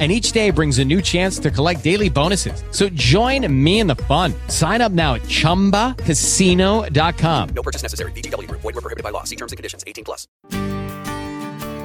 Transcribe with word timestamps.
and 0.00 0.10
each 0.10 0.32
day 0.32 0.50
brings 0.50 0.80
a 0.80 0.84
new 0.84 1.00
chance 1.00 1.38
to 1.38 1.52
collect 1.52 1.84
daily 1.84 2.10
bonuses. 2.10 2.64
So 2.72 2.88
join 2.94 3.46
me 3.64 3.78
in 3.78 3.86
the 3.86 3.94
fun. 3.94 4.34
Sign 4.48 4.80
up 4.80 4.90
now 4.90 5.14
at 5.14 5.22
ChumbaCasino.com. 5.22 7.48
No 7.54 7.62
purchase 7.62 7.84
necessary. 7.84 8.10
BGW. 8.12 8.50
Void 8.50 8.64
were 8.64 8.72
prohibited 8.72 9.04
by 9.04 9.10
law. 9.10 9.22
See 9.22 9.36
terms 9.36 9.52
and 9.52 9.56
conditions. 9.56 9.84
18 9.86 10.04
plus. 10.04 10.26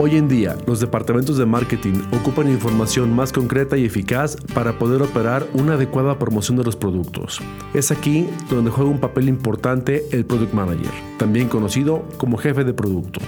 Hoy 0.02 0.16
en 0.16 0.30
día, 0.30 0.56
los 0.66 0.80
departamentos 0.80 1.38
de 1.38 1.46
marketing 1.46 1.96
ocupan 2.14 2.50
información 2.50 3.14
más 3.14 3.34
concreta 3.34 3.76
y 3.76 3.84
eficaz 3.84 4.38
para 4.54 4.80
poder 4.80 5.02
operar 5.02 5.46
una 5.54 5.74
adecuada 5.74 6.18
promoción 6.18 6.56
de 6.56 6.64
los 6.64 6.78
productos. 6.78 7.42
Es 7.74 7.92
aquí 7.92 8.30
donde 8.50 8.72
juega 8.72 8.90
un 8.90 9.02
papel 9.02 9.28
importante 9.28 10.06
el 10.14 10.26
Product 10.26 10.54
Manager, 10.54 10.92
también 11.18 11.50
conocido 11.50 12.06
como 12.18 12.38
jefe 12.38 12.64
de 12.64 12.74
producto. 12.74 13.20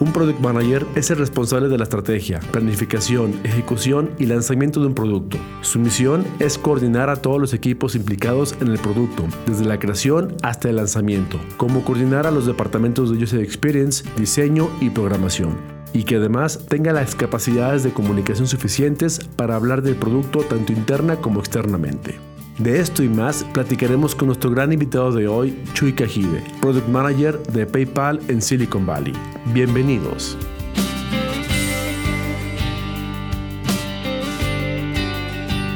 Un 0.00 0.12
Product 0.12 0.38
Manager 0.38 0.86
es 0.94 1.10
el 1.10 1.18
responsable 1.18 1.68
de 1.68 1.76
la 1.76 1.82
estrategia, 1.82 2.38
planificación, 2.52 3.34
ejecución 3.42 4.10
y 4.16 4.26
lanzamiento 4.26 4.80
de 4.80 4.86
un 4.86 4.94
producto. 4.94 5.38
Su 5.62 5.80
misión 5.80 6.24
es 6.38 6.56
coordinar 6.56 7.10
a 7.10 7.16
todos 7.16 7.40
los 7.40 7.52
equipos 7.52 7.96
implicados 7.96 8.54
en 8.60 8.68
el 8.68 8.78
producto, 8.78 9.24
desde 9.44 9.64
la 9.64 9.80
creación 9.80 10.36
hasta 10.42 10.68
el 10.68 10.76
lanzamiento, 10.76 11.40
como 11.56 11.84
coordinar 11.84 12.28
a 12.28 12.30
los 12.30 12.46
departamentos 12.46 13.10
de 13.10 13.24
User 13.24 13.40
Experience, 13.40 14.04
diseño 14.16 14.70
y 14.80 14.90
programación 14.90 15.78
y 15.92 16.04
que 16.04 16.16
además 16.16 16.66
tenga 16.68 16.92
las 16.92 17.14
capacidades 17.14 17.82
de 17.82 17.92
comunicación 17.92 18.46
suficientes 18.46 19.20
para 19.36 19.56
hablar 19.56 19.82
del 19.82 19.96
producto 19.96 20.40
tanto 20.40 20.72
interna 20.72 21.16
como 21.16 21.40
externamente. 21.40 22.27
De 22.58 22.80
esto 22.80 23.04
y 23.04 23.08
más 23.08 23.44
platicaremos 23.44 24.16
con 24.16 24.26
nuestro 24.26 24.50
gran 24.50 24.72
invitado 24.72 25.12
de 25.12 25.28
hoy, 25.28 25.62
Chuy 25.74 25.92
Cajide, 25.92 26.42
Product 26.60 26.88
Manager 26.88 27.40
de 27.40 27.64
PayPal 27.64 28.20
en 28.26 28.42
Silicon 28.42 28.84
Valley. 28.84 29.12
Bienvenidos. 29.54 30.36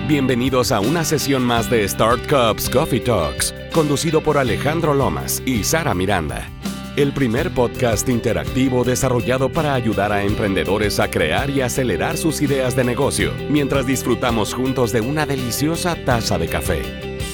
Bienvenidos 0.08 0.72
a 0.72 0.80
una 0.80 1.04
sesión 1.04 1.44
más 1.44 1.70
de 1.70 1.86
Start 1.86 2.28
Cups 2.28 2.68
Coffee 2.68 3.00
Talks, 3.00 3.54
conducido 3.72 4.20
por 4.20 4.36
Alejandro 4.36 4.92
Lomas 4.92 5.40
y 5.46 5.62
Sara 5.62 5.94
Miranda 5.94 6.50
el 6.96 7.12
primer 7.12 7.50
podcast 7.52 8.08
interactivo 8.08 8.84
desarrollado 8.84 9.50
para 9.50 9.74
ayudar 9.74 10.12
a 10.12 10.22
emprendedores 10.24 11.00
a 11.00 11.10
crear 11.10 11.48
y 11.50 11.62
acelerar 11.62 12.16
sus 12.16 12.42
ideas 12.42 12.76
de 12.76 12.84
negocio, 12.84 13.32
mientras 13.48 13.86
disfrutamos 13.86 14.52
juntos 14.52 14.92
de 14.92 15.00
una 15.00 15.24
deliciosa 15.24 15.96
taza 16.04 16.38
de 16.38 16.48
café. 16.48 16.82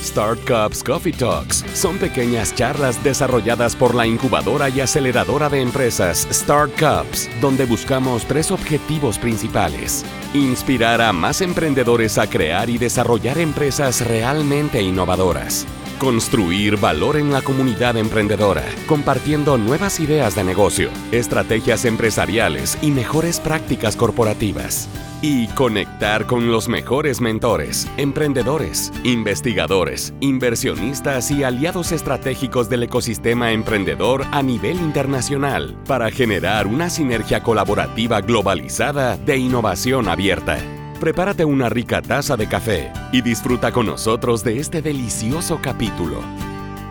Start 0.03 0.39
Cups 0.47 0.85
Coffee 0.85 1.13
Talks 1.13 1.65
son 1.75 1.99
pequeñas 1.99 2.55
charlas 2.55 3.03
desarrolladas 3.03 3.75
por 3.75 3.97
la 3.97 4.07
incubadora 4.07 4.69
y 4.69 4.81
aceleradora 4.81 5.49
de 5.49 5.61
empresas 5.61 6.29
Start 6.31 6.73
Cups, 6.79 7.29
donde 7.41 7.65
buscamos 7.65 8.25
tres 8.25 8.53
objetivos 8.53 9.19
principales. 9.19 10.05
Inspirar 10.35 11.01
a 11.01 11.13
más 11.13 11.41
emprendedores 11.41 12.17
a 12.17 12.29
crear 12.29 12.71
y 12.71 12.79
desarrollar 12.79 13.39
empresas 13.39 14.07
realmente 14.07 14.81
innovadoras 14.81 15.67
Construir 15.99 16.77
valor 16.77 17.17
en 17.17 17.33
la 17.33 17.43
comunidad 17.43 17.97
emprendedora, 17.97 18.63
compartiendo 18.87 19.59
nuevas 19.59 19.99
ideas 19.99 20.37
de 20.37 20.45
negocio, 20.45 20.91
estrategias 21.11 21.85
empresariales 21.85 22.79
y 22.83 22.93
mejores 22.93 23.41
prácticas 23.41 23.97
corporativas. 23.97 24.89
Y 25.23 25.49
conectar 25.49 26.27
con 26.27 26.53
los 26.53 26.69
mejores 26.69 27.21
mentores, 27.21 27.89
emprendedores, 27.97 28.93
investigadores, 29.03 30.15
inversionistas 30.21 31.33
y 31.33 31.43
aliados 31.43 31.91
estratégicos 31.91 32.69
del 32.69 32.85
ecosistema 32.85 33.51
emprendedor 33.51 34.25
a 34.31 34.41
nivel 34.41 34.77
internacional 34.77 35.77
para 35.85 36.13
generar 36.13 36.69
una 36.69 36.91
sinergia 36.91 37.43
colaborativa 37.43 38.21
globalizada 38.21 39.17
de 39.17 39.39
innovación 39.39 40.09
abierta 40.09 40.78
prepárate 40.99 41.45
una 41.45 41.69
rica 41.69 42.03
taza 42.03 42.37
de 42.37 42.49
café 42.49 42.93
y 43.13 43.23
disfruta 43.23 43.73
con 43.73 43.87
nosotros 43.87 44.45
de 44.45 44.59
este 44.59 44.83
delicioso 44.83 45.59
capítulo. 45.63 46.21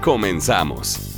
Comenzamos. 0.02 1.17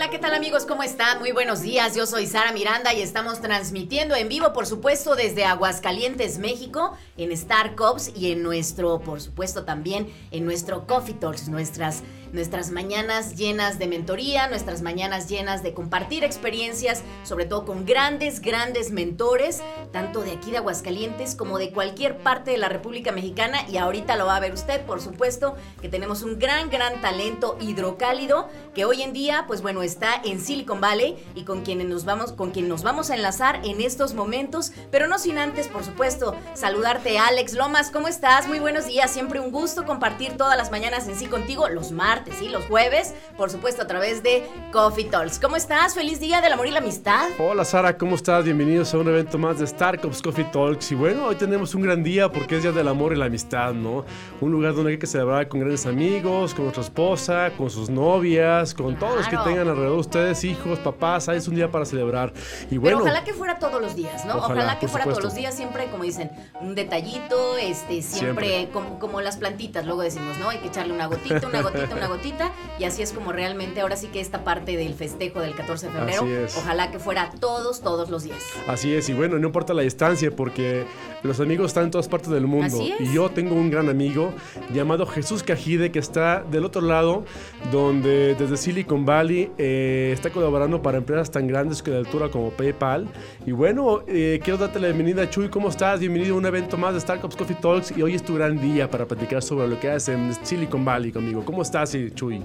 Hola, 0.00 0.08
¿qué 0.08 0.18
tal 0.18 0.32
amigos? 0.32 0.64
¿Cómo 0.64 0.82
están? 0.82 1.18
Muy 1.18 1.32
buenos 1.32 1.60
días, 1.60 1.94
yo 1.94 2.06
soy 2.06 2.26
Sara 2.26 2.52
Miranda 2.52 2.94
y 2.94 3.02
estamos 3.02 3.42
transmitiendo 3.42 4.16
en 4.16 4.30
vivo, 4.30 4.54
por 4.54 4.64
supuesto, 4.64 5.14
desde 5.14 5.44
Aguascalientes, 5.44 6.38
México, 6.38 6.96
en 7.18 7.32
Star 7.32 7.74
Cops 7.74 8.10
y 8.16 8.32
en 8.32 8.42
nuestro, 8.42 9.00
por 9.00 9.20
supuesto, 9.20 9.66
también 9.66 10.10
en 10.30 10.46
nuestro 10.46 10.86
Coffee 10.86 11.12
Talks, 11.12 11.48
nuestras 11.48 12.02
nuestras 12.32 12.70
mañanas 12.70 13.36
llenas 13.36 13.78
de 13.78 13.86
mentoría, 13.86 14.48
nuestras 14.48 14.82
mañanas 14.82 15.28
llenas 15.28 15.62
de 15.62 15.74
compartir 15.74 16.24
experiencias, 16.24 17.02
sobre 17.24 17.44
todo 17.44 17.64
con 17.64 17.84
grandes, 17.84 18.40
grandes 18.40 18.90
mentores, 18.90 19.62
tanto 19.92 20.22
de 20.22 20.32
aquí 20.32 20.50
de 20.50 20.58
Aguascalientes 20.58 21.34
como 21.34 21.58
de 21.58 21.72
cualquier 21.72 22.18
parte 22.18 22.52
de 22.52 22.58
la 22.58 22.68
República 22.68 23.12
Mexicana. 23.12 23.58
Y 23.68 23.78
ahorita 23.78 24.16
lo 24.16 24.26
va 24.26 24.36
a 24.36 24.40
ver 24.40 24.52
usted, 24.52 24.84
por 24.84 25.00
supuesto, 25.00 25.56
que 25.80 25.88
tenemos 25.88 26.22
un 26.22 26.38
gran, 26.38 26.70
gran 26.70 27.00
talento 27.00 27.56
hidrocálido 27.60 28.48
que 28.74 28.84
hoy 28.84 29.02
en 29.02 29.12
día, 29.12 29.44
pues 29.46 29.62
bueno, 29.62 29.82
está 29.90 30.20
en 30.24 30.40
Silicon 30.40 30.80
Valley 30.80 31.16
y 31.34 31.42
con 31.42 31.62
quienes 31.62 31.88
nos 31.88 32.04
vamos, 32.04 32.32
con 32.32 32.52
quien 32.52 32.68
nos 32.68 32.84
vamos 32.84 33.10
a 33.10 33.16
enlazar 33.16 33.60
en 33.64 33.80
estos 33.80 34.14
momentos, 34.14 34.72
pero 34.92 35.08
no 35.08 35.18
sin 35.18 35.36
antes, 35.36 35.66
por 35.66 35.82
supuesto, 35.82 36.36
saludarte, 36.54 37.18
Alex 37.18 37.54
Lomas, 37.54 37.90
¿cómo 37.90 38.06
estás? 38.06 38.46
Muy 38.46 38.60
buenos 38.60 38.86
días, 38.86 39.10
siempre 39.10 39.40
un 39.40 39.50
gusto 39.50 39.84
compartir 39.84 40.36
todas 40.36 40.56
las 40.56 40.70
mañanas 40.70 41.08
en 41.08 41.16
sí 41.16 41.26
contigo, 41.26 41.68
los 41.68 41.90
martes 41.90 42.40
y 42.40 42.48
los 42.48 42.66
jueves, 42.66 43.14
por 43.36 43.50
supuesto 43.50 43.82
a 43.82 43.88
través 43.88 44.22
de 44.22 44.46
Coffee 44.72 45.06
Talks. 45.06 45.40
¿Cómo 45.40 45.56
estás? 45.56 45.94
Feliz 45.94 46.20
día 46.20 46.40
del 46.40 46.52
amor 46.52 46.68
y 46.68 46.70
la 46.70 46.78
amistad. 46.78 47.28
Hola 47.40 47.64
Sara, 47.64 47.98
¿cómo 47.98 48.14
estás? 48.14 48.44
Bienvenidos 48.44 48.94
a 48.94 48.98
un 48.98 49.08
evento 49.08 49.38
más 49.38 49.58
de 49.58 49.66
Startups 49.66 50.22
Coffee 50.22 50.44
Talks. 50.44 50.92
Y 50.92 50.94
bueno, 50.94 51.26
hoy 51.26 51.34
tenemos 51.34 51.74
un 51.74 51.82
gran 51.82 52.04
día 52.04 52.30
porque 52.30 52.56
es 52.56 52.62
día 52.62 52.72
del 52.72 52.86
amor 52.86 53.12
y 53.12 53.16
la 53.16 53.24
amistad, 53.24 53.74
¿no? 53.74 54.04
Un 54.40 54.52
lugar 54.52 54.74
donde 54.74 54.92
hay 54.92 54.98
que 54.98 55.08
celebrar 55.08 55.48
con 55.48 55.58
grandes 55.58 55.84
amigos, 55.86 56.54
con 56.54 56.66
nuestra 56.66 56.84
esposa, 56.84 57.50
con 57.56 57.68
sus 57.70 57.90
novias, 57.90 58.72
con 58.72 58.96
todos 58.96 59.16
los 59.16 59.28
que 59.28 59.36
tengan 59.38 59.68
alrededor 59.68 59.79
de 59.80 59.90
ustedes, 59.90 60.44
hijos, 60.44 60.78
papás. 60.78 61.28
es 61.28 61.48
un 61.48 61.54
día 61.54 61.70
para 61.70 61.84
celebrar. 61.84 62.32
Y 62.70 62.78
bueno, 62.78 62.98
Pero 62.98 63.10
ojalá 63.10 63.24
que 63.24 63.34
fuera 63.34 63.58
todos 63.58 63.80
los 63.80 63.96
días, 63.96 64.24
¿no? 64.24 64.36
Ojalá, 64.36 64.78
que 64.78 64.88
fuera 64.88 65.04
todos 65.04 65.22
los 65.22 65.34
días, 65.34 65.54
siempre, 65.54 65.86
como 65.90 66.04
dicen, 66.04 66.30
un 66.60 66.74
detallito, 66.74 67.56
este, 67.56 68.02
siempre, 68.02 68.68
Como, 68.72 68.98
como 68.98 69.20
las 69.20 69.36
plantitas, 69.36 69.86
luego 69.86 70.02
decimos, 70.02 70.38
¿no? 70.38 70.50
Hay 70.50 70.58
que 70.58 70.68
echarle 70.68 70.92
una 70.92 71.06
gotita, 71.06 71.46
una 71.46 71.62
gotita, 71.62 71.94
una 71.94 72.08
gotita 72.08 72.52
y 72.78 72.84
así 72.84 73.02
es 73.02 73.12
como 73.12 73.32
realmente 73.32 73.80
ahora 73.80 73.96
sí 73.96 74.08
que 74.08 74.20
esta 74.20 74.44
parte 74.44 74.76
del 74.76 74.94
festejo 74.94 75.40
del 75.40 75.54
14 75.54 75.86
de 75.86 75.92
febrero, 75.92 76.26
ojalá 76.58 76.90
que 76.90 76.98
fuera 76.98 77.30
todos, 77.40 77.80
todos 77.80 78.10
los 78.10 78.24
días. 78.24 78.42
Así 78.66 78.94
es, 78.94 79.08
y 79.08 79.12
bueno, 79.12 79.38
no 79.38 79.46
importa 79.46 79.74
la 79.74 79.82
distancia 79.82 80.30
porque 80.30 80.84
los 81.22 81.40
amigos 81.40 81.66
están 81.66 81.84
en 81.84 81.90
todas 81.90 82.08
partes 82.08 82.30
del 82.30 82.46
mundo 82.46 82.78
y 82.98 83.12
yo 83.12 83.30
tengo 83.30 83.54
un 83.54 83.70
gran 83.70 83.88
amigo 83.88 84.32
llamado 84.72 85.06
Jesús 85.06 85.42
Cajide 85.42 85.90
que 85.92 85.98
está 85.98 86.42
del 86.42 86.64
otro 86.64 86.80
lado, 86.80 87.24
donde 87.70 88.34
desde 88.34 88.56
Silicon 88.56 89.04
Valley 89.04 89.50
eh, 89.58 89.69
está 90.12 90.30
colaborando 90.30 90.82
para 90.82 90.98
empresas 90.98 91.30
tan 91.30 91.46
grandes 91.46 91.82
que 91.82 91.90
de 91.90 91.98
altura 91.98 92.28
como 92.28 92.50
PayPal. 92.50 93.08
Y 93.46 93.52
bueno, 93.52 94.02
eh, 94.06 94.40
quiero 94.42 94.58
darte 94.58 94.78
la 94.80 94.88
bienvenida, 94.88 95.28
Chuy, 95.28 95.48
¿cómo 95.48 95.68
estás? 95.68 96.00
Bienvenido 96.00 96.34
a 96.34 96.38
un 96.38 96.46
evento 96.46 96.76
más 96.76 96.94
de 96.94 97.00
Startups 97.00 97.36
Coffee 97.36 97.56
Talks 97.56 97.96
y 97.96 98.02
hoy 98.02 98.14
es 98.14 98.22
tu 98.22 98.34
gran 98.34 98.60
día 98.60 98.90
para 98.90 99.06
platicar 99.06 99.42
sobre 99.42 99.68
lo 99.68 99.78
que 99.78 99.90
haces 99.90 100.14
en 100.14 100.34
Silicon 100.44 100.84
Valley 100.84 101.12
conmigo. 101.12 101.44
¿Cómo 101.44 101.62
estás, 101.62 101.96
Chuy? 102.14 102.42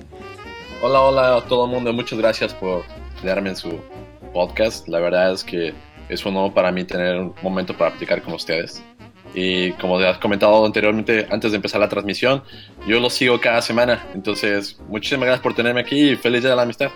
Hola, 0.81 1.01
hola 1.01 1.37
a 1.37 1.41
todo 1.41 1.65
el 1.65 1.71
mundo. 1.71 1.91
Muchas 1.93 2.19
gracias 2.19 2.53
por 2.53 2.83
darme 3.23 3.49
en 3.49 3.55
su 3.55 3.79
podcast. 4.33 4.87
La 4.87 4.99
verdad 4.99 5.31
es 5.31 5.43
que 5.43 5.73
es 6.09 6.25
un 6.25 6.35
honor 6.35 6.53
para 6.53 6.71
mí 6.71 6.83
tener 6.83 7.17
un 7.17 7.33
momento 7.41 7.75
para 7.75 7.91
platicar 7.91 8.21
con 8.21 8.33
ustedes. 8.33 8.83
Y 9.33 9.71
como 9.73 9.99
te 9.99 10.07
has 10.07 10.17
comentado 10.17 10.65
anteriormente, 10.65 11.27
antes 11.29 11.51
de 11.51 11.57
empezar 11.57 11.81
la 11.81 11.89
transmisión, 11.89 12.41
yo 12.87 12.99
lo 12.99 13.09
sigo 13.09 13.39
cada 13.39 13.61
semana. 13.61 14.07
Entonces, 14.13 14.79
muchísimas 14.87 15.25
gracias 15.25 15.43
por 15.43 15.53
tenerme 15.53 15.81
aquí 15.81 16.11
y 16.11 16.15
feliz 16.15 16.41
día 16.41 16.51
de 16.51 16.55
la 16.55 16.61
amistad. 16.61 16.89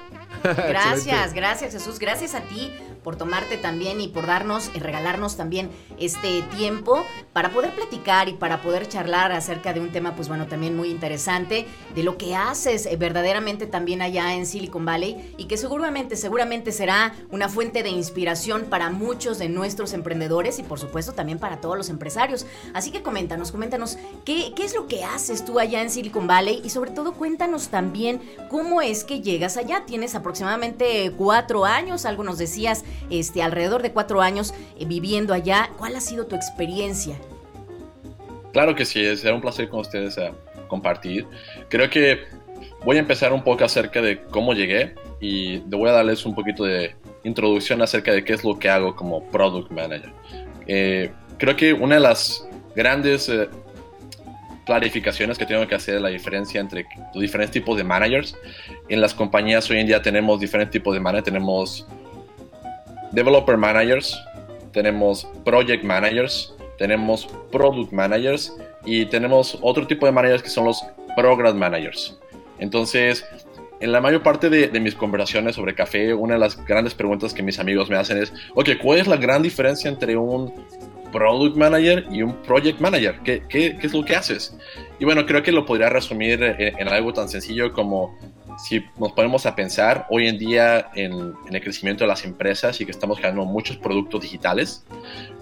Gracias, 0.43 1.33
gracias 1.33 1.73
Jesús, 1.73 1.99
gracias 1.99 2.35
a 2.35 2.41
ti 2.41 2.73
por 3.03 3.15
tomarte 3.15 3.57
también 3.57 4.01
y 4.01 4.07
por 4.07 4.25
darnos 4.25 4.69
y 4.73 4.79
regalarnos 4.79 5.37
también 5.37 5.69
este 5.97 6.41
tiempo 6.57 7.03
para 7.33 7.51
poder 7.51 7.71
platicar 7.75 8.29
y 8.29 8.33
para 8.33 8.61
poder 8.61 8.87
charlar 8.87 9.31
acerca 9.31 9.73
de 9.73 9.79
un 9.79 9.91
tema, 9.91 10.15
pues 10.15 10.27
bueno, 10.27 10.47
también 10.47 10.75
muy 10.75 10.89
interesante, 10.89 11.65
de 11.95 12.03
lo 12.03 12.17
que 12.17 12.35
haces 12.35 12.85
eh, 12.85 12.95
verdaderamente 12.97 13.67
también 13.67 14.01
allá 14.01 14.33
en 14.33 14.45
Silicon 14.45 14.85
Valley 14.85 15.33
y 15.37 15.45
que 15.45 15.57
seguramente, 15.57 16.15
seguramente 16.15 16.71
será 16.71 17.13
una 17.31 17.49
fuente 17.49 17.83
de 17.83 17.89
inspiración 17.89 18.65
para 18.65 18.89
muchos 18.89 19.39
de 19.39 19.49
nuestros 19.49 19.93
emprendedores 19.93 20.59
y 20.59 20.63
por 20.63 20.79
supuesto 20.79 21.13
también 21.13 21.39
para 21.39 21.61
todos 21.61 21.77
los 21.77 21.89
empresarios. 21.89 22.45
Así 22.73 22.91
que 22.91 23.01
coméntanos, 23.01 23.51
coméntanos, 23.51 23.97
¿qué, 24.25 24.53
qué 24.55 24.65
es 24.65 24.75
lo 24.75 24.87
que 24.87 25.03
haces 25.03 25.45
tú 25.45 25.59
allá 25.59 25.81
en 25.81 25.89
Silicon 25.89 26.27
Valley? 26.27 26.61
Y 26.63 26.69
sobre 26.69 26.91
todo 26.91 27.13
cuéntanos 27.13 27.69
también 27.69 28.21
cómo 28.49 28.81
es 28.81 29.03
que 29.03 29.21
llegas 29.21 29.57
allá. 29.57 29.85
Tienes 29.85 30.15
aproximadamente 30.15 31.11
cuatro 31.17 31.65
años, 31.65 32.05
algo 32.05 32.23
nos 32.23 32.37
decías, 32.37 32.83
este, 33.09 33.41
alrededor 33.41 33.81
de 33.81 33.91
cuatro 33.91 34.21
años 34.21 34.53
eh, 34.77 34.85
viviendo 34.85 35.33
allá. 35.33 35.69
¿Cuál 35.77 35.95
ha 35.95 36.01
sido 36.01 36.25
tu 36.25 36.35
experiencia? 36.35 37.15
Claro 38.53 38.75
que 38.75 38.85
sí, 38.85 39.15
será 39.15 39.35
un 39.35 39.41
placer 39.41 39.69
con 39.69 39.81
ustedes 39.81 40.17
a 40.17 40.31
compartir. 40.67 41.27
Creo 41.69 41.89
que 41.89 42.19
voy 42.83 42.97
a 42.97 42.99
empezar 42.99 43.33
un 43.33 43.43
poco 43.43 43.63
acerca 43.63 44.01
de 44.01 44.21
cómo 44.21 44.53
llegué 44.53 44.95
y 45.19 45.57
voy 45.59 45.89
a 45.89 45.93
darles 45.93 46.25
un 46.25 46.33
poquito 46.33 46.63
de 46.63 46.95
introducción 47.23 47.81
acerca 47.81 48.11
de 48.11 48.23
qué 48.23 48.33
es 48.33 48.43
lo 48.43 48.57
que 48.57 48.69
hago 48.69 48.95
como 48.95 49.23
product 49.29 49.71
manager. 49.71 50.11
Eh, 50.67 51.11
creo 51.37 51.55
que 51.55 51.73
una 51.73 51.95
de 51.95 52.01
las 52.01 52.47
grandes 52.75 53.27
eh, 53.29 53.49
clarificaciones 54.65 55.37
que 55.37 55.45
tengo 55.45 55.67
que 55.67 55.75
hacer 55.75 55.95
es 55.95 56.01
la 56.01 56.09
diferencia 56.09 56.61
entre 56.61 56.85
los 57.13 57.21
diferentes 57.21 57.51
tipos 57.51 57.75
de 57.75 57.83
managers. 57.83 58.37
En 58.87 59.01
las 59.01 59.13
compañías 59.13 59.69
hoy 59.69 59.79
en 59.79 59.87
día 59.87 60.01
tenemos 60.01 60.39
diferentes 60.39 60.71
tipos 60.71 60.93
de 60.93 60.99
managers. 60.99 61.25
Tenemos 61.25 61.87
developer 63.11 63.57
managers, 63.57 64.19
tenemos 64.71 65.27
project 65.43 65.83
managers, 65.83 66.53
tenemos 66.77 67.27
product 67.51 67.91
managers 67.91 68.55
y 68.85 69.05
tenemos 69.05 69.57
otro 69.61 69.85
tipo 69.85 70.05
de 70.05 70.11
managers 70.11 70.41
que 70.41 70.49
son 70.49 70.65
los 70.65 70.83
program 71.15 71.57
managers. 71.57 72.17
Entonces, 72.59 73.25
en 73.79 73.91
la 73.91 74.01
mayor 74.01 74.23
parte 74.23 74.49
de, 74.49 74.79
mis 74.79 74.95
conversaciones 74.95 75.55
sobre 75.55 75.73
café, 75.73 76.13
una 76.13 76.33
de 76.33 76.39
las 76.39 76.63
grandes 76.65 76.93
preguntas 76.93 77.33
que 77.33 77.43
mis 77.43 77.59
amigos 77.59 77.89
me 77.89 77.97
hacen 77.97 78.17
es, 78.17 78.33
ok, 78.55 78.69
¿cuál 78.81 78.99
es 78.99 79.07
la 79.07 79.17
gran 79.17 79.41
diferencia 79.41 79.89
entre 79.89 80.17
un 80.17 80.53
product 81.11 81.55
manager 81.55 82.05
y 82.11 82.21
un 82.21 82.33
project 82.43 82.79
manager? 82.79 83.19
¿Qué, 83.23 83.77
es 83.81 83.93
lo 83.93 84.03
que 84.03 84.15
haces? 84.15 84.57
Y 84.99 85.05
bueno, 85.05 85.25
creo 85.25 85.43
que 85.43 85.51
lo 85.51 85.65
podría 85.65 85.89
resumir 85.89 86.43
en, 86.43 86.87
algo 86.89 87.13
tan 87.13 87.29
sencillo 87.29 87.71
como 87.71 88.17
si 88.59 88.85
nos 88.97 89.13
ponemos 89.13 89.45
a 89.45 89.55
pensar 89.55 90.05
hoy 90.09 90.27
en 90.27 90.37
día 90.37 90.89
en, 90.95 91.33
el 91.49 91.61
crecimiento 91.61 92.03
de 92.03 92.09
las 92.09 92.25
empresas 92.25 92.79
y 92.81 92.85
que 92.85 92.91
estamos 92.91 93.17
creando 93.17 93.45
muchos 93.45 93.77
productos 93.77 94.21
digitales, 94.21 94.85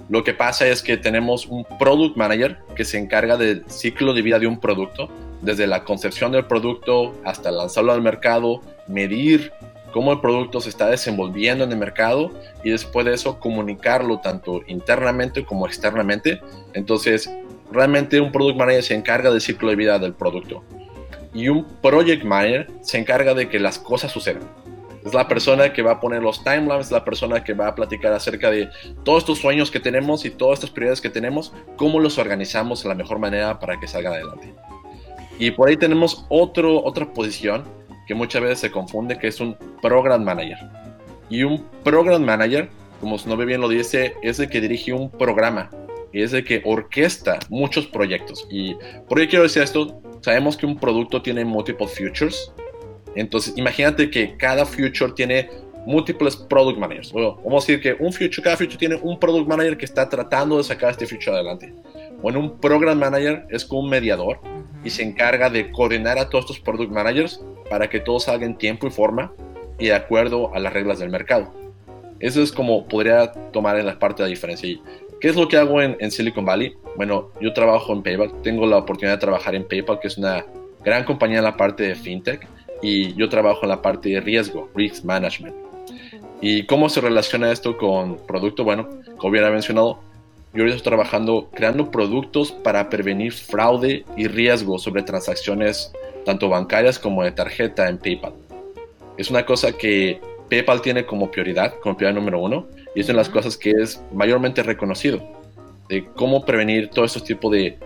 lo 0.10 0.24
que 0.24 0.34
pasa 0.34 0.68
es 0.68 0.84
que 0.84 0.98
tenemos 0.98 1.48
un 1.48 1.66
product 1.80 2.16
manager 2.16 2.60
que 2.76 2.86
se 2.86 2.98
encarga 2.98 3.36
del 3.36 3.66
ciclo 3.68 4.14
de 4.14 4.22
vida 4.22 4.40
de 4.40 4.48
un 4.48 4.60
producto 4.60 5.10
desde 5.42 5.68
la 5.68 5.84
concepción 5.84 6.32
del 6.32 6.46
producto 6.46 7.16
hasta 7.26 7.52
lanzarlo 7.52 7.92
al 7.92 8.02
mercado, 8.02 8.62
medir 8.88 9.52
cómo 9.92 10.14
el 10.14 10.22
producto 10.22 10.62
se 10.62 10.70
está 10.70 10.88
desenvolviendo 10.88 11.64
en 11.64 11.72
el 11.72 11.78
mercado 11.78 12.32
y 12.64 12.70
después 12.70 13.06
de 13.06 13.14
eso 13.14 13.40
comunicarlo 13.40 14.20
tanto 14.20 14.62
internamente 14.68 15.44
como 15.44 15.66
externamente. 15.66 16.40
Entonces, 16.74 17.30
realmente 17.72 18.22
un 18.22 18.32
product 18.32 18.58
manager 18.58 18.84
se 18.84 18.96
encarga 18.96 19.32
del 19.32 19.42
ciclo 19.42 19.70
de 19.70 19.76
vida 19.76 20.00
del 20.00 20.14
producto 20.14 20.64
y 21.38 21.50
un 21.50 21.64
project 21.84 22.24
manager 22.24 22.68
se 22.82 22.98
encarga 22.98 23.36
de 23.36 23.48
que 23.48 23.60
las 23.60 23.78
cosas 23.78 24.12
sucedan. 24.12 24.42
Es 25.06 25.14
la 25.14 25.28
persona 25.28 25.72
que 25.72 25.84
va 25.84 25.92
a 25.92 26.00
poner 26.00 26.24
los 26.24 26.44
timelines, 26.44 26.90
la 26.90 27.06
persona 27.06 27.44
que 27.44 27.54
va 27.54 27.68
a 27.68 27.76
platicar 27.76 28.12
acerca 28.12 28.50
de 28.50 28.68
todos 29.04 29.20
estos 29.20 29.38
sueños 29.38 29.70
que 29.70 29.80
tenemos 29.80 30.26
y 30.26 30.32
todas 30.32 30.58
estas 30.58 30.72
prioridades 30.72 31.00
que 31.00 31.12
tenemos, 31.12 31.54
cómo 31.76 32.00
los 32.00 32.18
organizamos 32.18 32.82
de 32.82 32.90
la 32.90 32.96
mejor 32.96 33.20
manera 33.20 33.60
para 33.60 33.80
que 33.80 33.88
salgan 33.88 34.14
adelante. 34.14 34.52
Y 35.38 35.52
por 35.52 35.70
ahí 35.70 35.78
tenemos 35.78 36.26
otro, 36.28 36.84
otra 36.84 37.14
posición 37.14 37.64
que 38.08 38.16
muchas 38.16 38.42
veces 38.42 38.60
se 38.60 38.72
confunde, 38.72 39.20
que 39.20 39.28
es 39.28 39.40
un 39.40 39.56
Program 39.80 40.24
Manager. 40.24 40.58
Y 41.30 41.44
un 41.44 41.68
Program 41.84 42.24
Manager, 42.24 42.68
como 43.00 43.20
su 43.20 43.30
nombre 43.30 43.46
bien 43.46 43.62
lo 43.62 43.70
dice, 43.70 44.16
es 44.24 44.40
el 44.40 44.50
que 44.50 44.60
dirige 44.60 44.92
un 44.92 45.12
programa, 45.12 45.70
es 46.14 46.34
el 46.34 46.44
que 46.44 46.64
orquesta 46.66 47.38
muchos 47.50 47.86
proyectos. 47.86 48.48
Y 48.50 48.76
por 49.08 49.20
ahí 49.20 49.28
quiero 49.28 49.44
decir 49.44 49.62
esto, 49.62 50.02
sabemos 50.22 50.58
que 50.58 50.66
un 50.66 50.78
producto 50.78 51.22
tiene 51.22 51.46
multiple 51.46 51.88
futures. 51.88 52.52
Entonces, 53.16 53.54
imagínate 53.58 54.10
que 54.10 54.36
cada 54.38 54.66
future 54.66 55.12
tiene 55.14 55.50
múltiples 55.88 56.36
product 56.36 56.78
managers. 56.78 57.14
vamos 57.14 57.64
a 57.64 57.66
decir 57.66 57.82
que 57.82 57.94
un 58.04 58.12
future, 58.12 58.44
cada 58.44 58.58
future 58.58 58.78
tiene 58.78 58.96
un 59.02 59.18
product 59.18 59.48
manager 59.48 59.78
que 59.78 59.86
está 59.86 60.08
tratando 60.10 60.58
de 60.58 60.64
sacar 60.64 60.92
este 60.92 61.08
future 61.08 61.32
adelante. 61.32 61.74
Bueno, 62.22 62.40
un 62.40 62.60
program 62.60 63.00
manager 63.00 63.46
es 63.50 63.64
como 63.64 63.84
un 63.84 63.90
mediador 63.90 64.40
y 64.84 64.90
se 64.90 65.04
encarga 65.04 65.50
de 65.50 65.72
coordinar 65.72 66.20
a 66.20 66.30
todos 66.30 66.46
estos 66.46 66.60
product 66.60 66.92
managers 66.92 67.42
para 67.70 67.90
que 67.90 68.00
todo 68.00 68.20
salga 68.20 68.46
en 68.46 68.58
tiempo 68.58 68.86
y 68.88 68.90
forma 68.90 69.34
y 69.80 69.88
de 69.88 69.94
acuerdo 69.94 70.54
a 70.54 70.60
las 70.60 70.74
reglas 70.74 71.00
del 71.00 71.10
mercado. 71.10 71.54
Eso 72.20 72.42
es 72.42 72.52
como 72.52 72.88
podría 72.88 73.32
tomar 73.52 73.78
en 73.80 73.86
la 73.86 73.98
parte 73.98 74.24
de 74.24 74.30
la 74.30 74.32
diferencia. 74.32 74.70
¿Qué 75.20 75.30
es 75.30 75.36
lo 75.36 75.48
que 75.48 75.58
hago 75.58 75.82
en, 75.82 75.98
en, 76.00 76.12
Silicon 76.12 76.46
Valley? 76.46 76.76
Bueno, 76.96 77.32
yo 77.42 77.52
trabajo 77.54 77.92
en 77.94 78.04
PayPal, 78.04 78.32
tengo 78.44 78.68
la 78.68 78.78
oportunidad 78.78 79.16
de 79.16 79.22
trabajar 79.22 79.56
en 79.56 79.68
PayPal, 79.68 80.00
que 80.00 80.08
es 80.08 80.18
una 80.18 80.46
gran 80.84 81.04
compañía 81.06 81.40
en 81.40 81.44
la 81.44 81.58
parte 81.58 81.84
de 81.84 81.96
fintech, 81.96 82.48
y 82.82 83.16
yo 83.16 83.28
trabajo 83.28 83.62
en 83.64 83.70
la 83.70 83.82
parte 83.82 84.10
de 84.10 84.22
riesgo, 84.22 84.70
risk 84.76 85.04
management. 85.04 85.56
¿Y 86.40 86.64
cómo 86.64 86.88
se 86.90 87.02
relaciona 87.02 87.52
esto 87.52 87.78
con 87.78 88.18
producto? 88.28 88.64
Bueno, 88.64 88.88
como 89.18 89.32
hubiera 89.32 89.50
mencionado, 89.50 90.00
yo 90.54 90.66
estoy 90.66 90.82
trabajando 90.82 91.50
creando 91.54 91.90
productos 91.90 92.52
para 92.52 92.90
prevenir 92.90 93.34
fraude 93.34 94.06
y 94.16 94.28
riesgo 94.28 94.78
sobre 94.78 95.02
transacciones 95.02 95.92
tanto 96.26 96.50
bancarias 96.50 97.00
como 97.00 97.24
de 97.24 97.32
tarjeta 97.32 97.90
en 97.90 97.98
PayPal. 97.98 98.34
Es 99.18 99.32
una 99.32 99.46
cosa 99.46 99.72
que 99.72 100.22
PayPal 100.50 100.82
tiene 100.82 101.06
como 101.06 101.32
prioridad, 101.32 101.74
como 101.82 101.98
prioridad 101.98 102.20
número 102.20 102.40
uno, 102.40 102.68
y 102.98 103.02
es 103.02 103.06
una 103.10 103.18
de 103.18 103.18
las 103.18 103.30
cosas 103.30 103.56
que 103.56 103.70
es 103.70 104.02
mayormente 104.12 104.64
reconocido, 104.64 105.22
de 105.88 106.04
cómo 106.16 106.44
prevenir 106.44 106.90
todo 106.90 107.06
este 107.06 107.22
tipo 107.22 107.52
de 107.52 107.78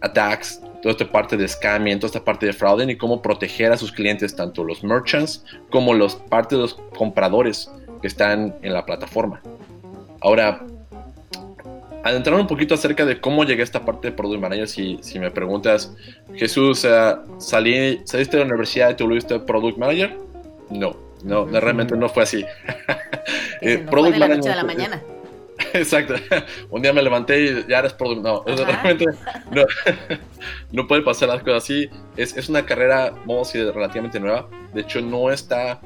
attacks, 0.00 0.62
toda 0.80 0.92
esta 0.92 1.10
parte 1.10 1.36
de 1.36 1.48
scamming, 1.48 1.98
toda 1.98 2.06
esta 2.06 2.24
parte 2.24 2.46
de 2.46 2.52
fraude 2.52 2.84
y 2.84 2.96
cómo 2.96 3.20
proteger 3.20 3.72
a 3.72 3.76
sus 3.76 3.90
clientes, 3.90 4.36
tanto 4.36 4.62
los 4.62 4.84
merchants 4.84 5.44
como 5.70 5.92
los 5.92 6.14
parte 6.14 6.54
de 6.54 6.62
los 6.62 6.74
compradores 6.96 7.68
que 8.00 8.06
están 8.06 8.54
en 8.62 8.72
la 8.72 8.86
plataforma. 8.86 9.42
Ahora, 10.20 10.64
adentrar 12.04 12.38
un 12.38 12.46
poquito 12.46 12.74
acerca 12.74 13.04
de 13.04 13.20
cómo 13.20 13.42
llegué 13.42 13.62
a 13.62 13.64
esta 13.64 13.84
parte 13.84 14.10
de 14.10 14.16
Product 14.16 14.40
Manager, 14.40 14.68
si, 14.68 14.98
si 15.02 15.18
me 15.18 15.32
preguntas, 15.32 15.96
Jesús, 16.36 16.86
salí, 17.38 18.02
¿saliste 18.04 18.36
de 18.36 18.44
la 18.44 18.50
universidad 18.50 18.90
y 18.90 18.94
te 18.94 19.02
volviste 19.02 19.40
Product 19.40 19.78
Manager? 19.78 20.16
No, 20.70 21.09
no, 21.24 21.46
realmente 21.46 21.96
no 21.96 22.08
fue 22.08 22.22
así. 22.22 22.44
eh, 23.60 23.78
Product 23.90 24.14
de 24.14 24.18
la 24.18 24.28
noche 24.28 24.50
a 24.50 24.56
la 24.56 24.64
mañana. 24.64 25.02
Exacto. 25.74 26.14
Un 26.70 26.82
día 26.82 26.92
me 26.92 27.02
levanté 27.02 27.42
y 27.42 27.64
ya 27.68 27.80
eres 27.80 27.92
Product. 27.92 28.22
No, 28.22 28.44
realmente 28.44 29.04
no, 29.50 29.64
no, 30.72 30.86
puede 30.86 31.02
pasar 31.02 31.28
las 31.28 31.42
cosas 31.42 31.64
así. 31.64 31.88
Es, 32.16 32.36
es 32.36 32.48
una 32.48 32.64
carrera, 32.64 33.12
vamos 33.26 33.48
a 33.48 33.58
decir, 33.58 33.74
relativamente 33.74 34.18
nueva. 34.20 34.48
De 34.72 34.82
hecho, 34.82 35.00
no 35.00 35.30
está 35.30 35.80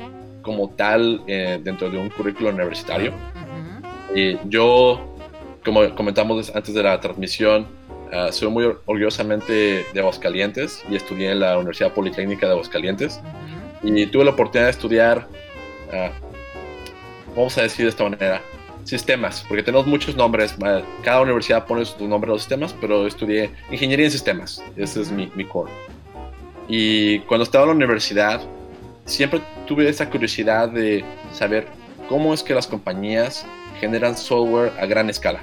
como 0.45 0.71
tal 0.71 1.23
eh, 1.27 1.59
dentro 1.63 1.91
de 1.91 1.99
un 1.99 2.11
currículo 2.11 2.51
universitario. 2.51 3.13
Y 4.15 4.39
yo, 4.49 5.17
como 5.65 5.93
comentamos 5.97 6.55
antes 6.55 6.73
de 6.73 6.83
la 6.83 7.01
transmisión, 7.01 7.67
uh, 8.13 8.31
soy 8.31 8.49
muy 8.49 8.65
orgullosamente 8.65 9.85
de 9.93 10.01
Aguascalientes 10.01 10.85
y 10.89 10.95
estudié 10.95 11.33
en 11.33 11.41
la 11.41 11.57
Universidad 11.57 11.93
Politécnica 11.93 12.47
de 12.47 12.53
Aguascalientes. 12.53 13.21
Y 13.85 14.07
tuve 14.07 14.25
la 14.25 14.31
oportunidad 14.31 14.67
de 14.67 14.71
estudiar, 14.71 15.29
uh, 15.93 17.35
vamos 17.37 17.57
a 17.59 17.63
decir 17.63 17.85
de 17.85 17.91
esta 17.91 18.05
manera, 18.05 18.41
sistemas, 18.85 19.45
porque 19.47 19.63
tenemos 19.63 19.87
muchos 19.87 20.17
nombres. 20.17 20.57
Cada 21.03 21.21
universidad 21.21 21.67
pone 21.67 21.85
su 21.85 22.09
nombre 22.09 22.31
a 22.31 22.35
los 22.35 22.43
sistemas, 22.43 22.75
pero 22.81 23.07
estudié 23.07 23.51
ingeniería 23.71 24.07
en 24.07 24.13
sistemas. 24.13 24.63
Ese 24.77 25.03
es 25.03 25.11
mi, 25.11 25.31
mi 25.35 25.45
core. 25.45 25.71
Y 26.69 27.21
cuando 27.21 27.45
estaba 27.45 27.65
en 27.65 27.71
la 27.71 27.75
universidad, 27.77 28.41
siempre 29.05 29.41
tuve 29.67 29.89
esa 29.89 30.09
curiosidad 30.09 30.69
de 30.69 31.05
saber 31.33 31.67
cómo 32.09 32.33
es 32.33 32.43
que 32.43 32.55
las 32.55 32.67
compañías 32.67 33.47
generan 33.81 34.17
software 34.17 34.73
a 34.81 34.87
gran 34.87 35.11
escala. 35.11 35.41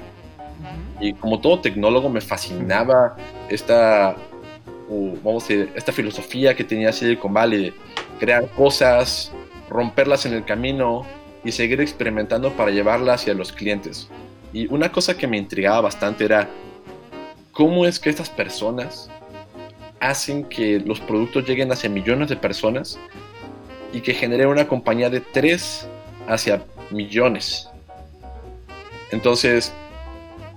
Y 1.00 1.14
como 1.14 1.40
todo 1.40 1.60
tecnólogo 1.60 2.08
me 2.08 2.20
fascinaba 2.20 3.16
esta, 3.48 4.14
vamos 5.22 5.44
a 5.44 5.48
decir, 5.48 5.72
esta 5.74 5.92
filosofía 5.92 6.54
que 6.54 6.62
tenía 6.64 6.92
Silicon 6.92 7.34
Valley 7.34 7.74
crear 8.22 8.48
cosas, 8.50 9.32
romperlas 9.68 10.26
en 10.26 10.32
el 10.32 10.44
camino 10.44 11.04
y 11.42 11.50
seguir 11.50 11.80
experimentando 11.80 12.52
para 12.52 12.70
llevarlas 12.70 13.22
hacia 13.22 13.34
los 13.34 13.50
clientes. 13.50 14.06
Y 14.52 14.72
una 14.72 14.92
cosa 14.92 15.16
que 15.16 15.26
me 15.26 15.36
intrigaba 15.36 15.80
bastante 15.80 16.24
era 16.26 16.48
cómo 17.50 17.84
es 17.84 17.98
que 17.98 18.10
estas 18.10 18.30
personas 18.30 19.10
hacen 19.98 20.44
que 20.44 20.78
los 20.78 21.00
productos 21.00 21.48
lleguen 21.48 21.72
hacia 21.72 21.90
millones 21.90 22.28
de 22.28 22.36
personas 22.36 22.96
y 23.92 24.02
que 24.02 24.14
genere 24.14 24.46
una 24.46 24.68
compañía 24.68 25.10
de 25.10 25.20
3 25.20 25.88
hacia 26.28 26.62
millones. 26.92 27.68
Entonces, 29.10 29.72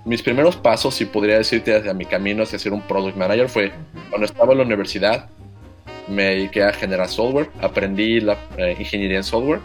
mis 0.04 0.22
primeros 0.22 0.54
pasos, 0.54 0.94
si 0.94 1.04
podría 1.04 1.38
decirte 1.38 1.74
hacia 1.74 1.92
mi 1.94 2.04
camino 2.04 2.44
hacia 2.44 2.60
ser 2.60 2.72
un 2.72 2.82
product 2.82 3.16
manager, 3.16 3.48
fue 3.48 3.72
cuando 4.08 4.24
estaba 4.24 4.52
en 4.52 4.58
la 4.58 4.64
universidad, 4.64 5.28
me 6.08 6.24
dediqué 6.24 6.62
a 6.62 6.72
generar 6.72 7.08
software, 7.08 7.50
aprendí 7.60 8.20
la 8.20 8.38
eh, 8.56 8.76
ingeniería 8.78 9.18
en 9.18 9.24
software. 9.24 9.60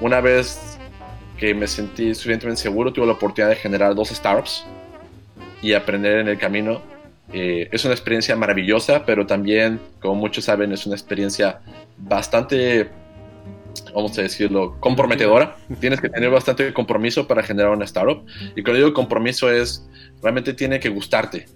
Una 0.00 0.20
vez 0.20 0.78
que 1.38 1.54
me 1.54 1.66
sentí 1.66 2.14
suficientemente 2.14 2.62
seguro, 2.62 2.92
tuve 2.92 3.06
la 3.06 3.12
oportunidad 3.12 3.50
de 3.50 3.56
generar 3.56 3.94
dos 3.94 4.08
startups 4.08 4.64
y 5.60 5.74
aprender 5.74 6.18
en 6.18 6.28
el 6.28 6.38
camino. 6.38 6.80
Eh, 7.32 7.68
es 7.72 7.84
una 7.84 7.94
experiencia 7.94 8.36
maravillosa, 8.36 9.04
pero 9.04 9.26
también, 9.26 9.80
como 10.00 10.16
muchos 10.16 10.44
saben, 10.44 10.72
es 10.72 10.86
una 10.86 10.96
experiencia 10.96 11.60
bastante 11.98 12.90
vamos 13.94 14.18
a 14.18 14.22
decirlo, 14.22 14.76
comprometedora. 14.80 15.56
Tienes 15.80 16.00
que 16.00 16.08
tener 16.08 16.30
bastante 16.30 16.72
compromiso 16.72 17.26
para 17.26 17.42
generar 17.42 17.72
una 17.72 17.84
startup. 17.84 18.24
Y 18.56 18.62
cuando 18.62 18.78
digo 18.78 18.92
compromiso 18.92 19.50
es, 19.50 19.88
realmente 20.22 20.54
tiene 20.54 20.80
que 20.80 20.88
gustarte. 20.88 21.46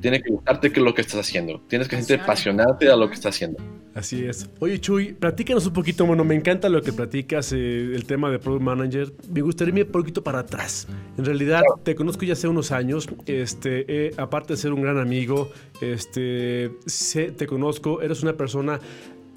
Tiene 0.00 0.22
que 0.22 0.30
gustarte 0.30 0.70
que 0.72 0.80
lo 0.80 0.94
que 0.94 1.00
estás 1.02 1.20
haciendo. 1.20 1.60
Tienes 1.68 1.88
que 1.88 1.96
sentirte 1.96 2.22
apasionarte 2.22 2.88
a 2.90 2.96
lo 2.96 3.08
que 3.08 3.14
estás 3.14 3.34
haciendo. 3.34 3.58
Así 3.94 4.24
es. 4.24 4.48
Oye, 4.60 4.80
Chuy, 4.80 5.12
platícanos 5.12 5.66
un 5.66 5.74
poquito. 5.74 6.06
Bueno, 6.06 6.24
me 6.24 6.34
encanta 6.34 6.68
lo 6.70 6.80
que 6.80 6.92
platicas, 6.92 7.52
eh, 7.52 7.92
el 7.94 8.04
tema 8.06 8.30
de 8.30 8.38
Product 8.38 8.62
Manager. 8.62 9.12
Me 9.30 9.42
gustaría 9.42 9.74
ir 9.80 9.84
un 9.86 9.92
poquito 9.92 10.22
para 10.24 10.38
atrás. 10.40 10.88
En 11.18 11.24
realidad, 11.26 11.60
te 11.82 11.94
conozco 11.94 12.24
ya 12.24 12.32
hace 12.32 12.48
unos 12.48 12.72
años. 12.72 13.06
Este, 13.26 13.84
eh, 13.88 14.10
aparte 14.16 14.54
de 14.54 14.56
ser 14.56 14.72
un 14.72 14.80
gran 14.80 14.98
amigo, 14.98 15.50
este, 15.82 16.70
sé- 16.86 17.32
te 17.32 17.46
conozco. 17.46 18.00
Eres 18.00 18.22
una 18.22 18.32
persona 18.34 18.80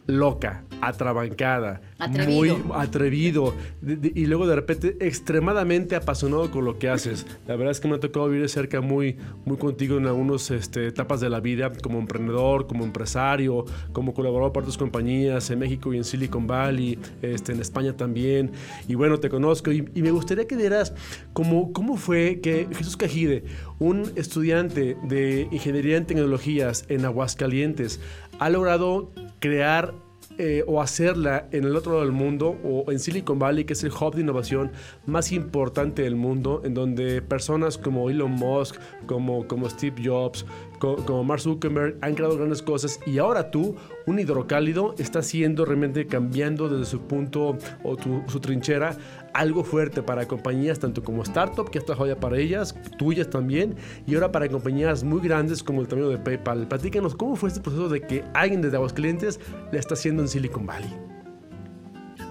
loca, 0.08 0.64
atrabancada, 0.82 1.82
Atrevido. 1.98 2.58
muy 2.58 2.72
atrevido 2.76 3.54
de- 3.82 3.96
de- 3.96 4.12
y 4.14 4.26
luego 4.26 4.46
de 4.48 4.56
repente 4.56 4.98
extremadamente 5.00 5.96
apasionado 5.96 6.52
con 6.52 6.66
lo 6.66 6.78
que 6.78 6.90
haces. 6.90 7.26
La 7.48 7.56
verdad 7.56 7.72
es 7.72 7.80
que 7.80 7.88
me 7.88 7.96
ha 7.96 8.00
tocado 8.00 8.28
vivir 8.28 8.42
de 8.44 8.50
cerca 8.50 8.82
muy, 8.82 9.18
muy 9.46 9.58
contigo 9.58 9.98
en 9.98 10.06
algunas 10.08 10.52
este, 10.52 10.88
etapas 10.88 11.22
de 11.22 11.30
la 11.30 11.40
vida, 11.40 11.72
como 11.82 12.00
emprendedor, 12.00 12.68
como 12.68 12.84
empresario, 12.84 13.66
como 13.94 14.14
colaborador 14.14 14.54
para 14.54 14.66
tus 14.66 14.78
compañías 14.78 15.50
en 15.50 15.60
México 15.60 15.94
y 15.94 15.98
en 15.98 16.04
Silicon 16.04 16.48
Valley, 16.48 17.00
este, 17.22 17.54
en 17.54 17.62
España 17.62 17.96
también. 17.96 18.52
Y 18.88 18.96
bueno, 18.96 19.20
te 19.20 19.30
conozco 19.30 19.72
y, 19.72 19.90
y 19.96 20.02
me 20.02 20.12
gustaría 20.12 20.48
que 20.48 20.56
dieras 20.58 20.94
cómo, 21.34 21.72
cómo 21.74 21.98
fue 21.98 22.40
que 22.42 22.68
Jesús 22.76 22.98
Cajide, 22.98 23.44
un 23.80 24.04
estudiante 24.16 24.98
de 25.04 25.48
ingeniería 25.52 25.98
en 25.98 26.06
tecnologías 26.06 26.86
en 26.90 27.06
Aguascalientes, 27.06 28.00
ha 28.40 28.50
logrado 28.50 29.12
crear 29.40 29.94
eh, 30.38 30.66
o 30.68 30.82
hacerla 30.82 31.48
en 31.54 31.64
el 31.64 31.76
otro 31.78 31.94
lado 31.94 32.04
del 32.04 32.12
mundo 32.12 32.58
o 32.64 32.92
en 32.92 33.00
Silicon 33.00 33.40
Valley, 33.40 33.64
que 33.64 33.72
es 33.72 33.84
el 33.86 33.92
hub 33.92 34.16
de 34.16 34.22
innovación 34.22 34.72
más 35.06 35.32
importante 35.32 36.02
del 36.02 36.18
mundo, 36.18 36.62
en 36.66 36.74
donde 36.74 37.22
personas 37.22 37.78
como 37.78 38.10
Elon 38.10 38.32
Musk, 38.32 38.76
como, 39.06 39.48
como 39.48 39.70
Steve 39.70 39.96
Jobs, 40.04 40.46
co- 40.80 40.98
como 41.06 41.24
Mark 41.24 41.40
Zuckerberg 41.40 41.98
han 42.02 42.16
creado 42.16 42.36
grandes 42.36 42.62
cosas 42.62 43.00
y 43.06 43.18
ahora 43.18 43.50
tú, 43.50 43.76
un 44.08 44.20
hidrocálido, 44.20 44.94
está 44.98 45.22
siendo 45.22 45.64
realmente 45.64 46.06
cambiando 46.06 46.68
desde 46.68 46.86
su 46.92 47.00
punto 47.02 47.58
o 47.86 47.96
su 48.28 48.40
trinchera 48.42 48.98
algo 49.36 49.66
fuerte 49.66 50.02
para 50.02 50.26
compañías 50.28 50.80
tanto 50.80 51.04
como 51.04 51.22
startup, 51.24 51.70
que 51.70 51.78
está 51.78 51.94
joya 51.94 52.20
para 52.20 52.38
ellas, 52.38 52.74
tuyas 52.98 53.30
también, 53.30 53.76
y 54.08 54.16
ahora 54.16 54.32
para 54.32 54.48
compañías 54.48 55.04
muy 55.04 55.22
grandes 55.22 55.62
como 55.62 55.82
el 55.82 55.88
tamaño 55.88 56.08
de 56.10 56.18
PayPal. 56.18 56.68
Platícanos, 56.68 57.16
¿cómo 57.16 57.36
fue 57.36 57.50
este 57.50 57.62
proceso 57.62 57.90
de 57.90 58.02
que 58.02 58.24
alguien 58.34 58.62
desde 58.62 58.78
Aguascalientes 58.78 59.42
le 59.74 59.78
está 59.78 59.94
haciendo 59.96 60.22
en 60.24 60.30
Silicon 60.30 60.66
Valley? 60.66 60.90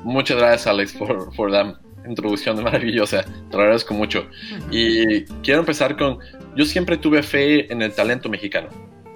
Muchas 0.03 0.39
gracias, 0.39 0.67
Alex, 0.67 0.95
por, 0.95 1.35
por 1.37 1.51
la 1.51 1.79
introducción 2.09 2.63
maravillosa. 2.65 3.23
Te 3.23 3.57
lo 3.57 3.63
agradezco 3.63 3.93
mucho. 3.93 4.27
Y 4.71 5.25
quiero 5.43 5.61
empezar 5.61 5.99
con, 5.99 6.19
yo 6.57 6.65
siempre 6.65 6.97
tuve 6.97 7.23
fe 7.23 7.71
en 7.71 7.83
el 7.83 7.93
talento 7.93 8.31
mexicano. 8.31 8.69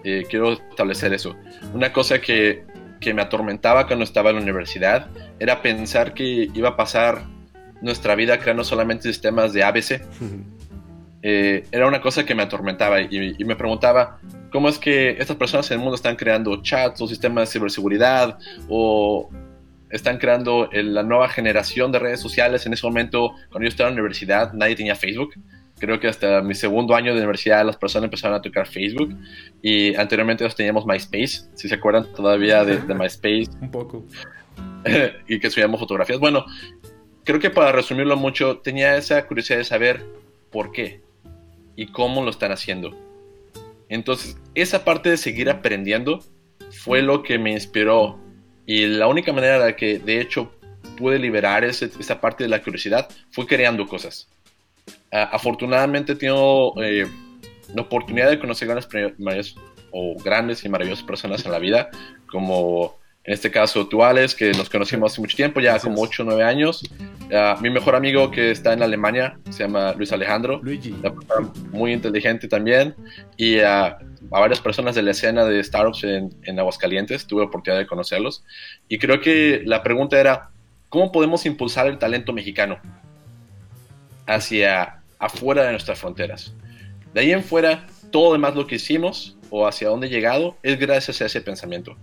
Eh, 0.05 0.27
quiero 0.29 0.53
establecer 0.53 1.15
eso. 1.15 1.35
Una 1.73 1.91
cosa 1.91 2.21
que, 2.21 2.65
que 3.01 3.15
me 3.15 3.23
atormentaba 3.23 3.87
cuando 3.87 4.05
estaba 4.05 4.29
en 4.29 4.37
la 4.37 4.43
universidad 4.43 5.09
era 5.39 5.63
pensar 5.63 6.13
que 6.13 6.51
iba 6.53 6.71
a 6.71 6.77
pasar 6.77 7.38
nuestra 7.83 8.15
vida 8.15 8.39
creando 8.39 8.65
solamente 8.65 9.05
sistemas 9.09 9.53
de 9.53 9.63
ABC. 9.65 10.01
Eh, 11.23 11.65
era 11.73 11.89
una 11.89 12.01
cosa 12.01 12.25
que 12.25 12.35
me 12.35 12.43
atormentaba 12.45 13.01
y, 13.01 13.35
y 13.37 13.45
me 13.45 13.57
preguntaba, 13.57 14.21
¿cómo 14.53 14.69
es 14.69 14.79
que 14.79 15.11
estas 15.19 15.37
personas 15.37 15.69
en 15.71 15.79
el 15.79 15.81
mundo 15.81 15.97
están 15.97 16.15
creando 16.17 16.63
chats 16.63 17.01
o 17.01 17.09
sistemas 17.09 17.49
de 17.49 17.53
ciberseguridad 17.55 18.39
o 18.69 19.29
están 19.91 20.19
creando 20.19 20.71
el- 20.71 20.95
la 20.95 21.03
nueva 21.03 21.29
generación 21.29 21.91
de 21.91 21.99
redes 21.99 22.21
sociales. 22.21 22.67
En 22.67 22.73
ese 22.75 22.87
momento, 22.87 23.33
cuando 23.51 23.65
yo 23.65 23.69
estaba 23.69 23.89
en 23.89 23.97
la 23.97 24.03
universidad, 24.03 24.53
nadie 24.53 24.77
tenía 24.77 24.95
Facebook. 24.95 25.31
Creo 25.81 25.99
que 25.99 26.09
hasta 26.09 26.43
mi 26.43 26.55
segundo 26.55 26.95
año 26.95 27.13
de 27.13 27.19
universidad 27.19 27.65
las 27.65 27.77
personas 27.77 28.05
empezaron 28.05 28.37
a 28.37 28.43
tocar 28.43 28.67
Facebook 28.67 29.17
y 29.63 29.95
anteriormente 29.97 30.45
nos 30.45 30.55
teníamos 30.55 30.85
MySpace, 30.87 31.49
si 31.55 31.69
se 31.69 31.75
acuerdan 31.75 32.07
todavía 32.15 32.65
de, 32.65 32.79
de 32.79 32.95
MySpace 32.95 33.47
Un 33.61 33.71
poco. 33.71 34.05
y 35.29 35.39
que 35.41 35.51
subíamos 35.51 35.81
fotografías. 35.81 36.19
Bueno, 36.21 36.45
creo 37.29 37.41
que 37.41 37.51
para 37.51 37.73
resumirlo 37.73 38.17
mucho, 38.17 38.57
tenía 38.57 38.97
esa 38.97 39.27
curiosidad 39.27 39.59
de 39.59 39.65
saber 39.65 40.03
por 40.51 40.73
qué 40.73 41.03
y 41.77 41.89
cómo 41.89 42.25
lo 42.25 42.31
están 42.31 42.53
haciendo. 42.53 42.97
Entonces, 43.91 44.39
esa 44.55 44.83
parte 44.83 45.11
de 45.11 45.19
seguir 45.19 45.51
aprendiendo 45.51 46.25
fue 46.71 47.03
lo 47.03 47.23
que 47.23 47.39
me 47.39 47.53
inspiró 47.53 48.19
y 48.65 48.87
la 48.87 49.09
única 49.09 49.31
manera 49.35 49.57
en 49.57 49.61
la 49.61 49.77
que 49.77 49.99
de 49.99 50.23
hecho 50.23 50.51
pude 50.97 51.19
liberar 51.19 51.65
ese- 51.65 51.91
esa 52.01 52.19
parte 52.19 52.45
de 52.45 52.49
la 52.49 52.63
curiosidad 52.63 53.07
fue 53.31 53.47
creando 53.47 53.87
cosas. 53.87 54.27
Ah, 55.13 55.29
afortunadamente 55.31 56.15
tengo 56.15 56.83
eh, 56.83 57.07
la 57.75 57.83
oportunidad 57.83 58.31
de 58.31 58.39
conocer 58.39 58.69
grandes, 58.69 59.55
o 59.91 60.17
grandes 60.25 60.65
y 60.65 60.69
maravillosas 60.71 61.05
personas 61.05 61.45
en 61.45 61.53
la 61.53 61.59
vida, 61.59 61.91
como 62.33 62.97
en 63.29 63.35
este 63.35 63.51
caso 63.51 63.87
tú, 63.87 64.03
Alex, 64.03 64.35
que 64.35 64.53
nos 64.53 64.71
conocimos 64.71 65.13
hace 65.13 65.21
mucho 65.21 65.37
tiempo, 65.37 65.61
ya 65.61 65.73
Gracias. 65.73 65.85
como 65.85 66.01
8 66.01 66.23
o 66.23 66.25
9 66.25 66.45
años. 66.45 66.83
Ah, 67.31 67.59
mi 67.61 67.69
mejor 67.69 67.95
amigo 67.95 68.31
que 68.31 68.51
está 68.51 68.73
en 68.73 68.83
Alemania 68.83 69.39
se 69.51 69.65
llama 69.65 69.93
Luis 69.93 70.13
Alejandro, 70.13 70.61
Luigi. 70.63 70.97
muy 71.71 71.93
inteligente 71.93 72.49
también, 72.49 72.95
y 73.37 73.59
ah, 73.59 73.99
a 74.33 74.41
varias 74.41 74.63
personas 74.63 74.95
de 74.95 75.03
la 75.03 75.11
escena 75.11 75.45
de 75.45 75.63
startups 75.63 76.05
en, 76.05 76.35
en 76.45 76.59
Aguascalientes, 76.59 77.27
tuve 77.27 77.43
la 77.43 77.49
oportunidad 77.49 77.79
de 77.79 77.87
conocerlos, 77.87 78.45
y 78.89 78.97
creo 78.97 79.21
que 79.21 79.61
la 79.67 79.83
pregunta 79.83 80.19
era, 80.19 80.49
¿cómo 80.89 81.13
podemos 81.13 81.45
impulsar 81.45 81.87
el 81.87 81.99
talento 81.99 82.33
mexicano 82.33 82.79
hacia 84.27 85.03
afuera 85.19 85.65
de 85.65 85.73
nuestras 85.73 85.99
fronteras? 85.99 86.55
De 87.13 87.21
ahí 87.21 87.33
en 87.33 87.45
fuera, 87.45 87.89
todo 88.11 88.33
demás 88.33 88.55
lo 88.55 88.67
que 88.67 88.77
hicimos 88.77 89.37
o 89.51 89.67
hacia 89.67 89.91
dónde 89.91 90.07
he 90.07 90.11
llegado 90.11 90.57
es 90.63 90.79
gracias 90.79 91.21
a 91.21 91.27
ese 91.27 91.43
pensamiento. 91.43 91.95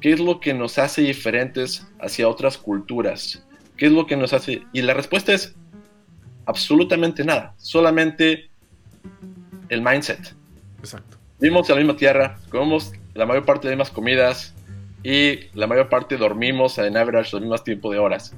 ¿Qué 0.00 0.12
es 0.12 0.20
lo 0.20 0.40
que 0.40 0.54
nos 0.54 0.78
hace 0.78 1.02
diferentes 1.02 1.86
hacia 2.00 2.26
otras 2.26 2.56
culturas? 2.56 3.44
¿Qué 3.76 3.86
es 3.86 3.92
lo 3.92 4.06
que 4.06 4.16
nos 4.16 4.32
hace? 4.32 4.62
Y 4.72 4.80
la 4.80 4.94
respuesta 4.94 5.34
es 5.34 5.54
absolutamente 6.46 7.22
nada, 7.22 7.54
solamente 7.58 8.50
el 9.68 9.82
mindset. 9.82 10.34
Exacto. 10.78 11.18
Vivimos 11.38 11.68
en 11.68 11.76
la 11.76 11.80
misma 11.82 11.96
tierra, 11.96 12.38
comemos 12.48 12.92
la 13.14 13.26
mayor 13.26 13.44
parte 13.44 13.68
de 13.68 13.76
las 13.76 13.78
mismas 13.78 13.94
comidas 13.94 14.54
y 15.02 15.48
la 15.52 15.66
mayor 15.66 15.90
parte 15.90 16.16
dormimos 16.16 16.78
en 16.78 16.96
average 16.96 17.32
los 17.32 17.42
mismos 17.42 17.64
tipos 17.64 17.92
de 17.92 17.98
horas. 17.98 18.34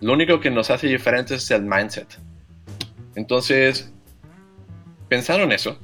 Lo 0.00 0.12
único 0.12 0.40
que 0.40 0.50
nos 0.50 0.70
hace 0.70 0.88
diferentes 0.88 1.44
es 1.44 1.50
el 1.52 1.62
mindset. 1.62 2.18
Entonces, 3.14 3.92
pensando 5.08 5.44
en 5.44 5.52
eso, 5.52 5.78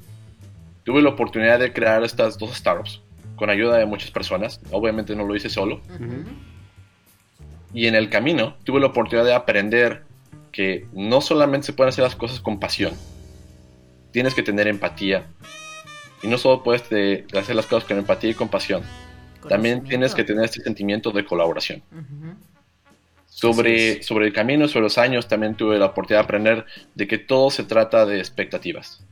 tuve 0.82 1.00
la 1.00 1.10
oportunidad 1.10 1.60
de 1.60 1.72
crear 1.72 2.02
estas 2.02 2.38
dos 2.38 2.56
startups 2.56 3.02
con 3.36 3.50
ayuda 3.50 3.76
de 3.78 3.86
muchas 3.86 4.10
personas. 4.10 4.60
Obviamente 4.70 5.14
no 5.14 5.24
lo 5.24 5.36
hice 5.36 5.48
solo. 5.48 5.80
Y 7.74 7.86
en 7.86 7.94
el 7.94 8.08
camino 8.10 8.56
tuve 8.64 8.80
la 8.80 8.86
oportunidad 8.86 9.24
de 9.26 9.34
aprender 9.34 10.04
que 10.52 10.86
no 10.94 11.20
solamente 11.20 11.66
se 11.66 11.72
pueden 11.74 11.90
hacer 11.90 12.04
las 12.04 12.16
cosas 12.16 12.40
con 12.40 12.58
pasión, 12.58 12.94
tienes 14.12 14.34
que 14.34 14.42
tener 14.42 14.66
empatía. 14.68 15.26
Y 16.22 16.28
no 16.28 16.38
solo 16.38 16.62
puedes 16.62 16.88
de- 16.88 17.26
de 17.30 17.38
hacer 17.38 17.54
las 17.54 17.66
cosas 17.66 17.86
con 17.86 17.98
empatía 17.98 18.30
y 18.30 18.34
con 18.34 18.48
pasión, 18.48 18.82
también 19.48 19.84
tienes 19.84 20.14
que 20.14 20.24
tener 20.24 20.44
este 20.46 20.62
sentimiento 20.62 21.10
de 21.10 21.24
colaboración. 21.24 21.82
Sobre, 23.28 24.02
sobre 24.02 24.26
el 24.28 24.32
camino, 24.32 24.66
sobre 24.66 24.84
los 24.84 24.96
años, 24.96 25.28
también 25.28 25.54
tuve 25.56 25.78
la 25.78 25.86
oportunidad 25.86 26.20
de 26.20 26.24
aprender 26.24 26.64
de 26.94 27.06
que 27.06 27.18
todo 27.18 27.50
se 27.50 27.64
trata 27.64 28.06
de 28.06 28.18
expectativas. 28.18 29.04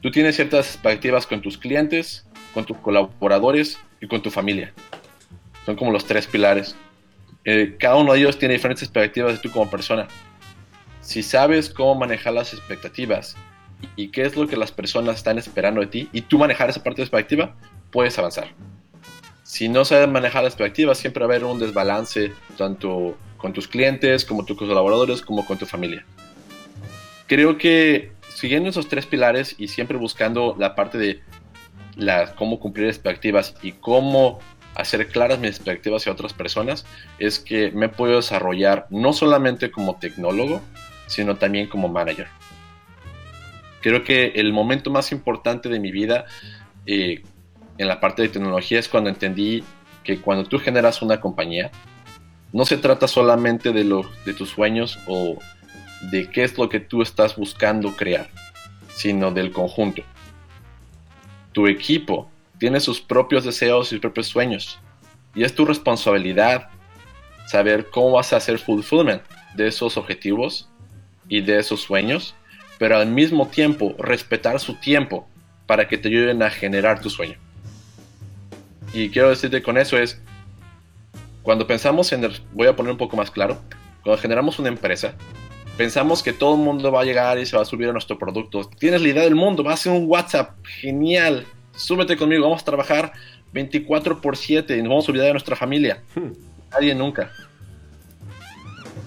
Tú 0.00 0.12
tienes 0.12 0.36
ciertas 0.36 0.74
expectativas 0.74 1.26
con 1.26 1.42
tus 1.42 1.58
clientes, 1.58 2.24
con 2.54 2.64
tus 2.64 2.76
colaboradores 2.78 3.78
y 4.00 4.06
con 4.06 4.22
tu 4.22 4.30
familia. 4.30 4.72
Son 5.66 5.76
como 5.76 5.92
los 5.92 6.04
tres 6.04 6.26
pilares. 6.26 6.76
Eh, 7.44 7.76
cada 7.78 7.96
uno 7.96 8.12
de 8.12 8.20
ellos 8.20 8.38
tiene 8.38 8.54
diferentes 8.54 8.82
expectativas 8.82 9.32
de 9.32 9.38
tú 9.38 9.50
como 9.50 9.70
persona. 9.70 10.08
Si 11.00 11.22
sabes 11.22 11.70
cómo 11.70 11.94
manejar 11.94 12.34
las 12.34 12.52
expectativas 12.52 13.36
y 13.96 14.08
qué 14.08 14.22
es 14.22 14.36
lo 14.36 14.46
que 14.46 14.56
las 14.56 14.72
personas 14.72 15.16
están 15.16 15.38
esperando 15.38 15.80
de 15.80 15.86
ti 15.86 16.08
y 16.12 16.22
tú 16.22 16.38
manejar 16.38 16.70
esa 16.70 16.82
parte 16.82 17.02
de 17.02 17.04
expectativa, 17.04 17.54
puedes 17.90 18.18
avanzar 18.18 18.48
si 19.48 19.66
no 19.70 19.86
sabes 19.86 20.06
manejar 20.08 20.44
las 20.44 20.52
expectativas, 20.52 20.98
siempre 20.98 21.24
va 21.24 21.32
a 21.32 21.36
haber 21.36 21.48
un 21.48 21.58
desbalance 21.58 22.32
tanto 22.58 23.16
con 23.38 23.54
tus 23.54 23.66
clientes, 23.66 24.26
como 24.26 24.44
tus 24.44 24.58
colaboradores, 24.58 25.22
como 25.22 25.46
con 25.46 25.56
tu 25.56 25.64
familia. 25.64 26.04
Creo 27.26 27.56
que 27.56 28.12
siguiendo 28.28 28.68
esos 28.68 28.88
tres 28.88 29.06
pilares 29.06 29.54
y 29.56 29.68
siempre 29.68 29.96
buscando 29.96 30.54
la 30.58 30.74
parte 30.74 30.98
de 30.98 31.22
la, 31.98 32.34
cómo 32.34 32.58
cumplir 32.58 32.86
expectativas 32.86 33.54
y 33.60 33.72
cómo 33.72 34.38
hacer 34.74 35.08
claras 35.08 35.40
mis 35.40 35.50
expectativas 35.50 36.02
hacia 36.02 36.12
otras 36.12 36.32
personas, 36.32 36.86
es 37.18 37.40
que 37.40 37.72
me 37.72 37.88
puedo 37.88 38.16
desarrollar 38.16 38.86
no 38.90 39.12
solamente 39.12 39.70
como 39.70 39.96
tecnólogo, 39.96 40.62
sino 41.06 41.36
también 41.36 41.66
como 41.66 41.88
manager. 41.88 42.28
Creo 43.82 44.04
que 44.04 44.26
el 44.36 44.52
momento 44.52 44.90
más 44.90 45.10
importante 45.12 45.68
de 45.68 45.80
mi 45.80 45.90
vida 45.90 46.26
eh, 46.86 47.22
en 47.76 47.88
la 47.88 48.00
parte 48.00 48.22
de 48.22 48.28
tecnología 48.28 48.78
es 48.78 48.88
cuando 48.88 49.10
entendí 49.10 49.64
que 50.04 50.20
cuando 50.20 50.44
tú 50.44 50.58
generas 50.58 51.02
una 51.02 51.20
compañía, 51.20 51.70
no 52.52 52.64
se 52.64 52.78
trata 52.78 53.08
solamente 53.08 53.72
de, 53.72 53.84
lo, 53.84 54.08
de 54.24 54.32
tus 54.32 54.50
sueños 54.50 54.98
o 55.06 55.38
de 56.10 56.30
qué 56.30 56.44
es 56.44 56.56
lo 56.56 56.68
que 56.68 56.80
tú 56.80 57.02
estás 57.02 57.36
buscando 57.36 57.94
crear, 57.96 58.28
sino 58.88 59.32
del 59.32 59.50
conjunto. 59.50 60.02
Tu 61.58 61.66
equipo 61.66 62.30
tiene 62.60 62.78
sus 62.78 63.00
propios 63.00 63.42
deseos 63.42 63.88
y 63.88 63.90
sus 63.90 63.98
propios 63.98 64.28
sueños. 64.28 64.78
Y 65.34 65.42
es 65.42 65.56
tu 65.56 65.64
responsabilidad 65.64 66.68
saber 67.48 67.90
cómo 67.90 68.12
vas 68.12 68.32
a 68.32 68.36
hacer 68.36 68.60
fulfillment 68.60 69.22
de 69.56 69.66
esos 69.66 69.96
objetivos 69.96 70.68
y 71.28 71.40
de 71.40 71.58
esos 71.58 71.80
sueños, 71.80 72.36
pero 72.78 72.96
al 72.96 73.08
mismo 73.08 73.48
tiempo 73.48 73.96
respetar 73.98 74.60
su 74.60 74.74
tiempo 74.74 75.26
para 75.66 75.88
que 75.88 75.98
te 75.98 76.06
ayuden 76.06 76.44
a 76.44 76.50
generar 76.50 77.00
tu 77.00 77.10
sueño. 77.10 77.38
Y 78.92 79.10
quiero 79.10 79.30
decirte 79.30 79.60
con 79.60 79.78
eso 79.78 79.98
es, 79.98 80.22
cuando 81.42 81.66
pensamos 81.66 82.12
en, 82.12 82.30
voy 82.52 82.68
a 82.68 82.76
poner 82.76 82.92
un 82.92 82.98
poco 82.98 83.16
más 83.16 83.32
claro, 83.32 83.60
cuando 84.04 84.22
generamos 84.22 84.60
una 84.60 84.68
empresa, 84.68 85.16
pensamos 85.78 86.24
que 86.24 86.32
todo 86.32 86.56
el 86.56 86.60
mundo 86.60 86.90
va 86.90 87.02
a 87.02 87.04
llegar 87.04 87.38
y 87.38 87.46
se 87.46 87.56
va 87.56 87.62
a 87.62 87.64
subir 87.64 87.88
a 87.88 87.92
nuestro 87.92 88.18
producto. 88.18 88.68
Tienes 88.78 89.00
la 89.00 89.08
idea 89.08 89.22
del 89.22 89.36
mundo, 89.36 89.62
va 89.62 89.74
a 89.74 89.76
ser 89.76 89.92
un 89.92 90.06
WhatsApp, 90.08 90.56
genial, 90.66 91.46
súbete 91.74 92.16
conmigo, 92.16 92.42
vamos 92.42 92.62
a 92.62 92.64
trabajar 92.64 93.12
24 93.52 94.20
por 94.20 94.36
7 94.36 94.76
y 94.76 94.82
nos 94.82 94.90
vamos 94.90 95.08
a 95.08 95.12
olvidar 95.12 95.28
de 95.28 95.32
nuestra 95.34 95.54
familia. 95.54 96.02
Nadie 96.72 96.96
nunca. 96.96 97.30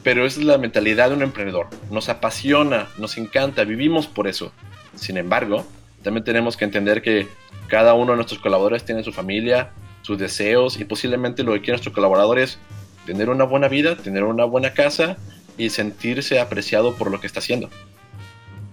Pero 0.02 0.26
esa 0.26 0.40
es 0.40 0.46
la 0.46 0.58
mentalidad 0.58 1.10
de 1.10 1.16
un 1.16 1.22
emprendedor. 1.22 1.68
Nos 1.92 2.08
apasiona, 2.08 2.88
nos 2.98 3.18
encanta, 3.18 3.66
vivimos 3.66 4.08
por 4.08 4.30
eso. 4.30 4.54
Sin 4.96 5.18
embargo, 5.18 5.66
también 6.04 6.24
tenemos 6.24 6.56
que 6.56 6.64
entender 6.64 7.02
que 7.02 7.28
cada 7.68 7.94
uno 7.94 8.14
de 8.14 8.16
nuestros 8.16 8.40
colaboradores 8.40 8.86
tiene 8.86 9.04
su 9.04 9.12
familia, 9.12 9.72
sus 10.04 10.18
deseos 10.18 10.80
y 10.80 10.86
posiblemente 10.86 11.44
lo 11.44 11.52
que 11.52 11.60
quieren 11.60 11.74
nuestros 11.74 11.94
colaboradores 11.94 12.60
tener 13.06 13.30
una 13.30 13.44
buena 13.44 13.68
vida, 13.68 13.98
tener 13.98 14.24
una 14.24 14.46
buena 14.46 14.74
casa 14.74 15.18
y 15.58 15.70
sentirse 15.70 16.40
apreciado 16.40 16.96
por 16.96 17.12
lo 17.12 17.20
que 17.20 17.28
está 17.28 17.40
haciendo. 17.40 17.70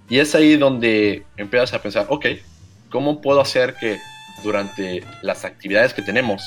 Y 0.08 0.18
es 0.18 0.35
ahí 0.35 0.56
donde 0.56 1.25
empiezas 1.37 1.75
a 1.75 1.82
pensar, 1.82 2.06
ok, 2.08 2.26
¿cómo 2.90 3.20
puedo 3.20 3.40
hacer 3.40 3.75
que 3.75 3.99
durante 4.42 5.04
las 5.23 5.44
actividades 5.44 5.92
que 5.92 6.02
tenemos 6.02 6.42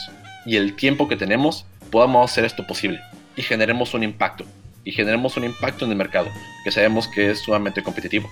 y 0.46 0.56
el 0.56 0.76
tiempo 0.76 1.08
que 1.08 1.16
tenemos 1.16 1.66
podamos 1.92 2.32
hacer 2.32 2.46
esto 2.46 2.66
posible 2.66 3.00
y 3.36 3.44
generemos 3.44 3.94
un 3.94 4.04
impacto? 4.04 4.46
Y 4.84 4.92
generemos 4.92 5.38
un 5.38 5.44
impacto 5.44 5.86
en 5.86 5.92
el 5.92 5.98
mercado, 5.98 6.30
que 6.64 6.72
sabemos 6.72 7.08
que 7.08 7.30
es 7.30 7.40
sumamente 7.40 7.84
competitivo. 7.84 8.28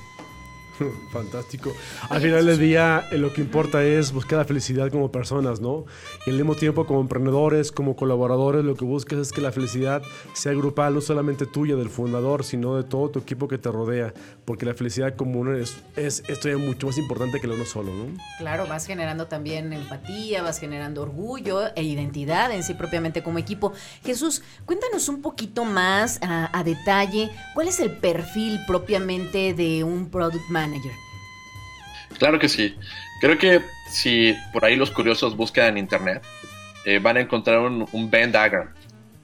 Fantástico. 1.11 1.73
Al 2.09 2.21
final 2.21 2.45
del 2.45 2.59
día, 2.59 3.07
eh, 3.11 3.17
lo 3.17 3.33
que 3.33 3.41
importa 3.41 3.83
es 3.83 4.11
buscar 4.11 4.39
la 4.39 4.45
felicidad 4.45 4.91
como 4.91 5.11
personas, 5.11 5.59
¿no? 5.59 5.85
Y 6.25 6.31
al 6.31 6.37
mismo 6.37 6.55
tiempo, 6.55 6.85
como 6.85 7.01
emprendedores, 7.01 7.71
como 7.71 7.95
colaboradores, 7.95 8.63
lo 8.63 8.75
que 8.75 8.85
buscas 8.85 9.19
es 9.19 9.31
que 9.31 9.41
la 9.41 9.51
felicidad 9.51 10.01
sea 10.33 10.53
grupal, 10.53 10.95
no 10.95 11.01
solamente 11.01 11.45
tuya, 11.45 11.75
del 11.75 11.89
fundador, 11.89 12.43
sino 12.43 12.75
de 12.75 12.83
todo 12.83 13.09
tu 13.09 13.19
equipo 13.19 13.47
que 13.47 13.57
te 13.57 13.71
rodea. 13.71 14.13
Porque 14.45 14.65
la 14.65 14.73
felicidad 14.73 15.15
común 15.15 15.55
es, 15.55 15.77
es 15.95 16.23
es 16.27 16.57
mucho 16.57 16.87
más 16.87 16.97
importante 16.97 17.39
que 17.39 17.47
lo 17.47 17.55
uno 17.55 17.65
solo, 17.65 17.93
¿no? 17.93 18.05
Claro, 18.37 18.65
vas 18.67 18.85
generando 18.85 19.27
también 19.27 19.73
empatía, 19.73 20.41
vas 20.41 20.59
generando 20.59 21.01
orgullo 21.01 21.75
e 21.75 21.83
identidad 21.83 22.51
en 22.51 22.63
sí 22.63 22.73
propiamente 22.73 23.21
como 23.23 23.37
equipo. 23.37 23.73
Jesús, 24.03 24.41
cuéntanos 24.65 25.09
un 25.09 25.21
poquito 25.21 25.65
más 25.65 26.19
a, 26.21 26.57
a 26.57 26.63
detalle 26.63 27.29
cuál 27.53 27.67
es 27.67 27.79
el 27.79 27.91
perfil 27.91 28.59
propiamente 28.65 29.53
de 29.53 29.83
un 29.83 30.09
product 30.09 30.49
manager 30.49 30.68
Claro 32.17 32.39
que 32.39 32.49
sí. 32.49 32.75
Creo 33.21 33.37
que 33.37 33.61
si 33.91 34.35
por 34.53 34.65
ahí 34.65 34.75
los 34.75 34.91
curiosos 34.91 35.35
buscan 35.35 35.67
en 35.67 35.77
internet, 35.77 36.23
eh, 36.85 36.99
van 36.99 37.17
a 37.17 37.21
encontrar 37.21 37.59
un, 37.59 37.87
un 37.91 38.09
Venn 38.09 38.31
diagram. 38.31 38.73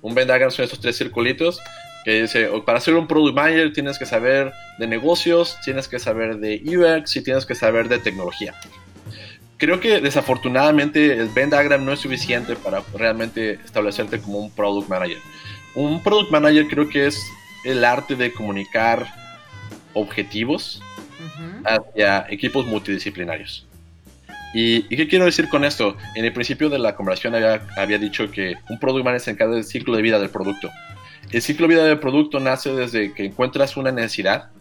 Un 0.01 0.13
Venn 0.13 0.27
diagram 0.27 0.51
son 0.51 0.65
estos 0.65 0.79
tres 0.79 0.97
circulitos 0.97 1.59
que 2.05 2.21
dice, 2.21 2.47
para 2.65 2.79
ser 2.79 2.93
un 2.93 3.07
product 3.07 3.35
manager 3.35 3.73
tienes 3.73 3.97
que 3.97 4.05
saber 4.05 4.53
de 4.77 4.85
negocios, 4.85 5.57
tienes 5.65 5.87
que 5.87 5.97
saber 5.97 6.37
de 6.37 6.61
UX 6.63 7.15
y 7.15 7.23
tienes 7.23 7.47
que 7.47 7.55
saber 7.55 7.89
de 7.89 7.97
tecnología. 7.97 8.53
Creo 9.57 9.79
que 9.79 9.99
desafortunadamente 9.99 11.13
el 11.13 11.29
Venn 11.29 11.49
diagram 11.49 11.83
no 11.83 11.91
es 11.91 11.99
suficiente 11.99 12.55
para 12.55 12.83
realmente 12.93 13.53
establecerte 13.65 14.19
como 14.19 14.37
un 14.37 14.51
product 14.51 14.87
manager. 14.87 15.17
Un 15.73 16.03
product 16.03 16.29
manager 16.29 16.67
creo 16.67 16.87
que 16.87 17.07
es 17.07 17.19
el 17.63 17.83
arte 17.83 18.15
de 18.15 18.31
comunicar 18.31 19.07
objetivos 19.93 20.81
hacia 21.63 22.25
equipos 22.29 22.65
multidisciplinarios. 22.65 23.67
¿Y, 24.53 24.83
qué 24.83 25.07
quiero 25.07 25.25
decir 25.25 25.49
con 25.49 25.65
esto? 25.65 25.97
En 26.15 26.23
el 26.23 26.31
principio 26.31 26.69
de 26.69 26.79
la 26.79 26.95
conversación 26.95 27.35
había, 27.35 27.67
había 27.75 27.97
dicho 27.97 28.31
que 28.31 28.55
un 28.69 28.79
product 28.79 29.03
manager 29.03 29.21
se 29.21 29.31
encarga 29.31 29.55
del 29.55 29.65
ciclo 29.65 29.95
de 29.95 30.01
vida 30.01 30.17
del 30.17 30.29
producto. 30.29 30.71
El 31.31 31.41
ciclo 31.41 31.67
de 31.67 31.75
vida 31.75 31.85
del 31.85 31.99
producto 31.99 32.39
nace 32.39 32.73
desde 32.73 33.13
que 33.13 33.25
encuentras 33.25 33.75
una 33.75 33.91
necesidad 33.91 34.51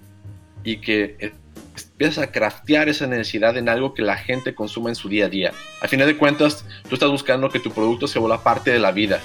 y 0.64 0.78
que 0.78 1.32
empiezas 1.76 2.18
a 2.24 2.32
craftear 2.32 2.88
esa 2.88 3.06
necesidad 3.06 3.56
en 3.56 3.68
algo 3.68 3.94
que 3.94 4.02
la 4.02 4.16
gente 4.16 4.54
consuma 4.54 4.88
en 4.88 4.94
su 4.96 5.08
día 5.08 5.26
a 5.26 5.28
día. 5.28 5.52
A 5.80 5.88
final 5.88 6.06
de 6.06 6.16
cuentas, 6.16 6.64
tú 6.88 6.94
estás 6.94 7.10
buscando 7.10 7.48
que 7.50 7.60
tu 7.60 7.70
producto 7.70 8.08
se 8.08 8.18
vuelva 8.18 8.42
parte 8.42 8.72
de 8.72 8.78
la 8.78 8.92
vida. 8.92 9.20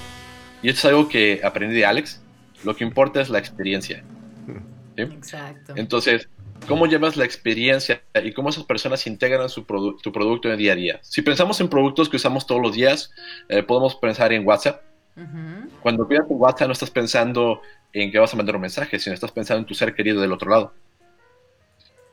Y 0.62 0.68
esto 0.68 0.80
es 0.80 0.84
algo 0.86 1.08
que 1.08 1.40
aprendí 1.42 1.74
de 1.74 1.86
Alex. 1.86 2.20
Lo 2.64 2.76
que 2.76 2.84
importa 2.84 3.20
es 3.20 3.30
la 3.30 3.38
experiencia. 3.38 4.04
Exacto. 4.96 5.72
Entonces, 5.76 6.28
cómo 6.66 6.86
llevas 6.86 7.16
la 7.16 7.24
experiencia 7.24 8.02
y 8.22 8.32
cómo 8.32 8.50
esas 8.50 8.64
personas 8.64 9.06
integran 9.06 9.48
su 9.48 9.64
tu 10.02 10.12
producto 10.12 10.48
en 10.48 10.52
el 10.52 10.58
día 10.58 10.72
a 10.72 10.76
día. 10.76 11.00
Si 11.02 11.22
pensamos 11.22 11.60
en 11.60 11.68
productos 11.68 12.08
que 12.08 12.16
usamos 12.16 12.46
todos 12.46 12.60
los 12.60 12.74
días, 12.74 13.10
eh, 13.48 13.62
podemos 13.62 13.96
pensar 13.96 14.32
en 14.32 14.46
WhatsApp. 14.46 14.82
Cuando 15.82 16.08
piensas 16.08 16.30
en 16.30 16.36
WhatsApp 16.38 16.68
no 16.68 16.72
estás 16.72 16.90
pensando 16.90 17.60
en 17.92 18.10
que 18.10 18.18
vas 18.18 18.32
a 18.32 18.36
mandar 18.36 18.54
un 18.54 18.62
mensaje, 18.62 18.98
sino 18.98 19.14
estás 19.14 19.32
pensando 19.32 19.60
en 19.60 19.66
tu 19.66 19.74
ser 19.74 19.94
querido 19.94 20.20
del 20.20 20.32
otro 20.32 20.50
lado. 20.50 20.72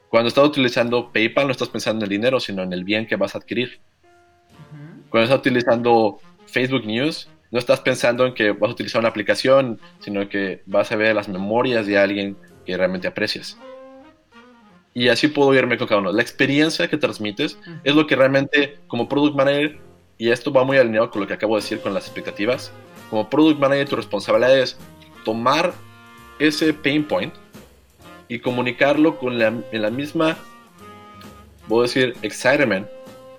Cuando 0.09 0.29
estás 0.29 0.45
utilizando 0.45 1.11
PayPal 1.11 1.45
no 1.45 1.51
estás 1.51 1.69
pensando 1.69 2.03
en 2.05 2.11
el 2.11 2.17
dinero, 2.17 2.39
sino 2.39 2.63
en 2.63 2.73
el 2.73 2.83
bien 2.83 3.05
que 3.05 3.15
vas 3.15 3.35
a 3.35 3.39
adquirir. 3.39 3.79
Cuando 5.09 5.23
estás 5.23 5.39
utilizando 5.39 6.19
Facebook 6.47 6.85
News, 6.85 7.29
no 7.51 7.59
estás 7.59 7.79
pensando 7.79 8.25
en 8.25 8.33
que 8.33 8.51
vas 8.51 8.69
a 8.69 8.73
utilizar 8.73 8.99
una 8.99 9.09
aplicación, 9.09 9.79
sino 9.99 10.27
que 10.27 10.63
vas 10.65 10.91
a 10.91 10.95
ver 10.95 11.15
las 11.15 11.29
memorias 11.29 11.85
de 11.85 11.97
alguien 11.97 12.37
que 12.65 12.75
realmente 12.75 13.07
aprecias. 13.07 13.57
Y 14.97 15.09
así 15.09 15.27
puedo 15.27 15.53
irme 15.53 15.77
con 15.77 15.85
cada 15.85 16.01
uno. 16.01 16.11
La 16.11 16.23
experiencia 16.23 16.87
que 16.87 16.97
transmites 16.97 17.55
es 17.83 17.93
lo 17.93 18.07
que 18.07 18.15
realmente, 18.15 18.79
como 18.87 19.07
product 19.07 19.35
manager, 19.35 19.77
y 20.17 20.31
esto 20.31 20.51
va 20.51 20.63
muy 20.63 20.79
alineado 20.79 21.11
con 21.11 21.21
lo 21.21 21.27
que 21.27 21.35
acabo 21.35 21.55
de 21.55 21.61
decir 21.61 21.81
con 21.81 21.93
las 21.93 22.05
expectativas, 22.05 22.71
como 23.11 23.29
product 23.29 23.59
manager 23.59 23.89
tu 23.89 23.95
responsabilidad 23.95 24.57
es 24.57 24.75
tomar 25.23 25.71
ese 26.39 26.73
pain 26.73 27.07
point 27.07 27.31
y 28.27 28.39
comunicarlo 28.39 29.19
con 29.19 29.37
la, 29.37 29.53
en 29.71 29.81
la 29.83 29.91
misma, 29.91 30.35
voy 31.67 31.81
a 31.81 31.83
decir, 31.83 32.15
excitement 32.23 32.87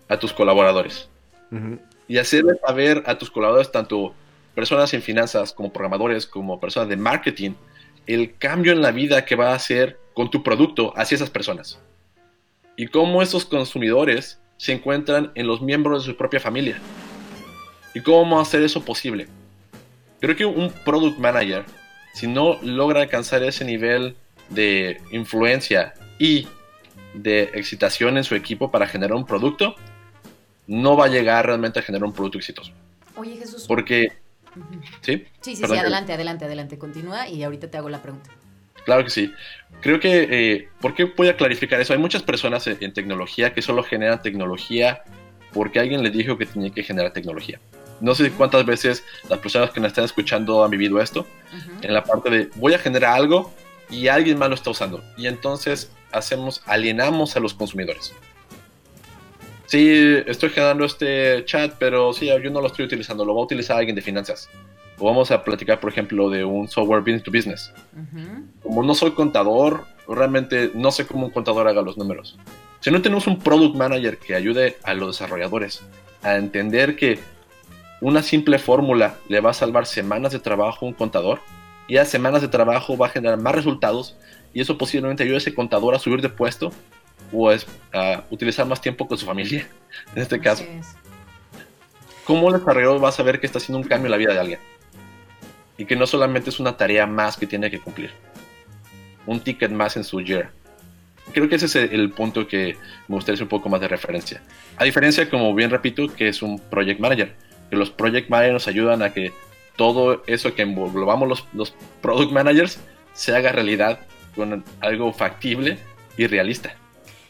a 0.09 0.17
tus 0.17 0.33
colaboradores. 0.33 1.09
Y 2.07 2.19
hacerle 2.19 2.53
saber 2.65 3.03
a 3.05 3.19
tus 3.19 3.33
colaboradores, 3.33 3.73
tanto 3.73 4.15
personas 4.55 4.95
en 4.95 5.03
finanzas 5.03 5.53
como 5.53 5.73
programadores, 5.73 6.25
como 6.25 6.61
personas 6.61 6.89
de 6.89 6.97
marketing, 6.97 7.55
el 8.07 8.37
cambio 8.37 8.71
en 8.71 8.81
la 8.81 8.93
vida 8.93 9.25
que 9.25 9.35
va 9.35 9.51
a 9.51 9.57
hacer 9.57 9.99
con 10.19 10.33
tu 10.33 10.43
producto 10.43 10.93
hacia 10.97 11.15
esas 11.15 11.31
personas. 11.31 11.79
Y 12.77 12.89
cómo 12.89 13.23
esos 13.23 13.45
consumidores 13.45 14.41
se 14.57 14.73
encuentran 14.73 15.31
en 15.37 15.47
los 15.47 15.63
miembros 15.63 16.03
de 16.03 16.11
su 16.11 16.17
propia 16.17 16.41
familia. 16.41 16.81
Y 17.95 18.01
cómo 18.01 18.41
hacer 18.41 18.63
eso 18.63 18.85
posible. 18.85 19.29
Creo 20.21 20.35
que 20.35 20.45
un 20.45 20.73
product 20.85 21.21
manager, 21.21 21.65
si 22.15 22.27
no 22.27 22.59
logra 22.63 23.03
alcanzar 23.03 23.45
ese 23.45 23.65
nivel 23.65 24.17
de 24.49 25.01
influencia 25.13 25.95
y 26.19 26.49
de 27.15 27.53
excitación 27.55 28.17
en 28.17 28.25
su 28.25 28.35
equipo 28.35 28.73
para 28.73 28.89
generar 28.89 29.15
un 29.15 29.25
producto, 29.25 29.77
no 30.67 30.97
va 30.97 31.05
a 31.05 31.09
llegar 31.09 31.47
realmente 31.47 31.79
a 31.79 31.83
generar 31.83 32.09
un 32.09 32.13
producto 32.13 32.39
exitoso. 32.39 32.73
Oye 33.15 33.37
Jesús. 33.37 33.67
Porque... 33.69 34.09
¿Sí? 35.01 35.27
Sí, 35.43 35.55
sí, 35.55 35.65
sí, 35.65 35.77
adelante, 35.77 36.13
adelante, 36.13 36.45
adelante. 36.45 36.77
Continúa 36.77 37.29
y 37.29 37.45
ahorita 37.45 37.71
te 37.71 37.79
hago 37.79 37.89
la 37.89 38.03
pregunta. 38.03 38.31
Claro 38.85 39.05
que 39.05 39.11
sí. 39.11 39.33
Creo 39.81 40.01
que, 40.01 40.29
eh, 40.31 40.69
¿por 40.81 40.95
qué 40.95 41.05
voy 41.05 41.29
a 41.29 41.37
clarificar 41.37 41.81
eso? 41.81 41.93
Hay 41.93 41.99
muchas 41.99 42.23
personas 42.23 42.67
en, 42.67 42.93
tecnología 42.93 43.53
que 43.53 43.63
solo 43.63 43.83
generan 43.83 44.23
tecnología 44.23 45.03
porque 45.53 45.79
alguien 45.79 46.03
les 46.03 46.13
dijo 46.13 46.37
que 46.37 46.47
tenía 46.47 46.71
que 46.71 46.83
generar 46.83 47.13
tecnología. 47.13 47.61
No 48.01 48.15
sé 48.15 48.31
cuántas 48.31 48.65
veces 48.65 49.05
las 49.29 49.39
personas 49.39 49.71
que 49.71 49.81
nos 49.81 49.89
están 49.89 50.05
escuchando 50.05 50.65
han 50.65 50.71
vivido 50.71 51.01
esto, 51.01 51.27
en 51.83 51.95
la 51.95 52.05
parte 52.05 52.31
de 52.31 52.51
voy 52.57 52.75
a 52.75 52.79
generar 52.79 53.15
algo 53.15 53.53
y 53.91 54.09
alguien 54.09 54.39
más 54.39 54.49
lo 54.49 54.55
está 54.55 54.71
usando. 54.71 55.03
Y 55.17 55.27
entonces 55.27 55.91
hacemos, 56.13 56.63
alienamos 56.67 57.37
a 57.37 57.41
los 57.41 57.55
consumidores. 57.55 58.15
Sí, 59.67 60.23
estoy 60.27 60.51
generando 60.51 60.85
este 60.85 61.45
chat, 61.45 61.75
pero 61.79 62.13
sí, 62.13 62.27
yo 62.27 62.51
no 62.51 62.61
lo 62.61 62.69
estoy 62.69 62.87
utilizando, 62.87 63.25
lo 63.25 63.35
va 63.35 63.43
a 63.43 63.45
utilizar 63.45 63.77
alguien 63.77 63.95
de 63.95 64.03
finanzas. 64.03 64.49
O 64.99 65.07
vamos 65.07 65.31
a 65.31 65.45
platicar, 65.45 65.81
por 65.81 65.91
ejemplo, 65.91 66.29
de 66.29 66.45
un 66.45 66.69
software 66.69 67.01
business 67.01 67.23
to 67.23 67.31
business. 67.31 67.73
Como 68.63 68.83
no 68.83 68.95
soy 68.95 69.13
contador, 69.13 69.85
realmente 70.09 70.71
no 70.75 70.91
sé 70.91 71.07
cómo 71.07 71.27
un 71.27 71.33
contador 71.33 71.69
haga 71.69 71.83
los 71.83 71.97
números. 71.97 72.39
Si 72.81 72.91
no 72.91 73.03
tenemos 73.03 73.27
un 73.27 73.39
product 73.39 73.77
manager 73.77 74.19
que 74.19 74.35
ayude 74.35 74.77
a 74.85 74.95
los 74.95 75.19
desarrolladores 75.19 75.83
a 76.23 76.37
entender 76.37 76.97
que 76.97 77.19
una 78.01 78.23
simple 78.23 78.59
fórmula 78.59 79.17
le 79.29 79.41
va 79.41 79.51
a 79.51 79.55
salvar 79.55 79.87
semanas 79.87 80.33
de 80.33 80.39
trabajo 80.39 80.87
a 80.87 80.89
un 80.89 80.95
contador 80.95 81.41
y 81.89 81.97
a 81.97 82.05
semanas 82.05 82.43
de 82.43 82.49
trabajo 82.49 82.97
va 82.97 83.07
a 83.07 83.11
generar 83.11 83.39
más 83.39 83.55
resultados 83.55 84.17
y 84.55 84.61
eso 84.61 84.79
posiblemente 84.79 85.23
ayude 85.23 85.37
a 85.37 85.39
ese 85.39 85.55
contador 85.55 85.95
a 85.95 85.99
subir 85.99 86.21
de 86.21 86.29
puesto 86.29 86.71
o 87.33 87.51
a 87.51 88.25
utilizar 88.31 88.67
más 88.67 88.81
tiempo 88.81 89.07
con 89.07 89.19
su 89.19 89.27
familia, 89.27 89.69
en 90.15 90.23
este 90.23 90.41
caso. 90.41 90.65
¿Cómo 92.25 92.49
el 92.49 92.59
desarrollador 92.59 93.03
va 93.03 93.09
a 93.09 93.13
saber 93.13 93.41
que 93.41 93.47
está 93.47 93.59
haciendo 93.59 93.79
un 93.79 93.89
cambio 93.89 94.07
en 94.07 94.13
la 94.13 94.17
vida 94.17 94.33
de 94.33 94.39
alguien? 94.39 94.61
Y 95.79 95.87
que 95.87 95.97
no 95.97 96.07
solamente 96.07 96.51
es 96.51 96.61
una 96.61 96.77
tarea 96.77 97.07
más 97.07 97.39
que 97.39 97.47
tiene 97.47 97.71
que 97.71 97.81
cumplir. 97.81 98.11
Un 99.25 99.41
ticket 99.41 99.71
más 99.71 99.97
en 99.97 100.05
su 100.05 100.21
year. 100.21 100.51
Creo 101.33 101.49
que 101.49 101.55
ese 101.55 101.67
es 101.67 101.77
el 101.77 102.11
punto 102.11 102.47
que 102.47 102.77
me 103.07 103.15
gustaría 103.15 103.35
hacer 103.35 103.45
un 103.45 103.49
poco 103.49 103.71
más 103.71 103.81
de 103.81 103.89
referencia. 103.89 104.43
A 104.77 104.85
diferencia, 104.85 105.31
como 105.31 105.55
bien 105.55 105.71
repito, 105.71 106.09
que 106.15 106.29
es 106.29 106.43
un 106.43 106.59
project 106.59 107.01
manager. 107.01 107.35
Que 107.71 107.77
los 107.77 107.91
project 107.91 108.29
managers 108.29 108.69
ayudan 108.69 109.03
a 109.03 109.13
que 109.13 109.33
todo 109.79 110.25
eso 110.27 110.55
que 110.55 110.63
englobamos 110.63 111.29
los, 111.29 111.47
los 111.55 111.73
product 112.03 112.33
managers 112.33 112.79
se 113.15 113.35
haga 113.35 113.53
realidad 113.53 114.01
con 114.35 114.65
algo 114.81 115.13
factible 115.13 115.79
y 116.19 116.27
realista. 116.27 116.75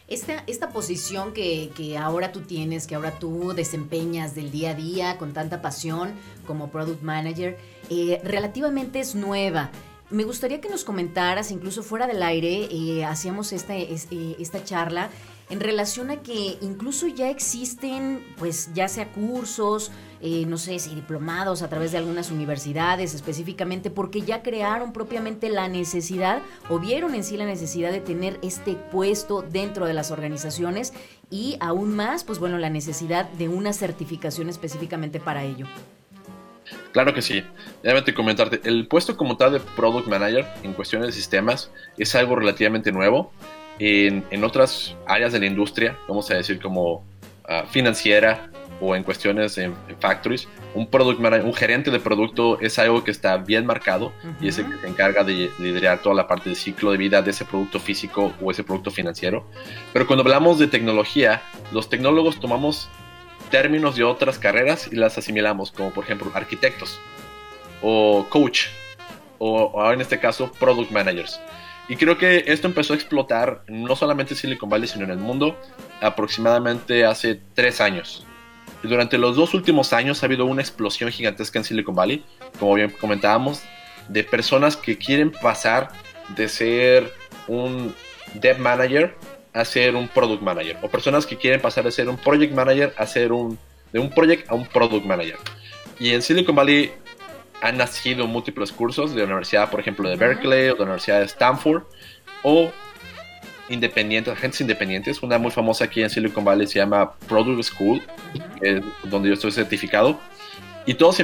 Esta, 0.08 0.42
esta 0.46 0.70
posición 0.70 1.34
que, 1.34 1.70
que, 1.76 1.98
ahora 1.98 2.32
tú 2.32 2.40
tienes, 2.40 2.86
que 2.86 2.94
ahora 2.94 3.18
tú 3.18 3.52
desempeñas 3.52 4.34
del 4.34 4.50
día 4.50 4.70
a 4.70 4.74
día 4.74 5.18
con 5.18 5.34
tanta 5.34 5.60
pasión 5.60 6.12
como 6.46 6.70
product 6.70 7.02
manager, 7.02 7.58
eh, 7.90 8.20
relativamente 8.24 9.00
es 9.00 9.14
nueva. 9.14 9.70
Me 10.10 10.24
gustaría 10.24 10.60
que 10.60 10.70
nos 10.70 10.84
comentaras, 10.84 11.50
incluso 11.50 11.82
fuera 11.82 12.06
del 12.06 12.22
aire, 12.22 12.68
eh, 12.70 13.04
hacíamos 13.04 13.52
esta, 13.52 13.76
eh, 13.76 13.96
esta 14.38 14.64
charla 14.64 15.10
en 15.50 15.60
relación 15.60 16.10
a 16.10 16.22
que 16.22 16.58
incluso 16.60 17.06
ya 17.06 17.30
existen, 17.30 18.24
pues 18.38 18.70
ya 18.74 18.88
sea 18.88 19.10
cursos, 19.12 19.90
eh, 20.20 20.44
no 20.46 20.58
sé 20.58 20.78
si 20.78 20.94
diplomados 20.94 21.62
a 21.62 21.68
través 21.68 21.92
de 21.92 21.98
algunas 21.98 22.30
universidades 22.30 23.14
específicamente, 23.14 23.90
porque 23.90 24.22
ya 24.22 24.42
crearon 24.42 24.92
propiamente 24.92 25.48
la 25.48 25.68
necesidad 25.68 26.42
o 26.68 26.78
vieron 26.78 27.14
en 27.14 27.24
sí 27.24 27.36
la 27.36 27.46
necesidad 27.46 27.92
de 27.92 28.00
tener 28.00 28.38
este 28.42 28.74
puesto 28.74 29.42
dentro 29.42 29.86
de 29.86 29.94
las 29.94 30.10
organizaciones 30.10 30.92
y 31.30 31.56
aún 31.60 31.94
más, 31.94 32.24
pues 32.24 32.38
bueno, 32.38 32.58
la 32.58 32.70
necesidad 32.70 33.28
de 33.32 33.48
una 33.48 33.72
certificación 33.72 34.48
específicamente 34.48 35.20
para 35.20 35.44
ello. 35.44 35.66
Claro 36.98 37.14
que 37.14 37.22
sí. 37.22 37.44
Déjame 37.80 38.12
comentarte, 38.12 38.60
el 38.64 38.88
puesto 38.88 39.16
como 39.16 39.36
tal 39.36 39.52
de 39.52 39.60
Product 39.60 40.08
Manager 40.08 40.44
en 40.64 40.72
cuestiones 40.72 41.06
de 41.06 41.12
sistemas 41.12 41.70
es 41.96 42.12
algo 42.16 42.34
relativamente 42.34 42.90
nuevo 42.90 43.30
en, 43.78 44.42
otras 44.42 44.96
áreas 45.06 45.32
de 45.32 45.38
la 45.38 45.46
industria, 45.46 45.96
vamos 46.08 46.28
a 46.32 46.34
decir 46.34 46.58
como 46.58 47.04
ah, 47.48 47.66
financiera 47.70 48.50
o 48.80 48.96
en 48.96 49.04
cuestiones 49.04 49.58
en, 49.58 49.76
factories, 50.00 50.48
un 50.74 50.88
product 50.88 51.20
manager, 51.20 51.46
un 51.46 51.54
gerente 51.54 51.92
de 51.92 52.00
producto 52.00 52.58
es 52.60 52.80
algo 52.80 53.04
que 53.04 53.12
está 53.12 53.36
bien 53.36 53.64
marcado 53.64 54.12
y 54.40 54.48
es 54.48 54.58
el 54.58 54.66
que 54.66 54.80
se 54.80 54.88
encarga 54.88 55.22
de 55.22 55.52
liderar 55.60 56.02
toda 56.02 56.16
la 56.16 56.26
parte 56.26 56.48
del 56.48 56.56
ciclo 56.56 56.90
de 56.90 56.96
vida 56.96 57.22
de 57.22 57.30
ese 57.30 57.44
producto 57.44 57.78
físico 57.78 58.32
o 58.42 58.50
ese 58.50 58.64
producto 58.64 58.90
financiero. 58.90 59.46
Pero 59.92 60.04
cuando 60.08 60.24
hablamos 60.24 60.58
de 60.58 60.66
tecnología, 60.66 61.42
los 61.70 61.88
tecnólogos 61.88 62.40
tomamos 62.40 62.88
términos 63.50 63.96
de 63.96 64.04
otras 64.04 64.38
carreras 64.38 64.88
y 64.90 64.96
las 64.96 65.18
asimilamos, 65.18 65.70
como 65.72 65.90
por 65.90 66.04
ejemplo 66.04 66.30
arquitectos 66.34 67.00
o 67.82 68.26
coach 68.28 68.66
o 69.38 69.92
en 69.92 70.00
este 70.00 70.18
caso 70.18 70.50
product 70.58 70.90
managers. 70.90 71.40
Y 71.88 71.96
creo 71.96 72.18
que 72.18 72.44
esto 72.46 72.66
empezó 72.66 72.92
a 72.92 72.96
explotar 72.96 73.62
no 73.66 73.96
solamente 73.96 74.34
en 74.34 74.38
Silicon 74.38 74.68
Valley, 74.68 74.88
sino 74.88 75.04
en 75.04 75.10
el 75.10 75.18
mundo 75.18 75.58
aproximadamente 76.02 77.06
hace 77.06 77.40
tres 77.54 77.80
años. 77.80 78.26
Y 78.82 78.88
durante 78.88 79.16
los 79.16 79.36
dos 79.36 79.54
últimos 79.54 79.94
años 79.94 80.22
ha 80.22 80.26
habido 80.26 80.44
una 80.44 80.60
explosión 80.60 81.10
gigantesca 81.10 81.58
en 81.58 81.64
Silicon 81.64 81.94
Valley, 81.94 82.24
como 82.58 82.74
bien 82.74 82.90
comentábamos, 83.00 83.62
de 84.08 84.22
personas 84.22 84.76
que 84.76 84.98
quieren 84.98 85.32
pasar 85.32 85.88
de 86.36 86.48
ser 86.48 87.12
un 87.46 87.94
dev 88.34 88.58
manager 88.58 89.16
a 89.58 89.64
ser 89.64 89.96
un 89.96 90.08
product 90.08 90.42
manager, 90.42 90.78
o 90.82 90.88
personas 90.88 91.26
que 91.26 91.36
quieren 91.36 91.60
pasar 91.60 91.84
de 91.84 91.90
ser 91.90 92.08
un 92.08 92.16
project 92.16 92.54
manager 92.54 92.94
a 92.96 93.06
ser 93.06 93.32
un 93.32 93.58
de 93.92 93.98
un 93.98 94.10
project 94.10 94.50
a 94.50 94.54
un 94.54 94.66
product 94.66 95.04
manager. 95.04 95.38
Y 95.98 96.12
en 96.12 96.22
Silicon 96.22 96.54
Valley 96.54 96.92
han 97.60 97.76
nacido 97.76 98.26
múltiples 98.26 98.70
cursos 98.70 99.14
de 99.14 99.20
la 99.20 99.26
universidad, 99.26 99.70
por 99.70 99.80
ejemplo, 99.80 100.08
de 100.08 100.16
Berkeley 100.16 100.68
o 100.68 100.74
de 100.74 100.78
la 100.78 100.84
Universidad 100.84 101.20
de 101.20 101.26
Stanford, 101.26 101.82
o 102.42 102.70
independientes, 103.68 104.32
agentes 104.32 104.60
independientes. 104.60 105.22
Una 105.22 105.38
muy 105.38 105.50
famosa 105.50 105.84
aquí 105.84 106.02
en 106.02 106.10
Silicon 106.10 106.44
Valley 106.44 106.66
se 106.66 106.78
llama 106.78 107.14
Product 107.26 107.62
School, 107.62 108.02
donde 109.04 109.28
yo 109.28 109.34
estoy 109.34 109.50
certificado. 109.50 110.20
Y 110.86 110.94
todos 110.94 111.22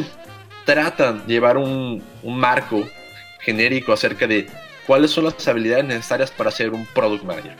tratan 0.64 1.26
de 1.26 1.34
llevar 1.34 1.56
un, 1.56 2.02
un 2.22 2.38
marco 2.38 2.86
genérico 3.40 3.92
acerca 3.92 4.26
de 4.26 4.46
cuáles 4.86 5.10
son 5.10 5.24
las 5.24 5.46
habilidades 5.46 5.84
necesarias 5.84 6.30
para 6.30 6.50
ser 6.50 6.70
un 6.70 6.84
product 6.86 7.24
manager. 7.24 7.56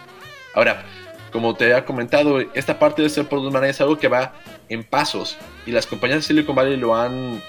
Ahora, 0.54 0.84
como 1.32 1.54
te 1.54 1.76
he 1.76 1.84
comentado, 1.84 2.40
esta 2.54 2.78
parte 2.78 3.02
de 3.02 3.08
ser 3.08 3.28
product 3.28 3.52
manager 3.52 3.70
es 3.70 3.80
algo 3.80 3.98
que 3.98 4.08
va 4.08 4.34
en 4.68 4.84
pasos 4.84 5.36
y 5.66 5.72
las 5.72 5.86
compañías 5.86 6.20
de 6.20 6.22
Silicon 6.22 6.54
Valley 6.54 6.76
lo 6.76 6.94
han 6.94 7.42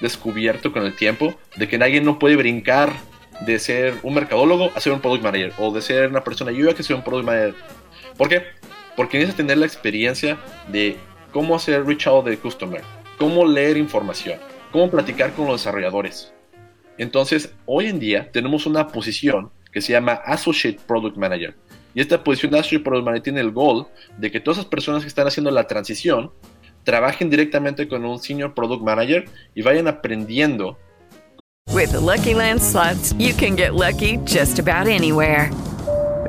descubierto 0.00 0.72
con 0.72 0.84
el 0.84 0.94
tiempo 0.94 1.34
de 1.56 1.68
que 1.68 1.78
nadie 1.78 2.00
no 2.00 2.18
puede 2.18 2.36
brincar 2.36 2.92
de 3.40 3.58
ser 3.58 3.94
un 4.02 4.14
mercadólogo 4.14 4.70
a 4.74 4.80
ser 4.80 4.92
un 4.92 5.00
product 5.00 5.24
manager 5.24 5.52
o 5.58 5.72
de 5.72 5.80
ser 5.82 6.08
una 6.08 6.22
persona 6.22 6.50
ayuda 6.50 6.74
que 6.74 6.82
ser 6.82 6.96
un 6.96 7.02
product 7.02 7.26
manager. 7.26 7.54
¿Por 8.16 8.28
qué? 8.28 8.42
Porque 8.96 9.18
necesitas 9.18 9.38
tener 9.38 9.58
la 9.58 9.66
experiencia 9.66 10.38
de 10.68 10.96
cómo 11.32 11.56
hacer 11.56 11.84
reach 11.84 12.06
out 12.06 12.26
de 12.26 12.38
customer, 12.38 12.82
cómo 13.18 13.46
leer 13.46 13.76
información, 13.76 14.38
cómo 14.70 14.90
platicar 14.90 15.32
con 15.32 15.46
los 15.46 15.60
desarrolladores. 15.60 16.32
Entonces, 16.98 17.52
hoy 17.64 17.86
en 17.86 17.98
día 17.98 18.30
tenemos 18.30 18.66
una 18.66 18.88
posición 18.88 19.50
que 19.72 19.80
se 19.80 19.92
llama 19.92 20.12
Associate 20.24 20.78
Product 20.86 21.16
Manager. 21.16 21.54
Y 21.94 22.00
esta 22.00 22.22
posición 22.22 22.52
de 22.52 22.58
Associate 22.58 22.84
Product 22.84 23.04
Manager 23.04 23.22
tiene 23.22 23.40
el 23.40 23.50
goal 23.50 23.86
de 24.18 24.30
que 24.30 24.40
todas 24.40 24.58
esas 24.58 24.70
personas 24.70 25.02
que 25.02 25.08
están 25.08 25.26
haciendo 25.26 25.50
la 25.50 25.66
transición 25.66 26.30
trabajen 26.84 27.30
directamente 27.30 27.88
con 27.88 28.04
un 28.04 28.18
senior 28.18 28.54
product 28.54 28.82
manager 28.82 29.24
y 29.54 29.62
vayan 29.62 29.88
aprendiendo. 29.88 30.78
With 31.72 31.92
Lucky 31.94 32.34
Land 32.34 32.60
slots, 32.60 33.14
you 33.18 33.34
can 33.34 33.56
get 33.56 33.74
lucky 33.74 34.18
just 34.26 34.58
about 34.58 34.88
anywhere. 34.88 35.50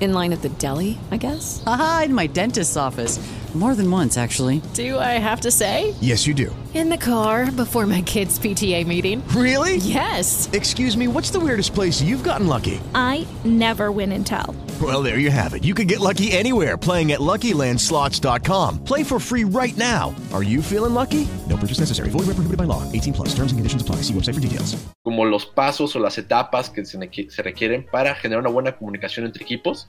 In 0.00 0.14
line 0.14 0.32
at 0.32 0.40
the 0.40 0.48
deli, 0.48 0.98
I 1.10 1.18
guess? 1.18 1.62
Aha, 1.66 2.02
in 2.06 2.14
my 2.14 2.26
dentist's 2.26 2.76
office. 2.76 3.20
More 3.52 3.74
than 3.74 3.90
once, 3.90 4.16
actually. 4.16 4.62
Do 4.74 4.96
I 4.96 5.18
have 5.18 5.40
to 5.40 5.50
say? 5.50 5.94
Yes, 6.00 6.24
you 6.24 6.34
do. 6.34 6.54
In 6.72 6.88
the 6.88 6.96
car 6.96 7.50
before 7.50 7.84
my 7.84 8.00
kids' 8.00 8.38
PTA 8.38 8.86
meeting. 8.86 9.26
Really? 9.34 9.76
Yes. 9.78 10.48
Excuse 10.52 10.96
me, 10.96 11.08
what's 11.08 11.30
the 11.30 11.40
weirdest 11.40 11.74
place 11.74 12.00
you've 12.00 12.22
gotten 12.22 12.46
lucky? 12.46 12.80
I 12.94 13.26
never 13.44 13.90
win 13.90 14.12
and 14.12 14.24
tell. 14.24 14.54
Well, 14.80 15.02
there 15.02 15.18
you 15.18 15.32
have 15.32 15.52
it. 15.54 15.64
You 15.64 15.74
can 15.74 15.88
get 15.88 15.98
lucky 15.98 16.30
anywhere 16.30 16.78
playing 16.78 17.10
at 17.10 17.18
LuckyLandSlots.com. 17.18 18.84
Play 18.84 19.02
for 19.02 19.18
free 19.18 19.42
right 19.42 19.76
now. 19.76 20.14
Are 20.32 20.44
you 20.44 20.62
feeling 20.62 20.94
lucky? 20.94 21.26
No 21.48 21.56
purchase 21.56 21.80
necessary. 21.80 22.08
Void 22.10 22.30
where 22.30 22.38
prohibited 22.38 22.56
by 22.56 22.70
law. 22.70 22.84
18 22.92 23.12
plus. 23.12 23.34
Terms 23.34 23.50
and 23.50 23.58
conditions 23.58 23.82
apply. 23.82 23.96
See 23.96 24.14
website 24.14 24.34
for 24.34 24.40
details. 24.40 24.76
Como 25.02 25.24
los 25.24 25.44
pasos 25.44 25.96
o 25.96 25.98
las 25.98 26.18
etapas 26.18 26.70
que 26.70 26.84
se, 26.84 26.96
se 27.30 27.42
requieren 27.42 27.84
para 27.90 28.14
generar 28.14 28.42
una 28.42 28.50
buena 28.50 28.78
comunicación 28.78 29.26
entre 29.26 29.42
equipos 29.42 29.88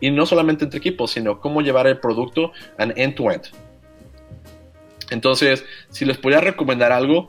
y 0.00 0.10
no 0.10 0.26
solamente 0.26 0.64
entre 0.64 0.78
equipos, 0.78 1.12
sino 1.12 1.40
cómo 1.40 1.62
llevar 1.62 1.86
el 1.86 1.98
producto 1.98 2.52
an 2.78 2.92
end-to-end. 2.96 3.44
Entonces, 5.10 5.64
si 5.90 6.04
les 6.04 6.18
podría 6.18 6.40
recomendar 6.40 6.92
algo, 6.92 7.28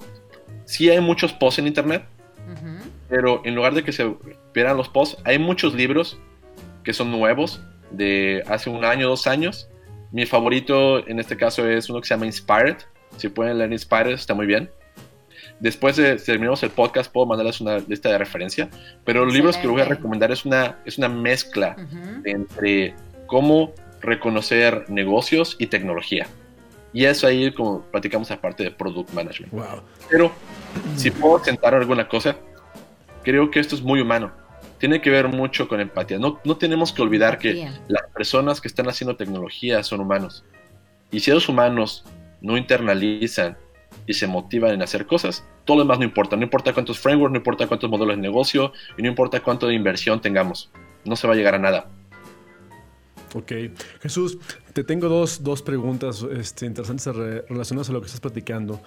sí 0.65 0.89
hay 0.89 0.99
muchos 0.99 1.33
posts 1.33 1.59
en 1.59 1.67
internet, 1.67 2.03
pero 3.09 3.41
en 3.45 3.55
lugar 3.55 3.73
de 3.73 3.83
que 3.83 3.91
se 3.91 4.15
vieran 4.53 4.75
los 4.77 4.89
posts, 4.89 5.21
hay 5.23 5.39
muchos 5.39 5.73
libros 5.73 6.17
que 6.83 6.93
son 6.93 7.11
nuevos, 7.11 7.61
de 7.91 8.43
hace 8.47 8.69
un 8.69 8.83
año, 8.83 9.07
dos 9.07 9.27
años. 9.27 9.69
Mi 10.11 10.25
favorito 10.25 11.07
en 11.07 11.19
este 11.19 11.37
caso 11.37 11.67
es 11.67 11.89
uno 11.89 12.01
que 12.01 12.07
se 12.07 12.13
llama 12.13 12.25
Inspired. 12.25 12.77
Si 13.17 13.29
pueden 13.29 13.57
leer 13.57 13.71
Inspired, 13.71 14.11
está 14.11 14.33
muy 14.33 14.45
bien. 14.45 14.69
Después 15.59 15.95
de 15.95 16.17
terminamos 16.17 16.61
el 16.63 16.69
podcast, 16.69 17.11
puedo 17.11 17.25
mandarles 17.25 17.59
una 17.61 17.79
lista 17.79 18.09
de 18.09 18.17
referencia. 18.17 18.69
Pero 19.03 19.25
los 19.25 19.33
libros 19.33 19.57
que 19.57 19.63
les 19.63 19.71
voy 19.71 19.81
a 19.81 19.85
recomendar 19.85 20.31
es 20.31 20.45
una, 20.45 20.77
es 20.85 20.97
una 20.97 21.09
mezcla 21.09 21.75
entre 22.23 22.95
cómo 23.25 23.73
reconocer 24.01 24.85
negocios 24.89 25.55
y 25.59 25.67
tecnología. 25.67 26.27
Y 26.93 27.05
eso 27.05 27.27
ahí 27.27 27.51
como 27.51 27.81
platicamos 27.81 28.31
aparte 28.31 28.63
de 28.63 28.71
Product 28.71 29.11
Management. 29.13 29.53
Wow. 29.53 29.81
Pero 30.09 30.31
si 30.95 31.11
puedo 31.11 31.43
sentar 31.43 31.75
alguna 31.75 32.07
cosa, 32.07 32.35
creo 33.23 33.51
que 33.51 33.59
esto 33.59 33.75
es 33.75 33.81
muy 33.81 33.99
humano. 33.99 34.31
Tiene 34.77 35.01
que 35.01 35.09
ver 35.09 35.27
mucho 35.27 35.67
con 35.67 35.81
empatía. 35.81 36.19
No, 36.19 36.39
no 36.43 36.57
tenemos 36.57 36.93
que 36.93 37.01
olvidar 37.01 37.39
que 37.39 37.69
las 37.87 38.03
personas 38.13 38.61
que 38.61 38.67
están 38.67 38.87
haciendo 38.87 39.15
tecnología 39.15 39.83
son 39.83 40.01
humanos. 40.01 40.45
Y 41.11 41.19
si 41.19 41.31
los 41.31 41.49
humanos 41.49 42.05
no 42.41 42.57
internalizan 42.57 43.57
y 44.07 44.13
se 44.13 44.25
motivan 44.25 44.71
en 44.71 44.81
hacer 44.81 45.05
cosas, 45.05 45.45
todo 45.65 45.77
lo 45.77 45.83
demás 45.83 45.99
no 45.99 46.05
importa. 46.05 46.35
No 46.35 46.43
importa 46.43 46.73
cuántos 46.73 46.97
frameworks, 46.97 47.33
no 47.33 47.37
importa 47.37 47.67
cuántos 47.67 47.89
modelos 47.89 48.15
de 48.15 48.21
negocio 48.21 48.71
y 48.97 49.03
no 49.03 49.09
importa 49.09 49.41
cuánto 49.41 49.67
de 49.67 49.75
inversión 49.75 50.21
tengamos. 50.21 50.71
No 51.05 51.15
se 51.15 51.27
va 51.27 51.33
a 51.33 51.35
llegar 51.35 51.55
a 51.55 51.59
nada. 51.59 51.89
Ok. 53.35 53.51
Jesús, 54.01 54.37
te 54.73 54.83
tengo 54.83 55.09
dos, 55.09 55.43
dos 55.43 55.61
preguntas 55.61 56.25
este, 56.31 56.65
interesantes 56.65 57.13
re- 57.13 57.41
relacionadas 57.49 57.89
a 57.89 57.93
lo 57.93 57.99
que 57.99 58.05
estás 58.05 58.21
platicando. 58.21 58.81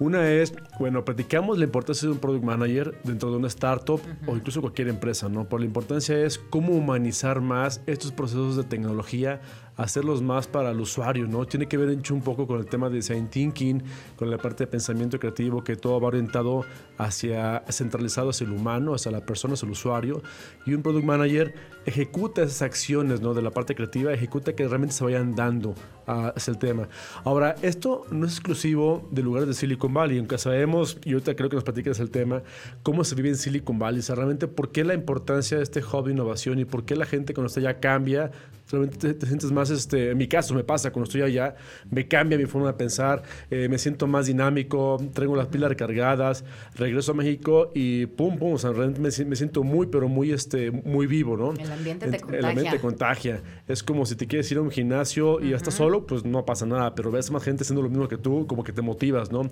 Una 0.00 0.30
es, 0.30 0.54
bueno, 0.78 1.04
platicamos 1.04 1.58
la 1.58 1.64
importancia 1.64 2.06
de 2.06 2.12
un 2.12 2.20
product 2.20 2.44
manager 2.44 3.00
dentro 3.02 3.32
de 3.32 3.36
una 3.38 3.48
startup 3.48 4.00
o 4.28 4.36
incluso 4.36 4.60
cualquier 4.60 4.86
empresa, 4.88 5.28
¿no? 5.28 5.48
Pero 5.48 5.58
la 5.58 5.64
importancia 5.64 6.16
es 6.24 6.38
cómo 6.38 6.74
humanizar 6.74 7.40
más 7.40 7.80
estos 7.86 8.12
procesos 8.12 8.56
de 8.56 8.62
tecnología, 8.62 9.40
hacerlos 9.78 10.20
más 10.20 10.46
para 10.48 10.72
el 10.72 10.80
usuario, 10.80 11.26
¿no? 11.26 11.46
Tiene 11.46 11.66
que 11.66 11.76
ver 11.76 11.88
hecho 11.90 12.12
un 12.12 12.20
poco 12.20 12.46
con 12.46 12.58
el 12.58 12.66
tema 12.66 12.90
de 12.90 12.96
design 12.96 13.28
thinking, 13.28 13.82
con 14.16 14.30
la 14.30 14.36
parte 14.36 14.64
de 14.64 14.66
pensamiento 14.66 15.18
creativo, 15.18 15.62
que 15.62 15.76
todo 15.76 16.00
va 16.00 16.08
orientado 16.08 16.64
hacia, 16.98 17.64
centralizado 17.70 18.30
hacia 18.30 18.44
el 18.44 18.52
humano, 18.52 18.94
hacia 18.94 19.12
la 19.12 19.24
persona, 19.24 19.54
hacia 19.54 19.66
el 19.66 19.72
usuario. 19.72 20.20
Y 20.66 20.74
un 20.74 20.82
product 20.82 21.06
manager 21.06 21.54
ejecuta 21.86 22.42
esas 22.42 22.62
acciones, 22.62 23.20
¿no? 23.20 23.34
De 23.34 23.40
la 23.40 23.50
parte 23.50 23.76
creativa, 23.76 24.12
ejecuta 24.12 24.52
que 24.54 24.66
realmente 24.66 24.94
se 24.94 25.04
vayan 25.04 25.36
dando 25.36 25.74
ah, 26.08 26.32
hacia 26.36 26.50
el 26.50 26.58
tema. 26.58 26.88
Ahora, 27.24 27.54
esto 27.62 28.04
no 28.10 28.26
es 28.26 28.32
exclusivo 28.32 29.08
de 29.12 29.22
lugares 29.22 29.46
de 29.46 29.54
Silicon 29.54 29.94
Valley, 29.94 30.18
aunque 30.18 30.38
sabemos, 30.38 30.98
y 31.04 31.12
ahorita 31.12 31.36
creo 31.36 31.48
que 31.48 31.54
nos 31.54 31.64
platiques 31.64 32.00
el 32.00 32.10
tema, 32.10 32.42
cómo 32.82 33.04
se 33.04 33.14
vive 33.14 33.28
en 33.28 33.36
Silicon 33.36 33.78
Valley, 33.78 34.00
o 34.00 34.02
sea, 34.02 34.16
realmente 34.16 34.48
por 34.48 34.72
qué 34.72 34.82
la 34.82 34.94
importancia 34.94 35.56
de 35.56 35.62
este 35.62 35.80
hub 35.80 36.06
de 36.06 36.12
innovación 36.12 36.58
y 36.58 36.64
por 36.64 36.84
qué 36.84 36.96
la 36.96 37.06
gente 37.06 37.32
cuando 37.32 37.46
está 37.46 37.60
allá 37.60 37.78
cambia, 37.78 38.32
realmente 38.70 38.98
te, 38.98 39.14
te 39.14 39.26
sientes 39.26 39.50
más, 39.52 39.70
este, 39.70 40.10
en 40.10 40.18
mi 40.18 40.28
caso 40.28 40.54
me 40.54 40.64
pasa, 40.64 40.90
cuando 40.92 41.04
estoy 41.04 41.22
allá, 41.22 41.54
me 41.90 42.06
cambia 42.08 42.36
mi 42.38 42.46
forma 42.46 42.68
de 42.68 42.74
pensar, 42.74 43.22
eh, 43.50 43.68
me 43.68 43.78
siento 43.78 44.06
más 44.06 44.26
dinámico, 44.26 44.98
traigo 45.12 45.36
las 45.36 45.48
pilas 45.48 45.68
recargadas, 45.70 46.44
regreso 46.74 47.12
a 47.12 47.14
México 47.14 47.70
y 47.74 48.06
pum, 48.06 48.38
pum, 48.38 48.54
o 48.54 48.58
sea, 48.58 48.70
realmente 48.72 49.00
me, 49.00 49.28
me 49.30 49.36
siento 49.36 49.62
muy, 49.62 49.86
pero 49.86 50.08
muy, 50.08 50.32
este, 50.32 50.70
muy 50.70 51.06
vivo, 51.06 51.36
¿no? 51.36 51.52
El 51.54 51.70
ambiente 51.72 52.08
te 52.10 52.16
El- 52.16 52.34
El 52.34 52.44
ambiente 52.44 52.78
contagia. 52.80 53.36
contagia. 53.38 53.62
Es 53.68 53.82
como 53.82 54.06
si 54.06 54.16
te 54.16 54.26
quieres 54.26 54.50
ir 54.52 54.58
a 54.58 54.62
un 54.62 54.70
gimnasio 54.70 55.40
y 55.40 55.50
ya 55.50 55.56
estás 55.56 55.74
solo, 55.74 56.06
pues 56.06 56.24
no 56.24 56.44
pasa 56.44 56.66
nada, 56.66 56.94
pero 56.94 57.10
ves 57.10 57.30
más 57.30 57.42
gente 57.42 57.62
haciendo 57.62 57.82
lo 57.82 57.88
mismo 57.88 58.08
que 58.08 58.16
tú, 58.18 58.46
como 58.46 58.64
que 58.64 58.72
te 58.72 58.82
motivas, 58.82 59.30
¿no? 59.32 59.42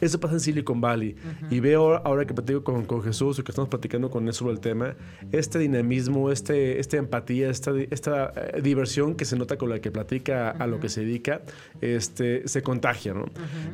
Eso 0.00 0.18
pasa 0.20 0.34
en 0.34 0.40
Silicon 0.40 0.80
Valley. 0.80 1.16
Y 1.50 1.60
veo 1.60 1.96
ahora 2.06 2.24
que 2.26 2.34
platico 2.34 2.62
con, 2.64 2.84
con 2.84 3.02
Jesús 3.02 3.38
y 3.38 3.42
que 3.42 3.52
estamos 3.52 3.68
platicando 3.68 4.10
con 4.10 4.26
él 4.26 4.34
sobre 4.34 4.52
el 4.52 4.60
tema, 4.60 4.94
este 5.32 5.58
dinamismo, 5.58 6.30
este, 6.30 6.78
esta 6.80 6.96
empatía, 6.96 7.50
esta, 7.50 7.72
esta 7.90 8.32
eh, 8.36 8.60
diversión 8.64 9.14
que 9.14 9.24
se 9.24 9.36
nota 9.36 9.56
con 9.56 9.68
la 9.70 9.78
que 9.80 9.92
platica 9.92 10.50
a 10.50 10.66
lo 10.66 10.80
que 10.80 10.88
se 10.88 11.02
dedica, 11.02 11.42
este, 11.80 12.48
se 12.48 12.62
contagia, 12.62 13.14
¿no? 13.14 13.26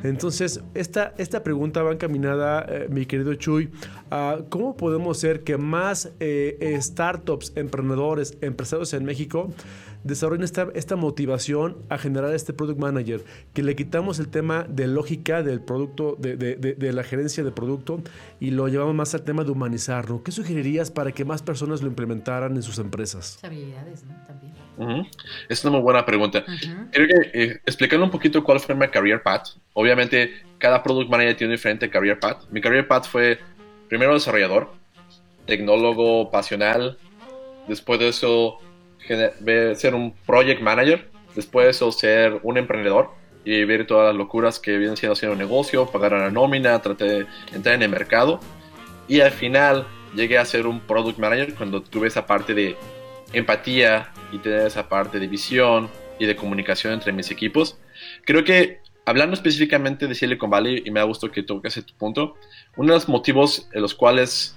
Entonces, 0.03 0.61
esta, 0.75 1.15
esta 1.17 1.41
pregunta 1.43 1.81
va 1.81 1.93
encaminada, 1.93 2.63
eh, 2.69 2.87
mi 2.91 3.07
querido 3.07 3.33
Chuy, 3.33 3.69
a 4.11 4.37
cómo 4.49 4.77
podemos 4.77 5.17
hacer 5.17 5.43
que 5.43 5.57
más 5.57 6.11
eh, 6.19 6.57
eh, 6.59 6.79
startups, 6.81 7.53
emprendedores, 7.55 8.37
empresarios 8.41 8.93
en 8.93 9.05
México 9.05 9.51
desarrollen 10.03 10.43
esta, 10.43 10.67
esta 10.73 10.95
motivación 10.95 11.77
a 11.89 11.97
generar 11.99 12.33
este 12.33 12.53
product 12.53 12.79
manager, 12.79 13.23
que 13.53 13.61
le 13.61 13.75
quitamos 13.75 14.17
el 14.19 14.29
tema 14.29 14.65
de 14.67 14.87
lógica 14.87 15.43
del 15.43 15.61
producto, 15.61 16.17
de, 16.19 16.35
de- 16.37 16.55
de- 16.55 16.73
de 16.73 16.91
la 16.93 17.03
gerencia 17.03 17.43
de 17.43 17.51
producto 17.51 18.01
y 18.39 18.49
lo 18.49 18.67
llevamos 18.67 18.95
más 18.95 19.13
al 19.13 19.21
tema 19.21 19.43
de 19.43 19.51
humanizarlo. 19.51 20.23
¿Qué 20.23 20.31
sugerirías 20.31 20.89
para 20.89 21.11
que 21.11 21.23
más 21.23 21.43
personas 21.43 21.83
lo 21.83 21.87
implementaran 21.87 22.55
en 22.55 22.63
sus 22.63 22.79
empresas? 22.79 23.37
Habilidades, 23.43 24.03
¿no? 24.05 24.15
También. 24.25 24.53
Es 25.49 25.63
una 25.63 25.73
muy 25.73 25.81
buena 25.81 26.05
pregunta. 26.05 26.43
Creo 26.91 27.07
que 27.07 27.43
eh, 27.43 27.61
explicando 27.65 28.05
un 28.05 28.11
poquito 28.11 28.43
cuál 28.43 28.59
fue 28.59 28.75
mi 28.75 28.87
career 28.87 29.21
path. 29.21 29.49
Obviamente, 29.73 30.43
cada 30.57 30.81
product 30.81 31.09
manager 31.09 31.35
tiene 31.35 31.53
un 31.53 31.57
diferente 31.57 31.89
career 31.89 32.19
path. 32.19 32.43
Mi 32.49 32.61
career 32.61 32.87
path 32.87 33.05
fue 33.05 33.39
primero 33.89 34.13
desarrollador, 34.13 34.71
tecnólogo 35.45 36.31
pasional. 36.31 36.97
Después 37.67 37.99
de 37.99 38.09
eso, 38.09 38.57
ser 39.07 39.95
un 39.95 40.13
project 40.25 40.61
manager. 40.61 41.09
Después 41.35 41.65
de 41.65 41.71
eso, 41.71 41.91
ser 41.91 42.39
un 42.43 42.57
emprendedor 42.57 43.11
y 43.43 43.63
ver 43.65 43.87
todas 43.87 44.07
las 44.07 44.15
locuras 44.15 44.59
que 44.59 44.77
vienen 44.77 44.97
siendo 44.97 45.13
hacer 45.13 45.29
un 45.29 45.37
negocio, 45.37 45.87
pagar 45.87 46.13
una 46.13 46.29
nómina, 46.29 46.79
tratar 46.79 47.07
de 47.07 47.25
entrar 47.53 47.75
en 47.75 47.83
el 47.83 47.89
mercado. 47.89 48.39
Y 49.07 49.21
al 49.21 49.31
final 49.31 49.87
llegué 50.15 50.37
a 50.37 50.45
ser 50.45 50.67
un 50.67 50.79
product 50.79 51.17
manager 51.17 51.55
cuando 51.55 51.81
tuve 51.81 52.07
esa 52.07 52.25
parte 52.25 52.53
de 52.53 52.75
empatía 53.33 54.11
y 54.31 54.37
tener 54.39 54.67
esa 54.67 54.89
parte 54.89 55.19
de 55.19 55.27
visión 55.27 55.89
y 56.19 56.25
de 56.25 56.35
comunicación 56.35 56.93
entre 56.93 57.11
mis 57.11 57.31
equipos. 57.31 57.77
Creo 58.25 58.43
que 58.43 58.79
hablando 59.05 59.33
específicamente 59.33 60.07
de 60.07 60.15
Silicon 60.15 60.49
Valley, 60.49 60.83
y 60.85 60.91
me 60.91 60.99
da 60.99 61.05
gusto 61.05 61.31
que 61.31 61.43
toques 61.43 61.77
ese 61.77 61.93
punto, 61.97 62.35
uno 62.75 62.93
de 62.93 62.99
los 62.99 63.09
motivos 63.09 63.67
en 63.73 63.81
los 63.81 63.95
cuales 63.95 64.55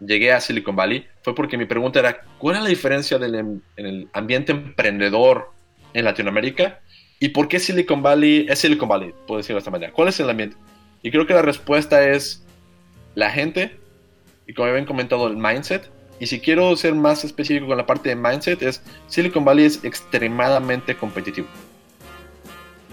llegué 0.00 0.32
a 0.32 0.40
Silicon 0.40 0.74
Valley 0.74 1.06
fue 1.22 1.34
porque 1.34 1.56
mi 1.56 1.64
pregunta 1.64 2.00
era, 2.00 2.22
¿cuál 2.38 2.56
es 2.56 2.62
la 2.62 2.68
diferencia 2.68 3.18
del, 3.18 3.34
em- 3.36 3.60
en 3.76 3.86
el 3.86 4.08
ambiente 4.12 4.52
emprendedor 4.52 5.52
en 5.94 6.04
Latinoamérica? 6.04 6.80
¿Y 7.20 7.28
por 7.28 7.46
qué 7.46 7.60
Silicon 7.60 8.02
Valley 8.02 8.46
es 8.48 8.58
Silicon 8.58 8.88
Valley? 8.88 9.14
Puedo 9.26 9.38
decirlo 9.38 9.56
de 9.56 9.60
esta 9.60 9.70
manera. 9.70 9.92
¿Cuál 9.92 10.08
es 10.08 10.18
el 10.18 10.28
ambiente? 10.28 10.56
Y 11.02 11.10
creo 11.10 11.26
que 11.26 11.34
la 11.34 11.42
respuesta 11.42 12.08
es 12.08 12.44
la 13.14 13.30
gente, 13.30 13.76
y 14.46 14.54
como 14.54 14.68
habían 14.68 14.86
comentado, 14.86 15.28
el 15.28 15.36
mindset. 15.36 15.88
Y 16.22 16.28
si 16.28 16.38
quiero 16.38 16.76
ser 16.76 16.94
más 16.94 17.24
específico 17.24 17.66
con 17.66 17.76
la 17.76 17.84
parte 17.84 18.10
de 18.10 18.14
mindset, 18.14 18.62
es 18.62 18.80
Silicon 19.08 19.44
Valley 19.44 19.64
es 19.64 19.82
extremadamente 19.82 20.96
competitivo. 20.96 21.48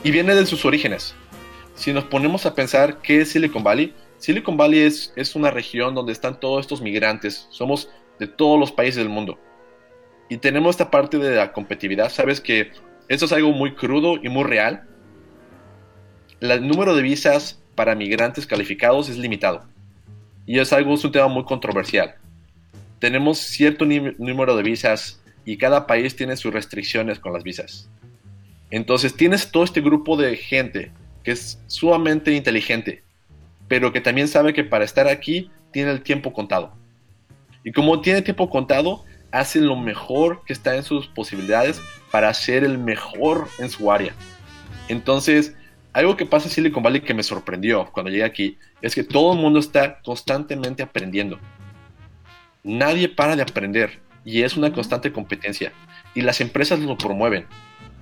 Y 0.03 0.09
viene 0.09 0.33
de 0.33 0.47
sus 0.47 0.65
orígenes. 0.65 1.13
Si 1.75 1.93
nos 1.93 2.05
ponemos 2.05 2.47
a 2.47 2.55
pensar 2.55 3.03
qué 3.03 3.21
es 3.21 3.29
Silicon 3.29 3.63
Valley, 3.63 3.93
Silicon 4.17 4.57
Valley 4.57 4.79
es, 4.79 5.13
es 5.15 5.35
una 5.35 5.51
región 5.51 5.93
donde 5.93 6.11
están 6.11 6.39
todos 6.39 6.61
estos 6.61 6.81
migrantes. 6.81 7.45
Somos 7.51 7.91
de 8.17 8.25
todos 8.25 8.59
los 8.59 8.71
países 8.71 8.95
del 8.95 9.09
mundo. 9.09 9.37
Y 10.27 10.37
tenemos 10.37 10.71
esta 10.71 10.89
parte 10.89 11.19
de 11.19 11.35
la 11.35 11.53
competitividad. 11.53 12.09
Sabes 12.09 12.41
que 12.41 12.71
eso 13.09 13.25
es 13.25 13.31
algo 13.31 13.51
muy 13.51 13.75
crudo 13.75 14.15
y 14.15 14.27
muy 14.29 14.45
real. 14.45 14.87
El 16.39 16.67
número 16.67 16.95
de 16.95 17.03
visas 17.03 17.61
para 17.75 17.93
migrantes 17.93 18.47
calificados 18.47 19.07
es 19.07 19.19
limitado. 19.19 19.67
Y 20.47 20.57
es 20.57 20.73
algo, 20.73 20.95
es 20.95 21.05
un 21.05 21.11
tema 21.11 21.27
muy 21.27 21.43
controversial. 21.43 22.15
Tenemos 22.99 23.39
cierto 23.39 23.85
número 23.85 24.55
de 24.55 24.63
visas 24.63 25.21
y 25.45 25.57
cada 25.57 25.87
país 25.87 26.15
tiene 26.15 26.37
sus 26.37 26.53
restricciones 26.53 27.19
con 27.19 27.33
las 27.33 27.43
visas. 27.43 27.89
Entonces 28.71 29.15
tienes 29.15 29.51
todo 29.51 29.63
este 29.63 29.81
grupo 29.81 30.15
de 30.17 30.35
gente 30.35 30.91
que 31.23 31.31
es 31.31 31.59
sumamente 31.67 32.33
inteligente, 32.33 33.03
pero 33.67 33.91
que 33.91 34.01
también 34.01 34.27
sabe 34.27 34.53
que 34.53 34.63
para 34.63 34.85
estar 34.85 35.07
aquí 35.07 35.49
tiene 35.71 35.91
el 35.91 36.01
tiempo 36.01 36.33
contado. 36.33 36.73
Y 37.63 37.71
como 37.71 38.01
tiene 38.01 38.21
tiempo 38.21 38.49
contado, 38.49 39.03
hace 39.31 39.59
lo 39.59 39.75
mejor 39.75 40.43
que 40.45 40.53
está 40.53 40.75
en 40.75 40.83
sus 40.83 41.07
posibilidades 41.07 41.81
para 42.11 42.33
ser 42.33 42.63
el 42.63 42.77
mejor 42.77 43.47
en 43.59 43.69
su 43.69 43.91
área. 43.91 44.13
Entonces, 44.87 45.55
algo 45.93 46.15
que 46.15 46.25
pasa 46.25 46.47
en 46.47 46.51
Silicon 46.51 46.83
Valley 46.83 47.01
que 47.01 47.13
me 47.13 47.23
sorprendió 47.23 47.89
cuando 47.91 48.11
llegué 48.11 48.23
aquí 48.23 48.57
es 48.81 48.95
que 48.95 49.03
todo 49.03 49.33
el 49.33 49.39
mundo 49.39 49.59
está 49.59 49.99
constantemente 50.01 50.83
aprendiendo. 50.83 51.39
Nadie 52.63 53.09
para 53.09 53.35
de 53.35 53.41
aprender 53.41 53.99
y 54.25 54.43
es 54.43 54.57
una 54.57 54.71
constante 54.73 55.11
competencia 55.11 55.71
y 56.13 56.21
las 56.21 56.41
empresas 56.41 56.79
lo 56.79 56.97
promueven. 56.97 57.45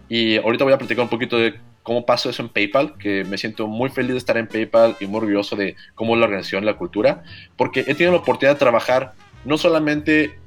Y 0.09 0.37
ahorita 0.37 0.63
voy 0.63 0.73
a 0.73 0.77
platicar 0.77 1.03
un 1.03 1.09
poquito 1.09 1.37
de 1.37 1.59
cómo 1.83 2.05
pasó 2.05 2.29
eso 2.29 2.41
en 2.41 2.49
PayPal, 2.49 2.97
que 2.97 3.23
me 3.23 3.37
siento 3.37 3.67
muy 3.67 3.89
feliz 3.89 4.11
de 4.11 4.17
estar 4.17 4.37
en 4.37 4.47
PayPal 4.47 4.97
y 4.99 5.05
muy 5.05 5.19
orgulloso 5.19 5.55
de 5.55 5.75
cómo 5.95 6.13
es 6.13 6.19
la 6.19 6.25
organización, 6.25 6.65
la 6.65 6.75
cultura, 6.75 7.23
porque 7.55 7.81
he 7.81 7.95
tenido 7.95 8.11
la 8.11 8.17
oportunidad 8.17 8.55
de 8.55 8.59
trabajar 8.59 9.13
no 9.45 9.57
solamente 9.57 10.39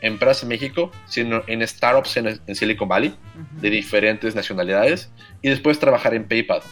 en 0.00 0.14
empresas 0.14 0.42
en 0.42 0.48
México, 0.48 0.90
sino 1.06 1.42
en 1.46 1.66
startups 1.66 2.16
en, 2.16 2.40
en 2.44 2.54
Silicon 2.54 2.88
Valley 2.88 3.14
de 3.60 3.70
diferentes 3.70 4.34
nacionalidades 4.34 5.10
y 5.42 5.50
después 5.50 5.78
trabajar 5.78 6.14
en 6.14 6.26
PayPal. 6.26 6.62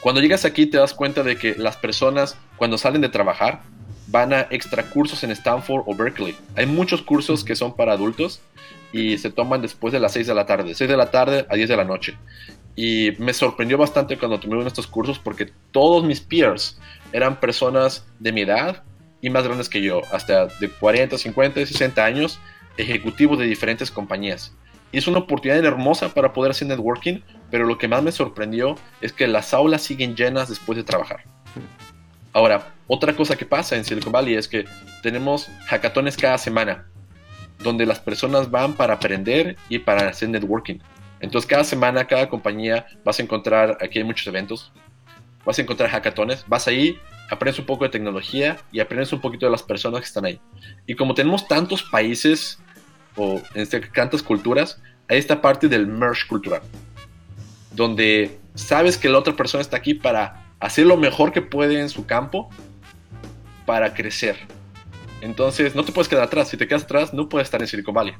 Cuando 0.00 0.20
llegas 0.20 0.44
aquí 0.44 0.66
te 0.66 0.76
das 0.76 0.92
cuenta 0.92 1.22
de 1.22 1.36
que 1.36 1.54
las 1.56 1.76
personas 1.76 2.36
cuando 2.56 2.78
salen 2.78 3.00
de 3.00 3.08
trabajar 3.08 3.62
van 4.14 4.32
a 4.32 4.46
extra 4.50 4.84
cursos 4.84 5.24
en 5.24 5.32
Stanford 5.32 5.82
o 5.86 5.94
Berkeley. 5.96 6.36
Hay 6.54 6.66
muchos 6.66 7.02
cursos 7.02 7.42
que 7.42 7.56
son 7.56 7.74
para 7.74 7.94
adultos 7.94 8.40
y 8.92 9.18
se 9.18 9.28
toman 9.28 9.60
después 9.60 9.92
de 9.92 9.98
las 9.98 10.12
6 10.12 10.28
de 10.28 10.34
la 10.36 10.46
tarde, 10.46 10.72
6 10.76 10.88
de 10.88 10.96
la 10.96 11.10
tarde 11.10 11.44
a 11.50 11.56
10 11.56 11.68
de 11.68 11.76
la 11.76 11.82
noche. 11.82 12.16
Y 12.76 13.10
me 13.18 13.34
sorprendió 13.34 13.76
bastante 13.76 14.16
cuando 14.16 14.38
tomé 14.38 14.54
uno 14.54 14.62
de 14.62 14.68
estos 14.68 14.86
cursos 14.86 15.18
porque 15.18 15.50
todos 15.72 16.04
mis 16.04 16.20
peers 16.20 16.78
eran 17.12 17.40
personas 17.40 18.06
de 18.20 18.30
mi 18.30 18.42
edad 18.42 18.84
y 19.20 19.30
más 19.30 19.42
grandes 19.42 19.68
que 19.68 19.82
yo, 19.82 20.00
hasta 20.12 20.46
de 20.46 20.68
40, 20.68 21.18
50, 21.18 21.66
60 21.66 22.04
años, 22.04 22.38
ejecutivos 22.76 23.36
de 23.36 23.46
diferentes 23.46 23.90
compañías. 23.90 24.54
Y 24.92 24.98
es 24.98 25.08
una 25.08 25.18
oportunidad 25.18 25.64
hermosa 25.64 26.14
para 26.14 26.32
poder 26.32 26.52
hacer 26.52 26.68
networking, 26.68 27.18
pero 27.50 27.66
lo 27.66 27.78
que 27.78 27.88
más 27.88 28.00
me 28.00 28.12
sorprendió 28.12 28.76
es 29.00 29.12
que 29.12 29.26
las 29.26 29.52
aulas 29.52 29.82
siguen 29.82 30.14
llenas 30.14 30.48
después 30.48 30.76
de 30.76 30.84
trabajar. 30.84 31.24
Ahora, 32.34 32.74
otra 32.88 33.14
cosa 33.14 33.36
que 33.36 33.46
pasa 33.46 33.76
en 33.76 33.84
Silicon 33.84 34.12
Valley 34.12 34.34
es 34.34 34.48
que 34.48 34.64
tenemos 35.02 35.48
hackatones 35.66 36.16
cada 36.16 36.36
semana, 36.36 36.84
donde 37.60 37.86
las 37.86 38.00
personas 38.00 38.50
van 38.50 38.74
para 38.74 38.94
aprender 38.94 39.56
y 39.68 39.78
para 39.78 40.08
hacer 40.08 40.28
networking. 40.28 40.80
Entonces, 41.20 41.48
cada 41.48 41.62
semana, 41.62 42.06
cada 42.06 42.28
compañía 42.28 42.86
vas 43.04 43.20
a 43.20 43.22
encontrar, 43.22 43.78
aquí 43.80 44.00
hay 44.00 44.04
muchos 44.04 44.26
eventos, 44.26 44.72
vas 45.44 45.58
a 45.60 45.62
encontrar 45.62 45.88
hackatones, 45.90 46.44
vas 46.48 46.66
ahí, 46.66 46.98
aprendes 47.30 47.60
un 47.60 47.66
poco 47.66 47.84
de 47.84 47.90
tecnología 47.90 48.58
y 48.72 48.80
aprendes 48.80 49.12
un 49.12 49.20
poquito 49.20 49.46
de 49.46 49.52
las 49.52 49.62
personas 49.62 50.00
que 50.00 50.06
están 50.06 50.24
ahí. 50.24 50.40
Y 50.88 50.96
como 50.96 51.14
tenemos 51.14 51.46
tantos 51.46 51.84
países 51.84 52.58
o 53.14 53.40
en 53.54 53.62
este, 53.62 53.80
tantas 53.80 54.24
culturas, 54.24 54.82
hay 55.08 55.18
esta 55.18 55.40
parte 55.40 55.68
del 55.68 55.86
merge 55.86 56.26
cultural, 56.26 56.62
donde 57.70 58.40
sabes 58.56 58.98
que 58.98 59.08
la 59.08 59.18
otra 59.18 59.36
persona 59.36 59.62
está 59.62 59.76
aquí 59.76 59.94
para 59.94 60.43
hacer 60.64 60.86
lo 60.86 60.96
mejor 60.96 61.30
que 61.30 61.42
puede 61.42 61.78
en 61.78 61.90
su 61.90 62.06
campo 62.06 62.48
para 63.66 63.92
crecer. 63.92 64.36
Entonces, 65.20 65.74
no 65.74 65.84
te 65.84 65.92
puedes 65.92 66.08
quedar 66.08 66.24
atrás. 66.24 66.48
Si 66.48 66.56
te 66.56 66.66
quedas 66.66 66.84
atrás, 66.84 67.12
no 67.12 67.28
puedes 67.28 67.46
estar 67.46 67.60
en 67.60 67.68
Silicon 67.68 67.92
Valley. 67.92 68.14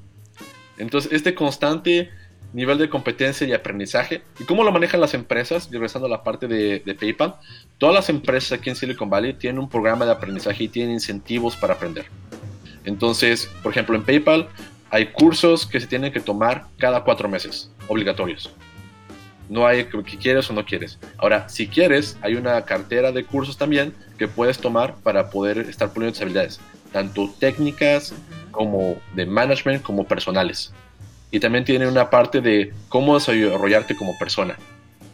Entonces, 0.77 1.11
este 1.13 1.35
constante 1.35 2.11
nivel 2.53 2.77
de 2.77 2.91
competencia 2.91 3.47
y 3.47 3.53
aprendizaje. 3.55 4.23
¿Y 4.39 4.45
cómo 4.45 4.63
lo 4.63 4.71
manejan 4.73 5.01
las 5.01 5.15
empresas? 5.15 5.71
Regresando 5.73 6.07
a 6.07 6.11
la 6.11 6.23
parte 6.23 6.47
de, 6.47 6.81
de, 6.81 6.95
PayPal, 6.95 7.37
todas 7.79 7.95
las 7.95 8.11
empresas 8.11 8.53
aquí 8.53 8.69
en 8.69 8.77
Silicon 8.77 9.09
Valley 9.09 9.33
tienen 9.33 9.59
un 9.59 9.69
programa 9.69 10.05
de 10.05 10.13
aprendizaje 10.13 10.65
y 10.65 10.69
tienen 10.69 10.93
incentivos 10.93 11.57
para 11.57 11.75
aprender. 11.75 12.05
Entonces, 12.85 13.51
por 13.63 13.73
ejemplo, 13.73 13.97
en 13.97 14.05
PayPal 14.05 14.49
hay 14.91 15.07
cursos 15.07 15.67
que 15.67 15.81
se 15.81 15.87
tienen 15.87 16.13
que 16.13 16.21
tomar 16.21 16.67
cada 16.79 17.03
cuatro 17.05 17.27
meses, 17.27 17.71
obligatorios. 17.89 18.55
No 19.49 19.67
hay 19.67 19.85
que 19.85 20.19
quieres 20.19 20.49
o 20.51 20.53
no 20.53 20.65
quieres. 20.65 20.99
Ahora, 21.19 21.49
si 21.49 21.67
quieres, 21.67 22.17
hay 22.23 22.35
una 22.35 22.63
cartera 22.65 23.13
de 23.13 23.25
cursos 23.25 23.57
también 23.57 23.95
que 24.19 24.29
puedes 24.29 24.59
tomar 24.59 24.95
para 24.97 25.31
poder 25.31 25.59
estar 25.59 25.93
puliendo 25.93 26.13
tus 26.13 26.23
habilidades, 26.23 26.61
tanto 26.93 27.33
técnicas 27.39 28.15
como 28.51 28.97
de 29.15 29.27
management 29.27 29.83
como 29.83 30.05
personales 30.05 30.73
y 31.35 31.41
también 31.41 31.65
tiene 31.65 31.89
una 31.89 32.11
parte 32.11 32.41
de 32.41 32.73
cómo 32.89 33.19
desarrollarte 33.19 33.97
como 33.97 34.17
persona. 34.17 34.57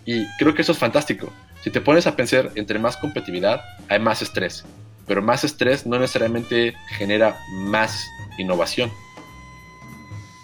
Y 0.04 0.26
creo 0.38 0.54
que 0.54 0.60
eso 0.60 0.72
es 0.72 0.76
fantástico. 0.76 1.32
Si 1.62 1.70
te 1.70 1.80
pones 1.80 2.06
a 2.06 2.14
pensar, 2.14 2.50
entre 2.56 2.78
más 2.78 2.98
competitividad, 2.98 3.62
hay 3.88 4.00
más 4.00 4.20
estrés. 4.20 4.66
Pero 5.06 5.22
más 5.22 5.44
estrés 5.44 5.86
no 5.86 5.98
necesariamente 5.98 6.74
genera 6.98 7.38
más 7.52 8.06
innovación. 8.36 8.92